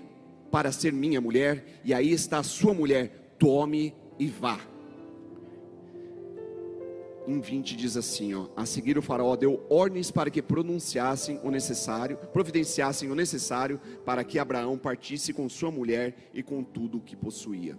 para 0.50 0.72
ser 0.72 0.92
minha 0.92 1.20
mulher, 1.20 1.80
e 1.84 1.92
aí 1.92 2.10
está 2.10 2.38
a 2.38 2.42
sua 2.42 2.72
mulher, 2.72 3.34
tome 3.38 3.94
e 4.18 4.26
vá. 4.26 4.58
Em 7.28 7.40
20 7.42 7.76
diz 7.76 7.94
assim, 7.94 8.32
ó, 8.32 8.48
a 8.56 8.64
seguir 8.64 8.96
o 8.96 9.02
faraó 9.02 9.36
deu 9.36 9.62
ordens 9.68 10.10
para 10.10 10.30
que 10.30 10.40
pronunciassem 10.40 11.38
o 11.44 11.50
necessário, 11.50 12.16
providenciassem 12.32 13.10
o 13.10 13.14
necessário 13.14 13.78
para 14.02 14.24
que 14.24 14.38
Abraão 14.38 14.78
partisse 14.78 15.34
com 15.34 15.46
sua 15.46 15.70
mulher 15.70 16.30
e 16.32 16.42
com 16.42 16.64
tudo 16.64 16.96
o 16.96 17.00
que 17.02 17.14
possuía. 17.14 17.76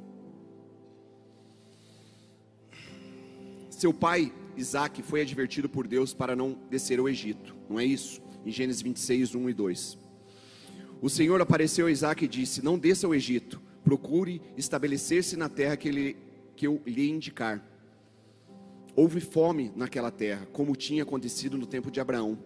Seu 3.72 3.92
pai 3.92 4.32
Isaac 4.56 5.02
foi 5.02 5.22
advertido 5.22 5.68
por 5.68 5.88
Deus 5.88 6.14
para 6.14 6.36
não 6.36 6.56
descer 6.70 7.00
ao 7.00 7.10
Egito, 7.10 7.56
não 7.68 7.80
é 7.80 7.86
isso? 7.86 8.22
Em 8.46 8.52
Gênesis 8.52 8.84
26, 8.84 9.34
1 9.34 9.50
e 9.50 9.54
2. 9.56 9.98
O 11.02 11.10
Senhor 11.10 11.42
apareceu 11.42 11.88
a 11.88 11.92
Isaac 11.92 12.24
e 12.24 12.28
disse: 12.28 12.64
Não 12.64 12.78
desça 12.78 13.08
ao 13.08 13.16
Egito, 13.16 13.60
procure 13.84 14.44
estabelecer-se 14.56 15.36
na 15.36 15.50
terra 15.50 15.76
que, 15.76 15.88
ele, 15.88 16.18
que 16.56 16.68
eu 16.68 16.80
lhe 16.86 17.10
indicar. 17.10 17.69
Houve 19.02 19.22
fome 19.22 19.72
naquela 19.78 20.12
terra, 20.12 20.46
como 20.52 20.76
tinha 20.76 21.04
acontecido 21.04 21.58
no 21.58 21.66
tempo 21.66 21.90
de 21.90 22.02
Abraão. 22.02 22.38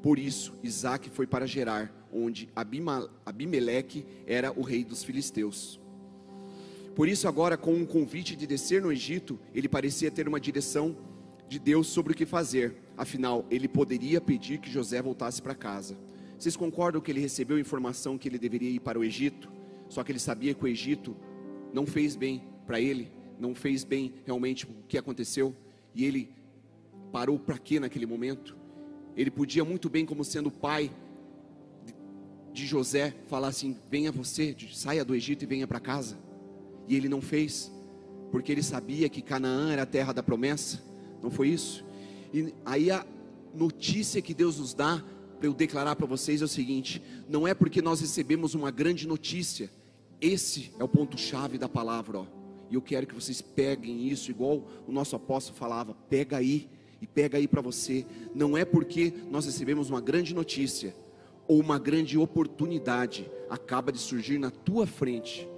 Por 0.00 0.16
isso, 0.16 0.54
Isaac 0.62 1.10
foi 1.10 1.26
para 1.26 1.44
Gerar, 1.44 1.92
onde 2.12 2.48
Abimeleque 3.26 4.06
era 4.24 4.56
o 4.56 4.62
rei 4.62 4.84
dos 4.84 5.02
filisteus. 5.02 5.80
Por 6.94 7.08
isso, 7.08 7.26
agora, 7.26 7.56
com 7.56 7.74
um 7.74 7.84
convite 7.84 8.36
de 8.36 8.46
descer 8.46 8.80
no 8.80 8.92
Egito, 8.92 9.40
ele 9.52 9.68
parecia 9.68 10.08
ter 10.08 10.28
uma 10.28 10.38
direção 10.38 10.96
de 11.48 11.58
Deus 11.58 11.88
sobre 11.88 12.12
o 12.12 12.16
que 12.16 12.24
fazer. 12.24 12.76
Afinal, 12.96 13.44
ele 13.50 13.66
poderia 13.66 14.20
pedir 14.20 14.58
que 14.58 14.70
José 14.70 15.02
voltasse 15.02 15.42
para 15.42 15.52
casa. 15.52 15.98
Vocês 16.38 16.54
concordam 16.54 17.00
que 17.00 17.10
ele 17.10 17.18
recebeu 17.18 17.56
a 17.56 17.60
informação 17.60 18.16
que 18.16 18.28
ele 18.28 18.38
deveria 18.38 18.70
ir 18.70 18.78
para 18.78 19.00
o 19.00 19.02
Egito? 19.02 19.50
Só 19.88 20.04
que 20.04 20.12
ele 20.12 20.20
sabia 20.20 20.54
que 20.54 20.62
o 20.62 20.68
Egito 20.68 21.16
não 21.74 21.84
fez 21.84 22.14
bem 22.14 22.44
para 22.68 22.80
ele, 22.80 23.10
não 23.36 23.52
fez 23.52 23.82
bem 23.82 24.14
realmente 24.24 24.64
o 24.64 24.86
que 24.86 24.96
aconteceu. 24.96 25.56
E 25.94 26.04
ele 26.04 26.30
parou 27.12 27.38
para 27.38 27.58
quê 27.58 27.80
naquele 27.80 28.06
momento? 28.06 28.56
Ele 29.16 29.30
podia 29.30 29.64
muito 29.64 29.88
bem, 29.88 30.06
como 30.06 30.24
sendo 30.24 30.50
pai 30.50 30.90
de 32.52 32.66
José, 32.66 33.14
falar 33.26 33.48
assim: 33.48 33.76
venha 33.90 34.12
você, 34.12 34.56
saia 34.72 35.04
do 35.04 35.14
Egito 35.14 35.42
e 35.42 35.46
venha 35.46 35.66
para 35.66 35.80
casa. 35.80 36.18
E 36.86 36.94
ele 36.96 37.08
não 37.08 37.20
fez, 37.20 37.70
porque 38.30 38.52
ele 38.52 38.62
sabia 38.62 39.08
que 39.08 39.20
Canaã 39.20 39.72
era 39.72 39.82
a 39.82 39.86
terra 39.86 40.12
da 40.12 40.22
promessa. 40.22 40.82
Não 41.22 41.30
foi 41.30 41.48
isso? 41.48 41.84
E 42.32 42.52
aí 42.64 42.90
a 42.90 43.04
notícia 43.54 44.22
que 44.22 44.34
Deus 44.34 44.58
nos 44.58 44.74
dá 44.74 45.02
para 45.38 45.46
eu 45.46 45.54
declarar 45.54 45.96
para 45.96 46.06
vocês 46.06 46.42
é 46.42 46.44
o 46.44 46.48
seguinte: 46.48 47.02
não 47.28 47.46
é 47.46 47.54
porque 47.54 47.82
nós 47.82 48.00
recebemos 48.00 48.54
uma 48.54 48.70
grande 48.70 49.06
notícia, 49.06 49.70
esse 50.20 50.72
é 50.78 50.84
o 50.84 50.88
ponto-chave 50.88 51.58
da 51.58 51.68
palavra, 51.68 52.20
ó. 52.20 52.37
E 52.70 52.74
eu 52.74 52.82
quero 52.82 53.06
que 53.06 53.14
vocês 53.14 53.40
peguem 53.40 54.06
isso, 54.06 54.30
igual 54.30 54.64
o 54.86 54.92
nosso 54.92 55.16
apóstolo 55.16 55.56
falava: 55.56 55.94
pega 56.08 56.36
aí, 56.36 56.68
e 57.00 57.06
pega 57.06 57.38
aí 57.38 57.46
para 57.46 57.60
você. 57.60 58.04
Não 58.34 58.56
é 58.56 58.64
porque 58.64 59.12
nós 59.30 59.46
recebemos 59.46 59.90
uma 59.90 60.00
grande 60.00 60.34
notícia, 60.34 60.94
ou 61.46 61.60
uma 61.60 61.78
grande 61.78 62.18
oportunidade 62.18 63.30
acaba 63.48 63.90
de 63.90 63.98
surgir 63.98 64.38
na 64.38 64.50
tua 64.50 64.86
frente, 64.86 65.48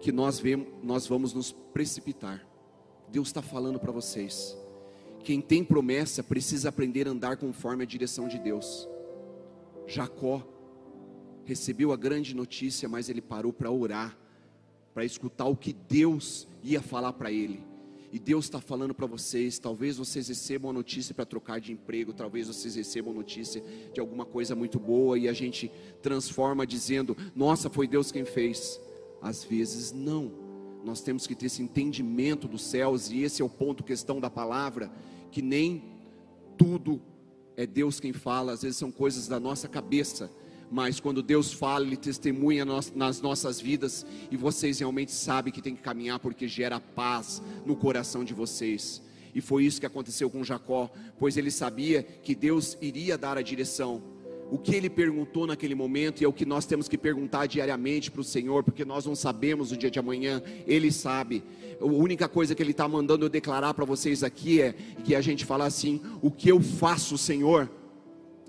que 0.00 0.12
nós, 0.12 0.38
vemos, 0.38 0.68
nós 0.82 1.06
vamos 1.06 1.32
nos 1.32 1.52
precipitar. 1.52 2.46
Deus 3.10 3.28
está 3.28 3.40
falando 3.40 3.78
para 3.78 3.90
vocês. 3.90 4.56
Quem 5.24 5.40
tem 5.40 5.64
promessa 5.64 6.22
precisa 6.22 6.68
aprender 6.68 7.08
a 7.08 7.10
andar 7.10 7.36
conforme 7.36 7.82
a 7.82 7.86
direção 7.86 8.28
de 8.28 8.38
Deus. 8.38 8.88
Jacó 9.86 10.46
recebeu 11.44 11.92
a 11.92 11.96
grande 11.96 12.36
notícia, 12.36 12.88
mas 12.88 13.08
ele 13.08 13.22
parou 13.22 13.52
para 13.52 13.70
orar 13.70 14.16
para 14.98 15.04
escutar 15.04 15.44
o 15.44 15.54
que 15.54 15.72
Deus 15.72 16.48
ia 16.60 16.82
falar 16.82 17.12
para 17.12 17.30
ele. 17.30 17.62
E 18.10 18.18
Deus 18.18 18.46
está 18.46 18.60
falando 18.60 18.92
para 18.92 19.06
vocês. 19.06 19.56
Talvez 19.56 19.96
vocês 19.96 20.26
recebam 20.26 20.72
a 20.72 20.72
notícia 20.72 21.14
para 21.14 21.24
trocar 21.24 21.60
de 21.60 21.70
emprego, 21.70 22.12
talvez 22.12 22.48
vocês 22.48 22.74
recebam 22.74 23.14
notícia 23.14 23.62
de 23.94 24.00
alguma 24.00 24.24
coisa 24.24 24.56
muito 24.56 24.80
boa 24.80 25.16
e 25.16 25.28
a 25.28 25.32
gente 25.32 25.70
transforma 26.02 26.66
dizendo: 26.66 27.16
Nossa, 27.32 27.70
foi 27.70 27.86
Deus 27.86 28.10
quem 28.10 28.24
fez. 28.24 28.80
Às 29.22 29.44
vezes 29.44 29.92
não. 29.92 30.32
Nós 30.84 31.00
temos 31.00 31.28
que 31.28 31.34
ter 31.36 31.46
esse 31.46 31.62
entendimento 31.62 32.48
dos 32.48 32.62
céus 32.62 33.08
e 33.12 33.22
esse 33.22 33.40
é 33.40 33.44
o 33.44 33.48
ponto 33.48 33.84
questão 33.84 34.18
da 34.18 34.28
palavra, 34.28 34.90
que 35.30 35.40
nem 35.40 35.80
tudo 36.56 37.00
é 37.56 37.64
Deus 37.64 38.00
quem 38.00 38.12
fala. 38.12 38.50
Às 38.50 38.62
vezes 38.62 38.78
são 38.78 38.90
coisas 38.90 39.28
da 39.28 39.38
nossa 39.38 39.68
cabeça 39.68 40.28
mas 40.70 41.00
quando 41.00 41.22
Deus 41.22 41.52
fala, 41.52 41.84
Ele 41.84 41.96
testemunha 41.96 42.64
nas 42.64 43.20
nossas 43.20 43.60
vidas 43.60 44.04
e 44.30 44.36
vocês 44.36 44.78
realmente 44.78 45.12
sabem 45.12 45.52
que 45.52 45.62
tem 45.62 45.74
que 45.74 45.82
caminhar 45.82 46.18
porque 46.18 46.46
gera 46.46 46.78
paz 46.80 47.42
no 47.64 47.74
coração 47.74 48.24
de 48.24 48.34
vocês. 48.34 49.02
E 49.34 49.40
foi 49.40 49.64
isso 49.64 49.80
que 49.80 49.86
aconteceu 49.86 50.28
com 50.28 50.42
Jacó, 50.42 50.90
pois 51.18 51.36
ele 51.36 51.50
sabia 51.50 52.02
que 52.02 52.34
Deus 52.34 52.76
iria 52.80 53.16
dar 53.16 53.38
a 53.38 53.42
direção. 53.42 54.02
O 54.50 54.56
que 54.56 54.74
ele 54.74 54.88
perguntou 54.88 55.46
naquele 55.46 55.74
momento 55.74 56.20
e 56.20 56.24
é 56.24 56.28
o 56.28 56.32
que 56.32 56.46
nós 56.46 56.64
temos 56.64 56.88
que 56.88 56.96
perguntar 56.96 57.46
diariamente 57.46 58.10
para 58.10 58.22
o 58.22 58.24
Senhor, 58.24 58.64
porque 58.64 58.84
nós 58.84 59.04
não 59.04 59.14
sabemos 59.14 59.70
o 59.70 59.76
dia 59.76 59.90
de 59.90 59.98
amanhã, 59.98 60.42
Ele 60.66 60.90
sabe. 60.90 61.44
A 61.78 61.84
única 61.84 62.26
coisa 62.28 62.54
que 62.54 62.62
Ele 62.62 62.70
está 62.70 62.88
mandando 62.88 63.26
eu 63.26 63.28
declarar 63.28 63.74
para 63.74 63.84
vocês 63.84 64.24
aqui 64.24 64.62
é 64.62 64.74
que 65.04 65.14
a 65.14 65.20
gente 65.20 65.44
fala 65.44 65.66
assim: 65.66 66.00
o 66.22 66.30
que 66.30 66.50
eu 66.50 66.62
faço, 66.62 67.18
Senhor? 67.18 67.70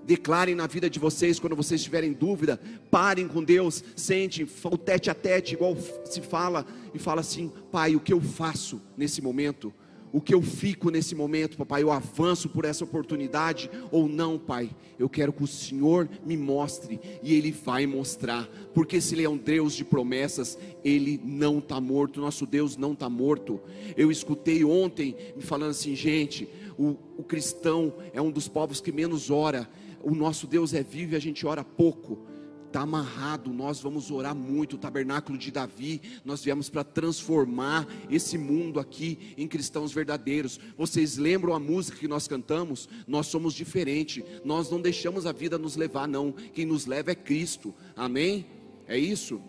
Declarem 0.04 0.54
na 0.54 0.66
vida 0.66 0.88
de 0.88 0.98
vocês 0.98 1.38
quando 1.38 1.56
vocês 1.56 1.82
tiverem 1.82 2.12
dúvida, 2.12 2.60
parem 2.90 3.28
com 3.28 3.42
Deus, 3.42 3.84
sentem 3.94 4.46
o 4.64 4.78
tete 4.78 5.10
a 5.10 5.14
tete, 5.14 5.54
igual 5.54 5.76
se 6.04 6.20
fala, 6.20 6.66
e 6.94 6.98
fala 6.98 7.20
assim: 7.20 7.52
Pai, 7.70 7.94
o 7.94 8.00
que 8.00 8.12
eu 8.12 8.20
faço 8.20 8.80
nesse 8.96 9.22
momento? 9.22 9.72
o 10.12 10.20
que 10.20 10.34
eu 10.34 10.42
fico 10.42 10.90
nesse 10.90 11.14
momento, 11.14 11.56
papai, 11.56 11.82
eu 11.82 11.90
avanço 11.90 12.48
por 12.48 12.64
essa 12.64 12.84
oportunidade 12.84 13.70
ou 13.90 14.08
não, 14.08 14.38
pai. 14.38 14.70
Eu 14.98 15.08
quero 15.08 15.32
que 15.32 15.42
o 15.42 15.46
Senhor 15.46 16.08
me 16.24 16.36
mostre 16.36 17.00
e 17.22 17.34
Ele 17.34 17.52
vai 17.52 17.86
mostrar, 17.86 18.48
porque 18.74 19.00
se 19.00 19.14
Ele 19.14 19.24
é 19.24 19.28
um 19.28 19.36
Deus 19.36 19.74
de 19.74 19.84
promessas, 19.84 20.58
Ele 20.84 21.20
não 21.24 21.58
está 21.58 21.80
morto, 21.80 22.20
nosso 22.20 22.46
Deus 22.46 22.76
não 22.76 22.92
está 22.92 23.08
morto. 23.08 23.60
Eu 23.96 24.10
escutei 24.10 24.64
ontem 24.64 25.16
me 25.36 25.42
falando 25.42 25.70
assim, 25.70 25.94
gente, 25.94 26.48
o, 26.78 26.96
o 27.16 27.22
cristão 27.22 27.94
é 28.12 28.20
um 28.20 28.30
dos 28.30 28.48
povos 28.48 28.80
que 28.80 28.92
menos 28.92 29.30
ora, 29.30 29.68
o 30.02 30.14
nosso 30.14 30.46
Deus 30.46 30.74
é 30.74 30.82
vivo 30.82 31.12
e 31.12 31.16
a 31.16 31.20
gente 31.20 31.46
ora 31.46 31.64
pouco 31.64 32.26
está 32.70 32.82
amarrado. 32.82 33.52
Nós 33.52 33.80
vamos 33.80 34.10
orar 34.10 34.34
muito. 34.34 34.74
O 34.74 34.78
tabernáculo 34.78 35.36
de 35.36 35.50
Davi, 35.50 36.00
nós 36.24 36.42
viemos 36.42 36.70
para 36.70 36.84
transformar 36.84 37.86
esse 38.08 38.38
mundo 38.38 38.80
aqui 38.80 39.34
em 39.36 39.46
cristãos 39.46 39.92
verdadeiros. 39.92 40.58
Vocês 40.78 41.16
lembram 41.16 41.52
a 41.52 41.60
música 41.60 41.98
que 41.98 42.08
nós 42.08 42.26
cantamos? 42.26 42.88
Nós 43.06 43.26
somos 43.26 43.52
diferentes. 43.54 44.24
Nós 44.44 44.70
não 44.70 44.80
deixamos 44.80 45.26
a 45.26 45.32
vida 45.32 45.58
nos 45.58 45.76
levar, 45.76 46.08
não. 46.08 46.32
Quem 46.32 46.64
nos 46.64 46.86
leva 46.86 47.10
é 47.10 47.14
Cristo. 47.14 47.74
Amém? 47.94 48.46
É 48.86 48.96
isso? 48.96 49.40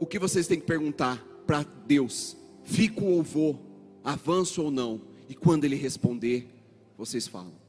O 0.00 0.06
que 0.06 0.18
vocês 0.18 0.46
têm 0.46 0.58
que 0.58 0.66
perguntar 0.66 1.22
para 1.46 1.64
Deus? 1.86 2.36
Fico 2.64 3.04
ou 3.04 3.22
vou? 3.22 3.60
Avanço 4.02 4.62
ou 4.62 4.70
não? 4.70 5.00
E 5.28 5.34
quando 5.34 5.64
Ele 5.64 5.76
responder, 5.76 6.48
vocês 6.96 7.26
falam. 7.26 7.61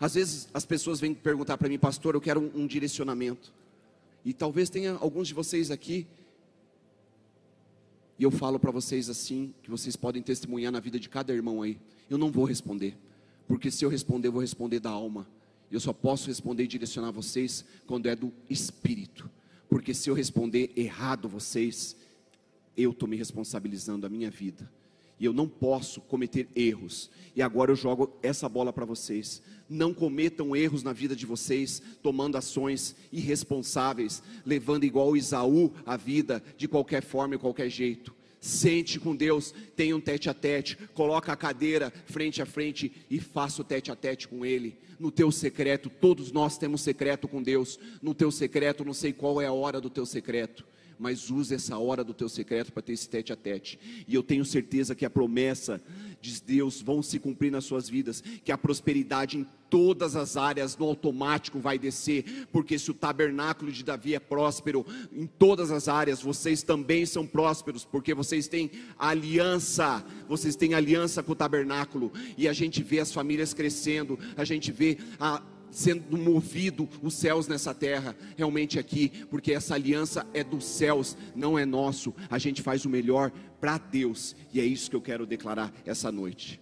Às 0.00 0.14
vezes 0.14 0.48
as 0.54 0.64
pessoas 0.64 0.98
vêm 0.98 1.12
perguntar 1.12 1.58
para 1.58 1.68
mim, 1.68 1.78
pastor, 1.78 2.14
eu 2.14 2.20
quero 2.22 2.40
um, 2.40 2.62
um 2.62 2.66
direcionamento. 2.66 3.52
E 4.24 4.32
talvez 4.32 4.70
tenha 4.70 4.92
alguns 4.94 5.28
de 5.28 5.34
vocês 5.34 5.70
aqui 5.70 6.06
e 8.18 8.22
eu 8.22 8.30
falo 8.30 8.58
para 8.58 8.70
vocês 8.70 9.08
assim, 9.08 9.54
que 9.62 9.70
vocês 9.70 9.96
podem 9.96 10.22
testemunhar 10.22 10.72
na 10.72 10.80
vida 10.80 10.98
de 10.98 11.08
cada 11.08 11.32
irmão 11.32 11.62
aí. 11.62 11.78
Eu 12.08 12.18
não 12.18 12.30
vou 12.30 12.44
responder, 12.44 12.96
porque 13.46 13.70
se 13.70 13.84
eu 13.84 13.88
responder, 13.88 14.28
eu 14.28 14.32
vou 14.32 14.40
responder 14.40 14.80
da 14.80 14.90
alma. 14.90 15.26
Eu 15.70 15.80
só 15.80 15.92
posso 15.92 16.28
responder 16.28 16.64
e 16.64 16.66
direcionar 16.66 17.12
vocês 17.12 17.64
quando 17.86 18.06
é 18.06 18.16
do 18.16 18.32
espírito. 18.48 19.30
Porque 19.68 19.94
se 19.94 20.10
eu 20.10 20.14
responder 20.14 20.72
errado 20.76 21.28
vocês, 21.28 21.96
eu 22.76 22.90
estou 22.90 23.08
me 23.08 23.16
responsabilizando 23.16 24.06
a 24.06 24.08
minha 24.10 24.30
vida 24.30 24.68
e 25.20 25.26
eu 25.26 25.34
não 25.34 25.46
posso 25.46 26.00
cometer 26.00 26.48
erros. 26.56 27.10
E 27.36 27.42
agora 27.42 27.70
eu 27.70 27.76
jogo 27.76 28.16
essa 28.22 28.48
bola 28.48 28.72
para 28.72 28.86
vocês. 28.86 29.42
Não 29.68 29.92
cometam 29.92 30.56
erros 30.56 30.82
na 30.82 30.94
vida 30.94 31.14
de 31.14 31.26
vocês, 31.26 31.80
tomando 32.02 32.38
ações 32.38 32.96
irresponsáveis, 33.12 34.22
levando 34.44 34.84
igual 34.84 35.14
Isaú 35.14 35.72
a 35.84 35.96
vida 35.96 36.42
de 36.56 36.66
qualquer 36.66 37.02
forma 37.02 37.34
e 37.34 37.38
qualquer 37.38 37.68
jeito. 37.68 38.14
Sente 38.40 38.98
com 38.98 39.14
Deus, 39.14 39.54
tenha 39.76 39.94
um 39.94 40.00
tete 40.00 40.30
a 40.30 40.34
tete, 40.34 40.78
coloca 40.94 41.30
a 41.30 41.36
cadeira 41.36 41.92
frente 42.06 42.40
a 42.40 42.46
frente 42.46 42.90
e 43.10 43.20
faça 43.20 43.60
o 43.60 43.64
tete 43.64 43.92
a 43.92 43.96
tete 43.96 44.26
com 44.26 44.46
Ele. 44.46 44.78
No 44.98 45.10
teu 45.10 45.30
secreto, 45.30 45.90
todos 45.90 46.32
nós 46.32 46.56
temos 46.56 46.80
secreto 46.80 47.28
com 47.28 47.42
Deus. 47.42 47.78
No 48.00 48.14
teu 48.14 48.30
secreto, 48.30 48.84
não 48.84 48.94
sei 48.94 49.12
qual 49.12 49.40
é 49.40 49.46
a 49.46 49.52
hora 49.52 49.80
do 49.80 49.90
teu 49.90 50.06
secreto 50.06 50.64
mas 51.00 51.30
use 51.30 51.54
essa 51.54 51.78
hora 51.78 52.04
do 52.04 52.12
teu 52.12 52.28
secreto 52.28 52.72
para 52.72 52.82
ter 52.82 52.92
esse 52.92 53.08
tete 53.08 53.32
a 53.32 53.36
tete. 53.36 53.80
E 54.06 54.14
eu 54.14 54.22
tenho 54.22 54.44
certeza 54.44 54.94
que 54.94 55.06
a 55.06 55.10
promessa 55.10 55.80
de 56.20 56.40
Deus 56.42 56.82
vão 56.82 57.02
se 57.02 57.18
cumprir 57.18 57.50
nas 57.50 57.64
suas 57.64 57.88
vidas, 57.88 58.22
que 58.44 58.52
a 58.52 58.58
prosperidade 58.58 59.38
em 59.38 59.46
todas 59.70 60.16
as 60.16 60.36
áreas 60.36 60.76
no 60.76 60.84
automático 60.84 61.58
vai 61.58 61.78
descer, 61.78 62.46
porque 62.52 62.78
se 62.78 62.90
o 62.90 62.94
tabernáculo 62.94 63.72
de 63.72 63.82
Davi 63.82 64.14
é 64.14 64.20
próspero 64.20 64.84
em 65.12 65.26
todas 65.26 65.70
as 65.70 65.88
áreas, 65.88 66.20
vocês 66.20 66.62
também 66.62 67.06
são 67.06 67.26
prósperos, 67.26 67.84
porque 67.84 68.12
vocês 68.12 68.48
têm 68.48 68.70
aliança, 68.98 70.04
vocês 70.28 70.56
têm 70.56 70.74
aliança 70.74 71.22
com 71.22 71.32
o 71.32 71.36
tabernáculo, 71.36 72.12
e 72.36 72.46
a 72.48 72.52
gente 72.52 72.82
vê 72.82 72.98
as 72.98 73.12
famílias 73.12 73.54
crescendo, 73.54 74.18
a 74.36 74.44
gente 74.44 74.70
vê 74.70 74.98
a 75.18 75.40
sendo 75.70 76.16
movido 76.16 76.88
os 77.02 77.14
céus 77.14 77.46
nessa 77.46 77.74
terra, 77.74 78.16
realmente 78.36 78.78
aqui, 78.78 79.08
porque 79.30 79.52
essa 79.52 79.74
aliança 79.74 80.26
é 80.34 80.42
dos 80.42 80.64
céus, 80.64 81.16
não 81.34 81.58
é 81.58 81.64
nosso. 81.64 82.14
A 82.28 82.38
gente 82.38 82.62
faz 82.62 82.84
o 82.84 82.88
melhor 82.88 83.30
para 83.60 83.78
Deus, 83.78 84.34
e 84.52 84.60
é 84.60 84.64
isso 84.64 84.90
que 84.90 84.96
eu 84.96 85.02
quero 85.02 85.26
declarar 85.26 85.72
essa 85.84 86.10
noite. 86.10 86.60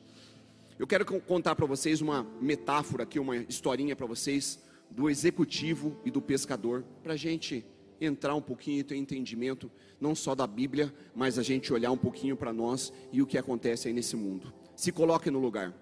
Eu 0.79 0.87
quero 0.87 1.05
contar 1.05 1.57
para 1.57 1.67
vocês 1.67 2.01
uma 2.01 2.25
metáfora 2.41 3.03
aqui, 3.03 3.19
uma 3.19 3.37
historinha 3.37 3.97
para 3.97 4.07
vocês 4.07 4.61
do 4.91 5.11
executivo 5.11 5.97
e 6.05 6.11
do 6.11 6.23
pescador, 6.23 6.85
para 7.03 7.15
a 7.15 7.17
gente 7.17 7.65
entrar 8.01 8.35
um 8.35 8.41
pouquinho 8.41 8.81
e 8.81 8.85
ter 8.85 8.97
entendimento, 8.97 9.71
não 10.01 10.15
só 10.15 10.35
da 10.35 10.47
Bíblia, 10.47 10.95
mas 11.15 11.39
a 11.39 11.43
gente 11.43 11.73
olhar 11.73 11.91
um 11.91 11.97
pouquinho 11.97 12.37
para 12.37 12.53
nós 12.53 12.93
e 13.13 13.21
o 13.21 13.27
que 13.27 13.37
acontece 13.37 13.89
aí 13.89 13.95
nesse 13.95 14.17
mundo. 14.17 14.53
Se 14.77 14.93
coloque 14.93 15.31
no 15.31 15.41
lugar. 15.41 15.75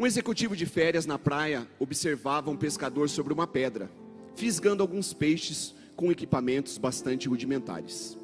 Um 0.00 0.06
executivo 0.06 0.56
de 0.56 0.64
férias 0.64 1.04
na 1.04 1.18
praia 1.18 1.68
observava 1.78 2.50
um 2.50 2.56
pescador 2.56 3.10
sobre 3.10 3.34
uma 3.34 3.46
pedra, 3.46 3.90
fisgando 4.34 4.82
alguns 4.82 5.12
peixes 5.12 5.74
com 5.94 6.10
equipamentos 6.10 6.78
bastante 6.78 7.28
rudimentares. 7.28 8.16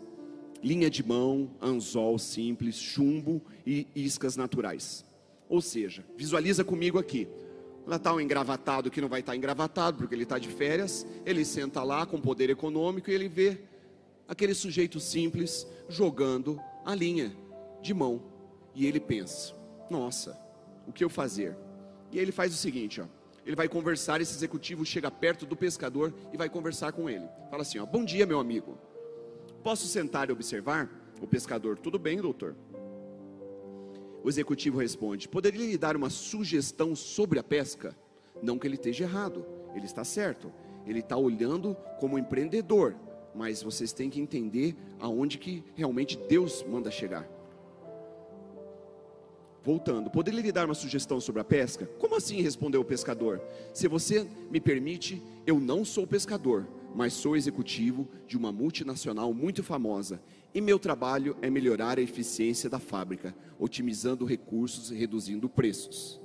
Linha 0.64 0.88
de 0.88 1.06
mão, 1.06 1.50
anzol 1.60 2.18
simples, 2.18 2.76
chumbo 2.76 3.42
e 3.66 3.86
iscas 3.94 4.38
naturais. 4.38 5.04
Ou 5.50 5.60
seja, 5.60 6.02
visualiza 6.16 6.64
comigo 6.64 6.98
aqui. 6.98 7.28
Lá 7.86 7.96
está 7.96 8.14
um 8.14 8.22
engravatado 8.22 8.90
que 8.90 9.02
não 9.02 9.08
vai 9.10 9.20
estar 9.20 9.32
tá 9.32 9.36
engravatado 9.36 9.98
porque 9.98 10.14
ele 10.14 10.22
está 10.22 10.38
de 10.38 10.48
férias. 10.48 11.06
Ele 11.26 11.44
senta 11.44 11.82
lá 11.82 12.06
com 12.06 12.18
poder 12.18 12.48
econômico 12.48 13.10
e 13.10 13.14
ele 13.14 13.28
vê 13.28 13.60
aquele 14.26 14.54
sujeito 14.54 14.98
simples 14.98 15.66
jogando 15.90 16.58
a 16.86 16.94
linha 16.94 17.36
de 17.82 17.92
mão. 17.92 18.22
E 18.74 18.86
ele 18.86 18.98
pensa: 18.98 19.54
nossa, 19.90 20.40
o 20.88 20.92
que 20.92 21.04
eu 21.04 21.10
fazer? 21.10 21.65
E 22.16 22.18
aí 22.18 22.24
ele 22.24 22.32
faz 22.32 22.50
o 22.54 22.56
seguinte, 22.56 22.98
ó. 22.98 23.04
Ele 23.44 23.54
vai 23.54 23.68
conversar, 23.68 24.22
esse 24.22 24.34
executivo 24.34 24.86
chega 24.86 25.10
perto 25.10 25.44
do 25.44 25.54
pescador 25.54 26.14
e 26.32 26.36
vai 26.38 26.48
conversar 26.48 26.90
com 26.92 27.10
ele. 27.10 27.28
Fala 27.50 27.60
assim, 27.60 27.78
ó: 27.78 27.84
"Bom 27.84 28.06
dia, 28.06 28.24
meu 28.24 28.40
amigo. 28.40 28.78
Posso 29.62 29.86
sentar 29.86 30.30
e 30.30 30.32
observar?" 30.32 30.90
O 31.20 31.26
pescador: 31.26 31.78
"Tudo 31.78 31.98
bem, 31.98 32.18
doutor." 32.18 32.56
O 34.24 34.30
executivo 34.30 34.78
responde: 34.78 35.28
"Poderia 35.28 35.66
lhe 35.66 35.76
dar 35.76 35.94
uma 35.94 36.08
sugestão 36.08 36.96
sobre 36.96 37.38
a 37.38 37.42
pesca?" 37.42 37.94
Não 38.42 38.58
que 38.58 38.66
ele 38.66 38.76
esteja 38.76 39.04
errado, 39.04 39.44
ele 39.74 39.84
está 39.84 40.02
certo. 40.02 40.50
Ele 40.86 41.00
está 41.00 41.18
olhando 41.18 41.76
como 42.00 42.18
empreendedor, 42.18 42.96
mas 43.34 43.62
vocês 43.62 43.92
têm 43.92 44.08
que 44.08 44.22
entender 44.22 44.74
aonde 44.98 45.36
que 45.36 45.62
realmente 45.74 46.16
Deus 46.16 46.62
manda 46.62 46.90
chegar. 46.90 47.28
Voltando, 49.66 50.08
poderia 50.08 50.40
lhe 50.40 50.52
dar 50.52 50.64
uma 50.64 50.76
sugestão 50.76 51.20
sobre 51.20 51.40
a 51.40 51.44
pesca? 51.44 51.86
Como 51.98 52.14
assim? 52.14 52.40
respondeu 52.40 52.82
o 52.82 52.84
pescador. 52.84 53.42
Se 53.74 53.88
você 53.88 54.24
me 54.48 54.60
permite, 54.60 55.20
eu 55.44 55.58
não 55.58 55.84
sou 55.84 56.06
pescador, 56.06 56.68
mas 56.94 57.14
sou 57.14 57.36
executivo 57.36 58.08
de 58.28 58.36
uma 58.36 58.52
multinacional 58.52 59.34
muito 59.34 59.64
famosa. 59.64 60.22
E 60.54 60.60
meu 60.60 60.78
trabalho 60.78 61.36
é 61.42 61.50
melhorar 61.50 61.98
a 61.98 62.00
eficiência 62.00 62.70
da 62.70 62.78
fábrica, 62.78 63.34
otimizando 63.58 64.24
recursos 64.24 64.92
e 64.92 64.94
reduzindo 64.94 65.48
preços. 65.48 66.20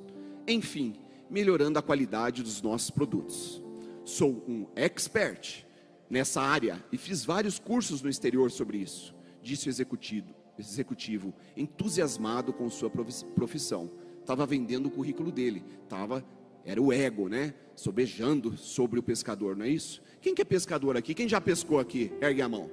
Enfim, 0.48 0.94
melhorando 1.28 1.80
a 1.80 1.82
qualidade 1.82 2.44
dos 2.44 2.62
nossos 2.62 2.92
produtos. 2.92 3.60
Sou 4.06 4.46
um 4.48 4.68
expert 4.76 5.66
nessa 6.08 6.44
área 6.44 6.80
e 6.92 6.98
fiz 6.98 7.26
vários 7.26 7.58
cursos 7.58 8.04
no 8.04 8.10
exterior 8.10 8.52
sobre 8.52 8.78
isso, 8.78 9.16
disse 9.42 9.68
o 9.68 9.72
executivo 9.72 10.41
executivo 10.58 11.34
entusiasmado 11.56 12.54
com 12.54 12.70
sua 12.70 12.90
profissão. 12.90 13.90
Estava 14.20 14.46
vendendo 14.46 14.88
o 14.88 14.92
currículo 14.92 15.32
dele, 15.32 15.64
estava 15.84 16.24
era 16.66 16.82
o 16.82 16.94
ego, 16.94 17.28
né? 17.28 17.54
Sobejando 17.76 18.56
sobre 18.58 19.00
o 19.00 19.04
pescador, 19.04 19.56
não 19.56 19.66
é 19.66 19.70
isso? 19.70 20.02
Quem 20.22 20.36
que 20.36 20.42
é 20.42 20.46
pescador 20.46 20.96
aqui? 20.96 21.14
Quem 21.14 21.28
já 21.28 21.42
pescou 21.42 21.80
aqui? 21.80 22.12
Ergue 22.22 22.42
a 22.42 22.50
mão. 22.50 22.70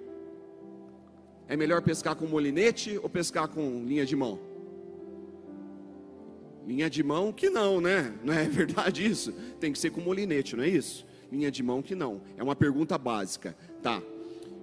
É 1.46 1.56
melhor 1.56 1.80
pescar 1.80 2.14
com 2.14 2.26
molinete 2.26 2.98
ou 3.02 3.08
pescar 3.08 3.48
com 3.48 3.84
linha 3.84 4.04
de 4.04 4.14
mão? 4.14 4.38
Linha 6.66 6.90
de 6.90 7.02
mão 7.02 7.32
que 7.32 7.48
não, 7.48 7.80
né? 7.80 8.14
Não 8.22 8.34
é 8.34 8.44
verdade 8.48 9.06
isso? 9.06 9.32
Tem 9.58 9.72
que 9.72 9.78
ser 9.78 9.90
com 9.90 10.02
molinete, 10.02 10.54
não 10.54 10.64
é 10.64 10.68
isso? 10.68 11.06
Linha 11.32 11.50
de 11.50 11.62
mão 11.62 11.80
que 11.80 11.94
não. 11.94 12.20
É 12.36 12.42
uma 12.42 12.54
pergunta 12.54 12.98
básica. 12.98 13.56
Tá. 13.82 14.02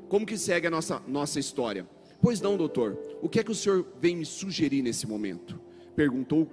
Como 0.08 0.26
que 0.26 0.38
segue 0.38 0.68
a 0.68 0.70
nossa, 0.70 1.02
nossa 1.08 1.40
história? 1.40 1.88
Pois 2.22 2.42
não, 2.42 2.58
doutor. 2.58 2.98
O 3.22 3.30
que 3.30 3.40
é 3.40 3.44
que 3.44 3.52
o 3.52 3.56
senhor 3.56 3.86
vem 4.00 4.16
me 4.16 4.26
sugerir 4.26 4.82
nesse 4.82 5.08
momento? 5.08 5.60
Perguntou 5.96 6.50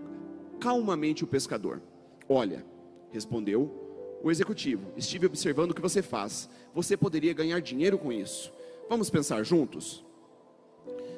calmamente 0.60 1.24
o 1.24 1.26
pescador. 1.26 1.80
Olha, 2.28 2.64
respondeu 3.10 4.18
o 4.22 4.30
executivo. 4.30 4.92
Estive 4.96 5.26
observando 5.26 5.72
o 5.72 5.74
que 5.74 5.80
você 5.80 6.02
faz. 6.02 6.48
Você 6.74 6.96
poderia 6.96 7.32
ganhar 7.32 7.60
dinheiro 7.60 7.98
com 7.98 8.12
isso. 8.12 8.52
Vamos 8.88 9.10
pensar 9.10 9.42
juntos? 9.42 10.04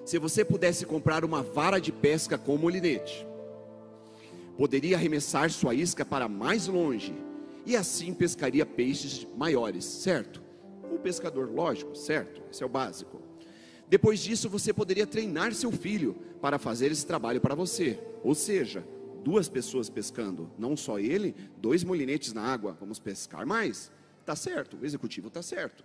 Se 0.05 0.19
você 0.19 0.45
pudesse 0.45 0.85
comprar 0.85 1.25
uma 1.25 1.43
vara 1.43 1.79
de 1.79 1.91
pesca 1.91 2.37
com 2.37 2.57
molinete, 2.57 3.27
poderia 4.57 4.97
arremessar 4.97 5.51
sua 5.51 5.75
isca 5.75 6.05
para 6.05 6.29
mais 6.29 6.67
longe 6.67 7.15
e 7.67 7.77
assim 7.77 8.13
pescaria 8.13 8.67
peixes 8.67 9.27
maiores, 9.37 9.85
certo? 9.85 10.43
Um 10.93 10.99
pescador, 10.99 11.51
lógico, 11.51 11.97
certo? 11.97 12.43
Esse 12.51 12.63
é 12.63 12.67
o 12.67 12.69
básico. 12.69 13.24
Depois 13.89 14.21
disso, 14.21 14.49
você 14.49 14.73
poderia 14.73 15.07
treinar 15.07 15.53
seu 15.55 15.71
filho 15.71 16.15
para 16.41 16.59
fazer 16.59 16.91
esse 16.91 17.07
trabalho 17.07 17.41
para 17.41 17.55
você. 17.55 17.99
Ou 18.23 18.35
seja, 18.35 18.85
duas 19.23 19.49
pessoas 19.49 19.89
pescando, 19.89 20.51
não 20.59 20.77
só 20.77 20.99
ele, 20.99 21.35
dois 21.57 21.85
molinetes 21.85 22.33
na 22.33 22.43
água, 22.43 22.77
vamos 22.79 22.99
pescar 22.99 23.47
mais. 23.47 23.91
Tá 24.25 24.35
certo, 24.37 24.79
o 24.81 24.85
executivo 24.85 25.31
tá 25.31 25.43
certo. 25.43 25.85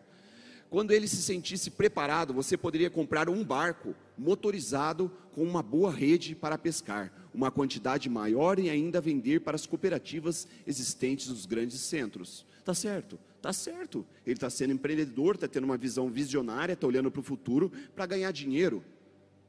Quando 0.69 0.91
ele 0.91 1.07
se 1.07 1.17
sentisse 1.17 1.71
preparado, 1.71 2.31
você 2.31 2.55
poderia 2.55 2.91
comprar 2.91 3.27
um 3.27 3.43
barco 3.43 3.95
motorizado 4.15 5.11
com 5.31 5.41
uma 5.43 5.63
boa 5.63 5.91
rede 5.91 6.35
para 6.35 6.59
pescar, 6.59 7.11
uma 7.33 7.49
quantidade 7.49 8.07
maior 8.07 8.59
e 8.59 8.69
ainda 8.69 9.01
vender 9.01 9.39
para 9.41 9.55
as 9.55 9.65
cooperativas 9.65 10.47
existentes 10.67 11.27
nos 11.29 11.47
grandes 11.47 11.79
centros. 11.79 12.45
Tá 12.63 12.73
certo, 12.75 13.17
tá 13.41 13.53
certo. 13.53 14.05
Ele 14.25 14.35
está 14.35 14.49
sendo 14.49 14.73
empreendedor, 14.73 15.35
está 15.35 15.47
tendo 15.47 15.63
uma 15.63 15.77
visão 15.77 16.09
visionária, 16.09 16.73
está 16.73 16.85
olhando 16.85 17.09
para 17.11 17.21
o 17.21 17.23
futuro 17.23 17.71
para 17.95 18.05
ganhar 18.05 18.31
dinheiro. 18.31 18.83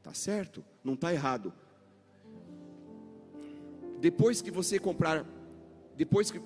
Tá 0.03 0.15
certo, 0.15 0.65
não 0.83 0.95
está 0.95 1.13
errado. 1.13 1.53
Depois 4.01 4.41
que 4.41 4.51
você 4.51 4.79
comprar, 4.79 5.27
depois 5.97 6.31
que 6.31 6.41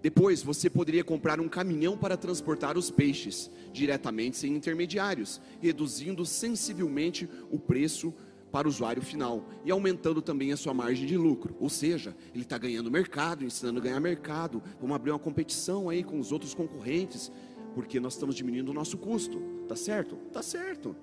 Depois 0.00 0.42
você 0.44 0.70
poderia 0.70 1.02
comprar 1.02 1.40
um 1.40 1.48
caminhão 1.48 1.98
para 1.98 2.16
transportar 2.16 2.78
os 2.78 2.88
peixes 2.88 3.50
diretamente 3.72 4.36
sem 4.36 4.54
intermediários, 4.54 5.40
reduzindo 5.60 6.24
sensivelmente 6.24 7.28
o 7.50 7.58
preço 7.58 8.14
para 8.50 8.66
o 8.66 8.70
usuário 8.70 9.02
final 9.02 9.48
e 9.64 9.70
aumentando 9.70 10.22
também 10.22 10.52
a 10.52 10.56
sua 10.56 10.72
margem 10.72 11.06
de 11.06 11.16
lucro. 11.16 11.54
Ou 11.60 11.68
seja, 11.68 12.16
ele 12.34 12.44
está 12.44 12.56
ganhando 12.58 12.90
mercado, 12.90 13.44
ensinando 13.44 13.78
a 13.78 13.82
ganhar 13.82 14.00
mercado. 14.00 14.62
Vamos 14.80 14.96
abrir 14.96 15.10
uma 15.10 15.18
competição 15.18 15.88
aí 15.88 16.02
com 16.02 16.18
os 16.18 16.32
outros 16.32 16.54
concorrentes, 16.54 17.30
porque 17.74 18.00
nós 18.00 18.14
estamos 18.14 18.34
diminuindo 18.34 18.70
o 18.70 18.74
nosso 18.74 18.96
custo. 18.96 19.40
Tá 19.68 19.76
certo? 19.76 20.16
Tá 20.32 20.42
certo. 20.42 20.96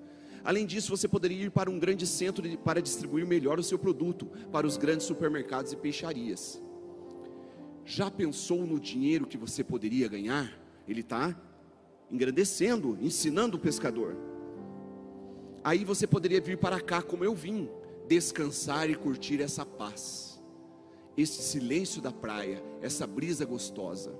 Além 0.44 0.64
disso, 0.64 0.96
você 0.96 1.08
poderia 1.08 1.44
ir 1.44 1.50
para 1.50 1.70
um 1.70 1.78
grande 1.78 2.06
centro 2.06 2.56
para 2.58 2.80
distribuir 2.80 3.26
melhor 3.26 3.58
o 3.58 3.62
seu 3.62 3.78
produto 3.78 4.26
para 4.52 4.66
os 4.66 4.76
grandes 4.76 5.06
supermercados 5.06 5.72
e 5.72 5.76
peixarias. 5.76 6.62
Já 7.84 8.10
pensou 8.10 8.66
no 8.66 8.80
dinheiro 8.80 9.26
que 9.26 9.36
você 9.36 9.62
poderia 9.62 10.08
ganhar? 10.08 10.52
Ele 10.88 11.00
está 11.00 11.36
engrandecendo, 12.10 12.96
ensinando 13.00 13.56
o 13.56 13.60
pescador. 13.60 14.16
Aí 15.66 15.84
você 15.84 16.06
poderia 16.06 16.40
vir 16.40 16.56
para 16.56 16.80
cá, 16.80 17.02
como 17.02 17.24
eu 17.24 17.34
vim, 17.34 17.68
descansar 18.06 18.88
e 18.88 18.94
curtir 18.94 19.42
essa 19.42 19.66
paz, 19.66 20.40
esse 21.16 21.42
silêncio 21.42 22.00
da 22.00 22.12
praia, 22.12 22.62
essa 22.80 23.04
brisa 23.04 23.44
gostosa. 23.44 24.16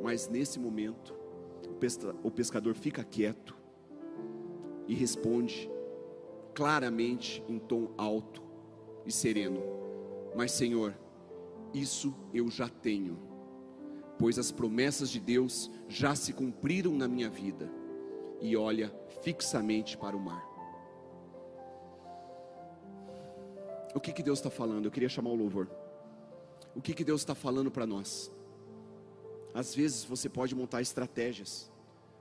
Mas 0.00 0.28
nesse 0.28 0.60
momento, 0.60 1.12
o 2.22 2.30
pescador 2.30 2.76
fica 2.76 3.02
quieto 3.02 3.56
e 4.86 4.94
responde 4.94 5.68
claramente 6.54 7.42
em 7.48 7.58
tom 7.58 7.90
alto 7.96 8.40
e 9.04 9.10
sereno: 9.10 9.60
Mas, 10.36 10.52
Senhor, 10.52 10.96
isso 11.74 12.14
eu 12.32 12.48
já 12.48 12.68
tenho, 12.68 13.18
pois 14.16 14.38
as 14.38 14.52
promessas 14.52 15.10
de 15.10 15.18
Deus 15.18 15.68
já 15.88 16.14
se 16.14 16.32
cumpriram 16.32 16.92
na 16.94 17.08
minha 17.08 17.28
vida. 17.28 17.77
E 18.40 18.56
olha 18.56 18.92
fixamente 19.22 19.96
para 19.96 20.16
o 20.16 20.20
mar. 20.20 20.46
O 23.94 24.00
que, 24.00 24.12
que 24.12 24.22
Deus 24.22 24.38
está 24.38 24.50
falando? 24.50 24.84
Eu 24.84 24.90
queria 24.90 25.08
chamar 25.08 25.30
o 25.30 25.34
louvor. 25.34 25.68
O 26.74 26.80
que, 26.80 26.94
que 26.94 27.04
Deus 27.04 27.20
está 27.22 27.34
falando 27.34 27.70
para 27.70 27.86
nós? 27.86 28.30
Às 29.54 29.74
vezes 29.74 30.04
você 30.04 30.28
pode 30.28 30.54
montar 30.54 30.80
estratégias, 30.82 31.70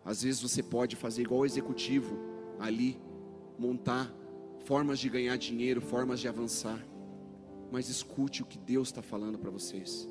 às 0.03 0.23
vezes 0.23 0.41
você 0.41 0.63
pode 0.63 0.95
fazer 0.95 1.21
igual 1.21 1.41
o 1.41 1.45
executivo 1.45 2.17
ali, 2.57 2.99
montar 3.59 4.11
formas 4.65 4.97
de 4.97 5.09
ganhar 5.09 5.37
dinheiro, 5.37 5.81
formas 5.81 6.19
de 6.19 6.27
avançar 6.27 6.83
mas 7.71 7.89
escute 7.89 8.41
o 8.41 8.45
que 8.45 8.57
Deus 8.57 8.89
está 8.89 9.01
falando 9.01 9.37
para 9.37 9.49
vocês. 9.49 10.07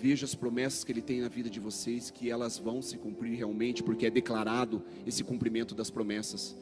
Veja 0.00 0.24
as 0.24 0.34
promessas 0.34 0.84
que 0.84 0.92
Ele 0.92 1.02
tem 1.02 1.20
na 1.20 1.28
vida 1.28 1.48
de 1.48 1.60
vocês, 1.60 2.10
que 2.10 2.30
elas 2.30 2.58
vão 2.58 2.82
se 2.82 2.96
cumprir 2.96 3.36
realmente, 3.36 3.82
porque 3.82 4.06
é 4.06 4.10
declarado 4.10 4.82
esse 5.06 5.24
cumprimento 5.24 5.74
das 5.74 5.90
promessas. 5.90 6.56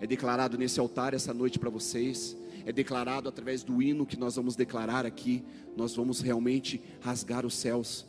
É 0.00 0.06
declarado 0.06 0.58
nesse 0.58 0.80
altar 0.80 1.14
essa 1.14 1.32
noite 1.32 1.58
para 1.58 1.70
vocês. 1.70 2.36
É 2.64 2.72
declarado 2.72 3.28
através 3.28 3.62
do 3.62 3.80
hino 3.82 4.06
que 4.06 4.18
nós 4.18 4.36
vamos 4.36 4.56
declarar 4.56 5.06
aqui. 5.06 5.44
Nós 5.76 5.94
vamos 5.94 6.20
realmente 6.20 6.80
rasgar 7.00 7.46
os 7.46 7.54
céus. 7.54 8.06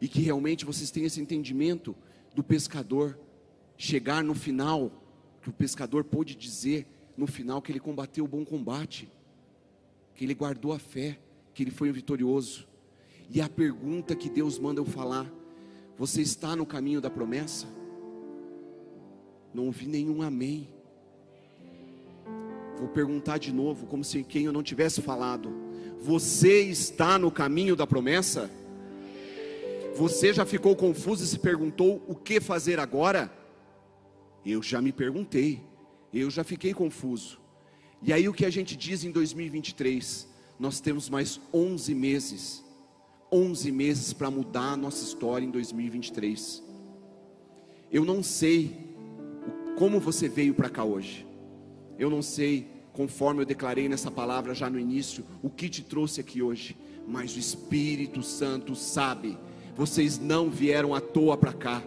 E 0.00 0.08
que 0.08 0.20
realmente 0.20 0.64
vocês 0.64 0.90
tenham 0.90 1.06
esse 1.06 1.20
entendimento 1.20 1.94
do 2.34 2.42
pescador. 2.42 3.18
Chegar 3.76 4.24
no 4.24 4.34
final, 4.34 4.90
que 5.42 5.50
o 5.50 5.52
pescador 5.52 6.04
pôde 6.04 6.34
dizer 6.34 6.86
no 7.16 7.26
final 7.26 7.60
que 7.60 7.70
ele 7.72 7.80
combateu 7.80 8.24
o 8.24 8.28
bom 8.28 8.44
combate 8.44 9.08
que 10.14 10.24
ele 10.24 10.34
guardou 10.34 10.72
a 10.72 10.78
fé, 10.78 11.18
que 11.52 11.62
ele 11.62 11.70
foi 11.70 11.90
vitorioso. 11.90 12.66
E 13.34 13.40
a 13.40 13.48
pergunta 13.48 14.14
que 14.14 14.30
Deus 14.30 14.60
manda 14.60 14.80
eu 14.80 14.84
falar: 14.84 15.28
você 15.98 16.22
está 16.22 16.54
no 16.54 16.64
caminho 16.64 17.00
da 17.00 17.10
promessa? 17.10 17.66
Não 19.52 19.66
ouvi 19.66 19.88
nenhum 19.88 20.22
amém. 20.22 20.68
Vou 22.78 22.88
perguntar 22.88 23.38
de 23.38 23.52
novo, 23.52 23.86
como 23.86 24.04
se 24.04 24.22
quem 24.22 24.44
eu 24.44 24.52
não 24.52 24.62
tivesse 24.62 25.02
falado. 25.02 25.52
Você 26.00 26.62
está 26.62 27.18
no 27.18 27.30
caminho 27.30 27.74
da 27.74 27.86
promessa? 27.86 28.48
Você 29.96 30.32
já 30.32 30.46
ficou 30.46 30.76
confuso 30.76 31.24
e 31.24 31.26
se 31.26 31.38
perguntou 31.38 32.04
o 32.06 32.14
que 32.14 32.40
fazer 32.40 32.78
agora? 32.78 33.32
Eu 34.46 34.62
já 34.62 34.80
me 34.80 34.92
perguntei, 34.92 35.60
eu 36.12 36.30
já 36.30 36.44
fiquei 36.44 36.72
confuso. 36.72 37.40
E 38.02 38.12
aí 38.12 38.28
o 38.28 38.32
que 38.32 38.44
a 38.44 38.50
gente 38.50 38.76
diz 38.76 39.02
em 39.02 39.10
2023? 39.10 40.28
Nós 40.58 40.80
temos 40.80 41.08
mais 41.08 41.40
11 41.52 41.94
meses, 41.94 42.63
11 43.34 43.72
meses 43.72 44.12
para 44.12 44.30
mudar 44.30 44.74
a 44.74 44.76
nossa 44.76 45.02
história 45.02 45.44
em 45.44 45.50
2023. 45.50 46.62
Eu 47.90 48.04
não 48.04 48.22
sei 48.22 48.94
como 49.76 49.98
você 49.98 50.28
veio 50.28 50.54
para 50.54 50.70
cá 50.70 50.84
hoje. 50.84 51.26
Eu 51.98 52.08
não 52.08 52.22
sei, 52.22 52.68
conforme 52.92 53.42
eu 53.42 53.46
declarei 53.46 53.88
nessa 53.88 54.08
palavra 54.08 54.54
já 54.54 54.70
no 54.70 54.78
início, 54.78 55.24
o 55.42 55.50
que 55.50 55.68
te 55.68 55.82
trouxe 55.82 56.20
aqui 56.20 56.40
hoje, 56.40 56.76
mas 57.08 57.34
o 57.34 57.38
Espírito 57.40 58.22
Santo 58.22 58.76
sabe. 58.76 59.36
Vocês 59.76 60.16
não 60.16 60.48
vieram 60.48 60.94
à 60.94 61.00
toa 61.00 61.36
para 61.36 61.52
cá. 61.52 61.82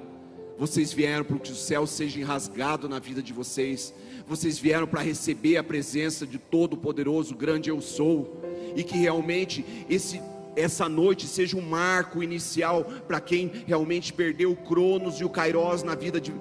Vocês 0.57 0.91
vieram 0.91 1.23
para 1.23 1.39
que 1.39 1.51
o 1.51 1.55
céu 1.55 1.87
seja 1.87 2.25
rasgado 2.25 2.89
na 2.89 2.99
vida 2.99 3.23
de 3.23 3.31
vocês 3.31 3.93
vocês 4.27 4.59
vieram 4.59 4.85
para 4.85 5.01
receber 5.01 5.55
a 5.55 5.63
presença 5.63 6.27
de 6.27 6.37
todo-poderoso, 6.37 7.33
grande 7.33 7.69
eu 7.69 7.79
sou, 7.79 8.41
e 8.75 8.83
que 8.83 8.97
realmente 8.97 9.63
esse 9.89 10.21
essa 10.57 10.89
noite 10.89 11.27
seja 11.27 11.55
um 11.55 11.61
marco 11.61 12.23
inicial 12.23 12.83
para 13.07 13.21
quem 13.21 13.51
realmente 13.67 14.11
perdeu 14.11 14.51
o 14.51 14.55
Cronos 14.55 15.19
e 15.19 15.23
o 15.23 15.29
Kairos 15.29 15.83
na 15.83 15.93
vida 15.93 16.19
de, 16.19 16.33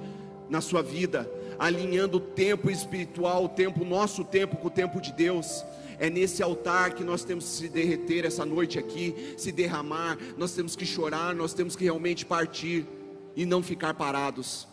na 0.49 0.61
sua 0.61 0.83
vida, 0.83 1.31
alinhando 1.59 2.17
o 2.17 2.21
tempo 2.21 2.71
espiritual, 2.71 3.45
o 3.45 3.49
tempo 3.49 3.85
nosso 3.85 4.25
tempo 4.25 4.57
com 4.57 4.69
o 4.69 4.71
tempo 4.71 5.01
de 5.01 5.13
Deus. 5.13 5.63
É 5.99 6.11
nesse 6.11 6.43
altar 6.43 6.95
que 6.95 7.05
nós 7.05 7.25
temos 7.25 7.45
que 7.45 7.51
se 7.51 7.69
derreter 7.69 8.25
essa 8.25 8.45
noite 8.45 8.79
aqui, 8.79 9.35
se 9.37 9.53
derramar, 9.53 10.19
nós 10.37 10.53
temos 10.53 10.75
que 10.75 10.85
chorar, 10.85 11.35
nós 11.35 11.55
temos 11.55 11.77
que 11.77 11.85
realmente 11.85 12.25
partir 12.25 12.87
e 13.35 13.45
não 13.45 13.63
ficar 13.63 13.95
parados. 13.95 14.67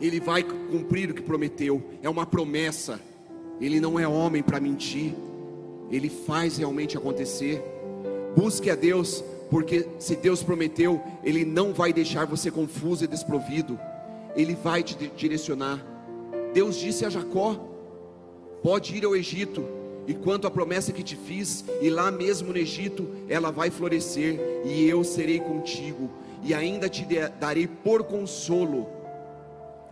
Ele 0.00 0.20
vai 0.20 0.42
cumprir 0.42 1.10
o 1.10 1.14
que 1.14 1.22
prometeu, 1.22 1.82
é 2.02 2.08
uma 2.08 2.24
promessa. 2.24 3.00
Ele 3.60 3.80
não 3.80 3.98
é 3.98 4.06
homem 4.06 4.42
para 4.42 4.60
mentir, 4.60 5.14
ele 5.90 6.08
faz 6.08 6.58
realmente 6.58 6.96
acontecer. 6.96 7.62
Busque 8.38 8.70
a 8.70 8.76
Deus, 8.76 9.24
porque 9.50 9.88
se 9.98 10.14
Deus 10.14 10.44
prometeu, 10.44 11.02
Ele 11.24 11.44
não 11.44 11.74
vai 11.74 11.92
deixar 11.92 12.24
você 12.24 12.52
confuso 12.52 13.02
e 13.02 13.08
desprovido, 13.08 13.76
Ele 14.36 14.54
vai 14.54 14.80
te 14.80 14.94
direcionar. 15.16 15.84
Deus 16.54 16.76
disse 16.76 17.04
a 17.04 17.10
Jacó: 17.10 17.56
pode 18.62 18.96
ir 18.96 19.04
ao 19.04 19.16
Egito, 19.16 19.64
e 20.06 20.14
quanto 20.14 20.46
à 20.46 20.52
promessa 20.52 20.92
que 20.92 21.02
te 21.02 21.16
fiz, 21.16 21.64
e 21.82 21.90
lá 21.90 22.12
mesmo 22.12 22.52
no 22.52 22.58
Egito, 22.58 23.08
ela 23.28 23.50
vai 23.50 23.70
florescer, 23.70 24.38
e 24.64 24.88
eu 24.88 25.02
serei 25.02 25.40
contigo, 25.40 26.08
e 26.44 26.54
ainda 26.54 26.88
te 26.88 27.04
darei 27.40 27.66
por 27.66 28.04
consolo 28.04 28.86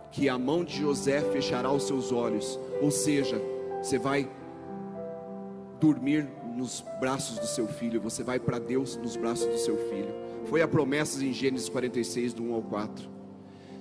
que 0.09 0.29
a 0.29 0.37
mão 0.37 0.63
de 0.63 0.79
José 0.79 1.19
fechará 1.33 1.69
os 1.69 1.83
seus 1.83 2.13
olhos, 2.13 2.57
ou 2.81 2.91
seja, 2.91 3.41
você 3.83 3.99
vai 3.99 4.25
dormir 5.81 6.25
nos 6.57 6.83
braços 6.99 7.37
do 7.37 7.45
seu 7.45 7.67
filho, 7.67 8.01
você 8.01 8.23
vai 8.23 8.39
para 8.39 8.57
Deus 8.57 8.97
nos 8.97 9.15
braços 9.15 9.45
do 9.45 9.57
seu 9.59 9.77
filho. 9.89 10.13
Foi 10.47 10.61
a 10.61 10.67
promessa 10.67 11.23
em 11.23 11.31
Gênesis 11.31 11.69
46, 11.69 12.33
do 12.33 12.43
1 12.43 12.53
ao 12.53 12.61
4. 12.63 13.07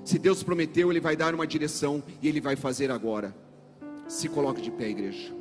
Se 0.05 0.19
Deus 0.19 0.43
prometeu, 0.43 0.91
Ele 0.91 1.01
vai 1.01 1.17
dar 1.17 1.35
uma 1.35 1.47
direção 1.47 2.03
e 2.21 2.29
Ele 2.29 2.41
vai 2.41 2.55
fazer 2.55 2.91
agora. 2.91 3.35
Se 4.07 4.29
coloque 4.29 4.61
de 4.61 4.71
pé, 4.71 4.91
igreja. 4.91 5.35